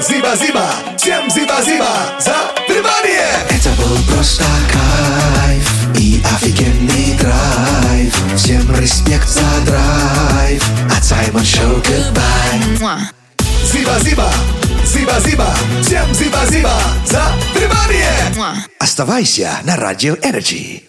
Зиба-зиба, 0.00 0.64
всем 0.96 1.28
зиба-зиба 1.28 1.88
за 2.20 2.34
внимание! 2.68 3.26
Это 3.50 3.70
был 3.70 3.96
просто 4.14 4.44
кайф 4.72 5.96
и 5.96 6.22
офигенный 6.34 6.57
драйв. 7.28 8.22
Всем 8.36 8.76
респект 8.76 9.28
за 9.28 9.60
драйв. 9.66 10.62
От 10.96 11.04
Саймон 11.04 11.44
Шоу 11.44 11.80
goodbye. 11.80 13.18
Зиба-зиба, 13.72 14.30
зиба-зиба, 14.84 15.54
всем 15.82 16.14
зиба-зиба 16.14 16.72
за 17.04 17.22
внимание! 17.54 18.62
Оставайся 18.78 19.50
на 19.64 19.76
Радио 19.76 20.14
Energy. 20.14 20.87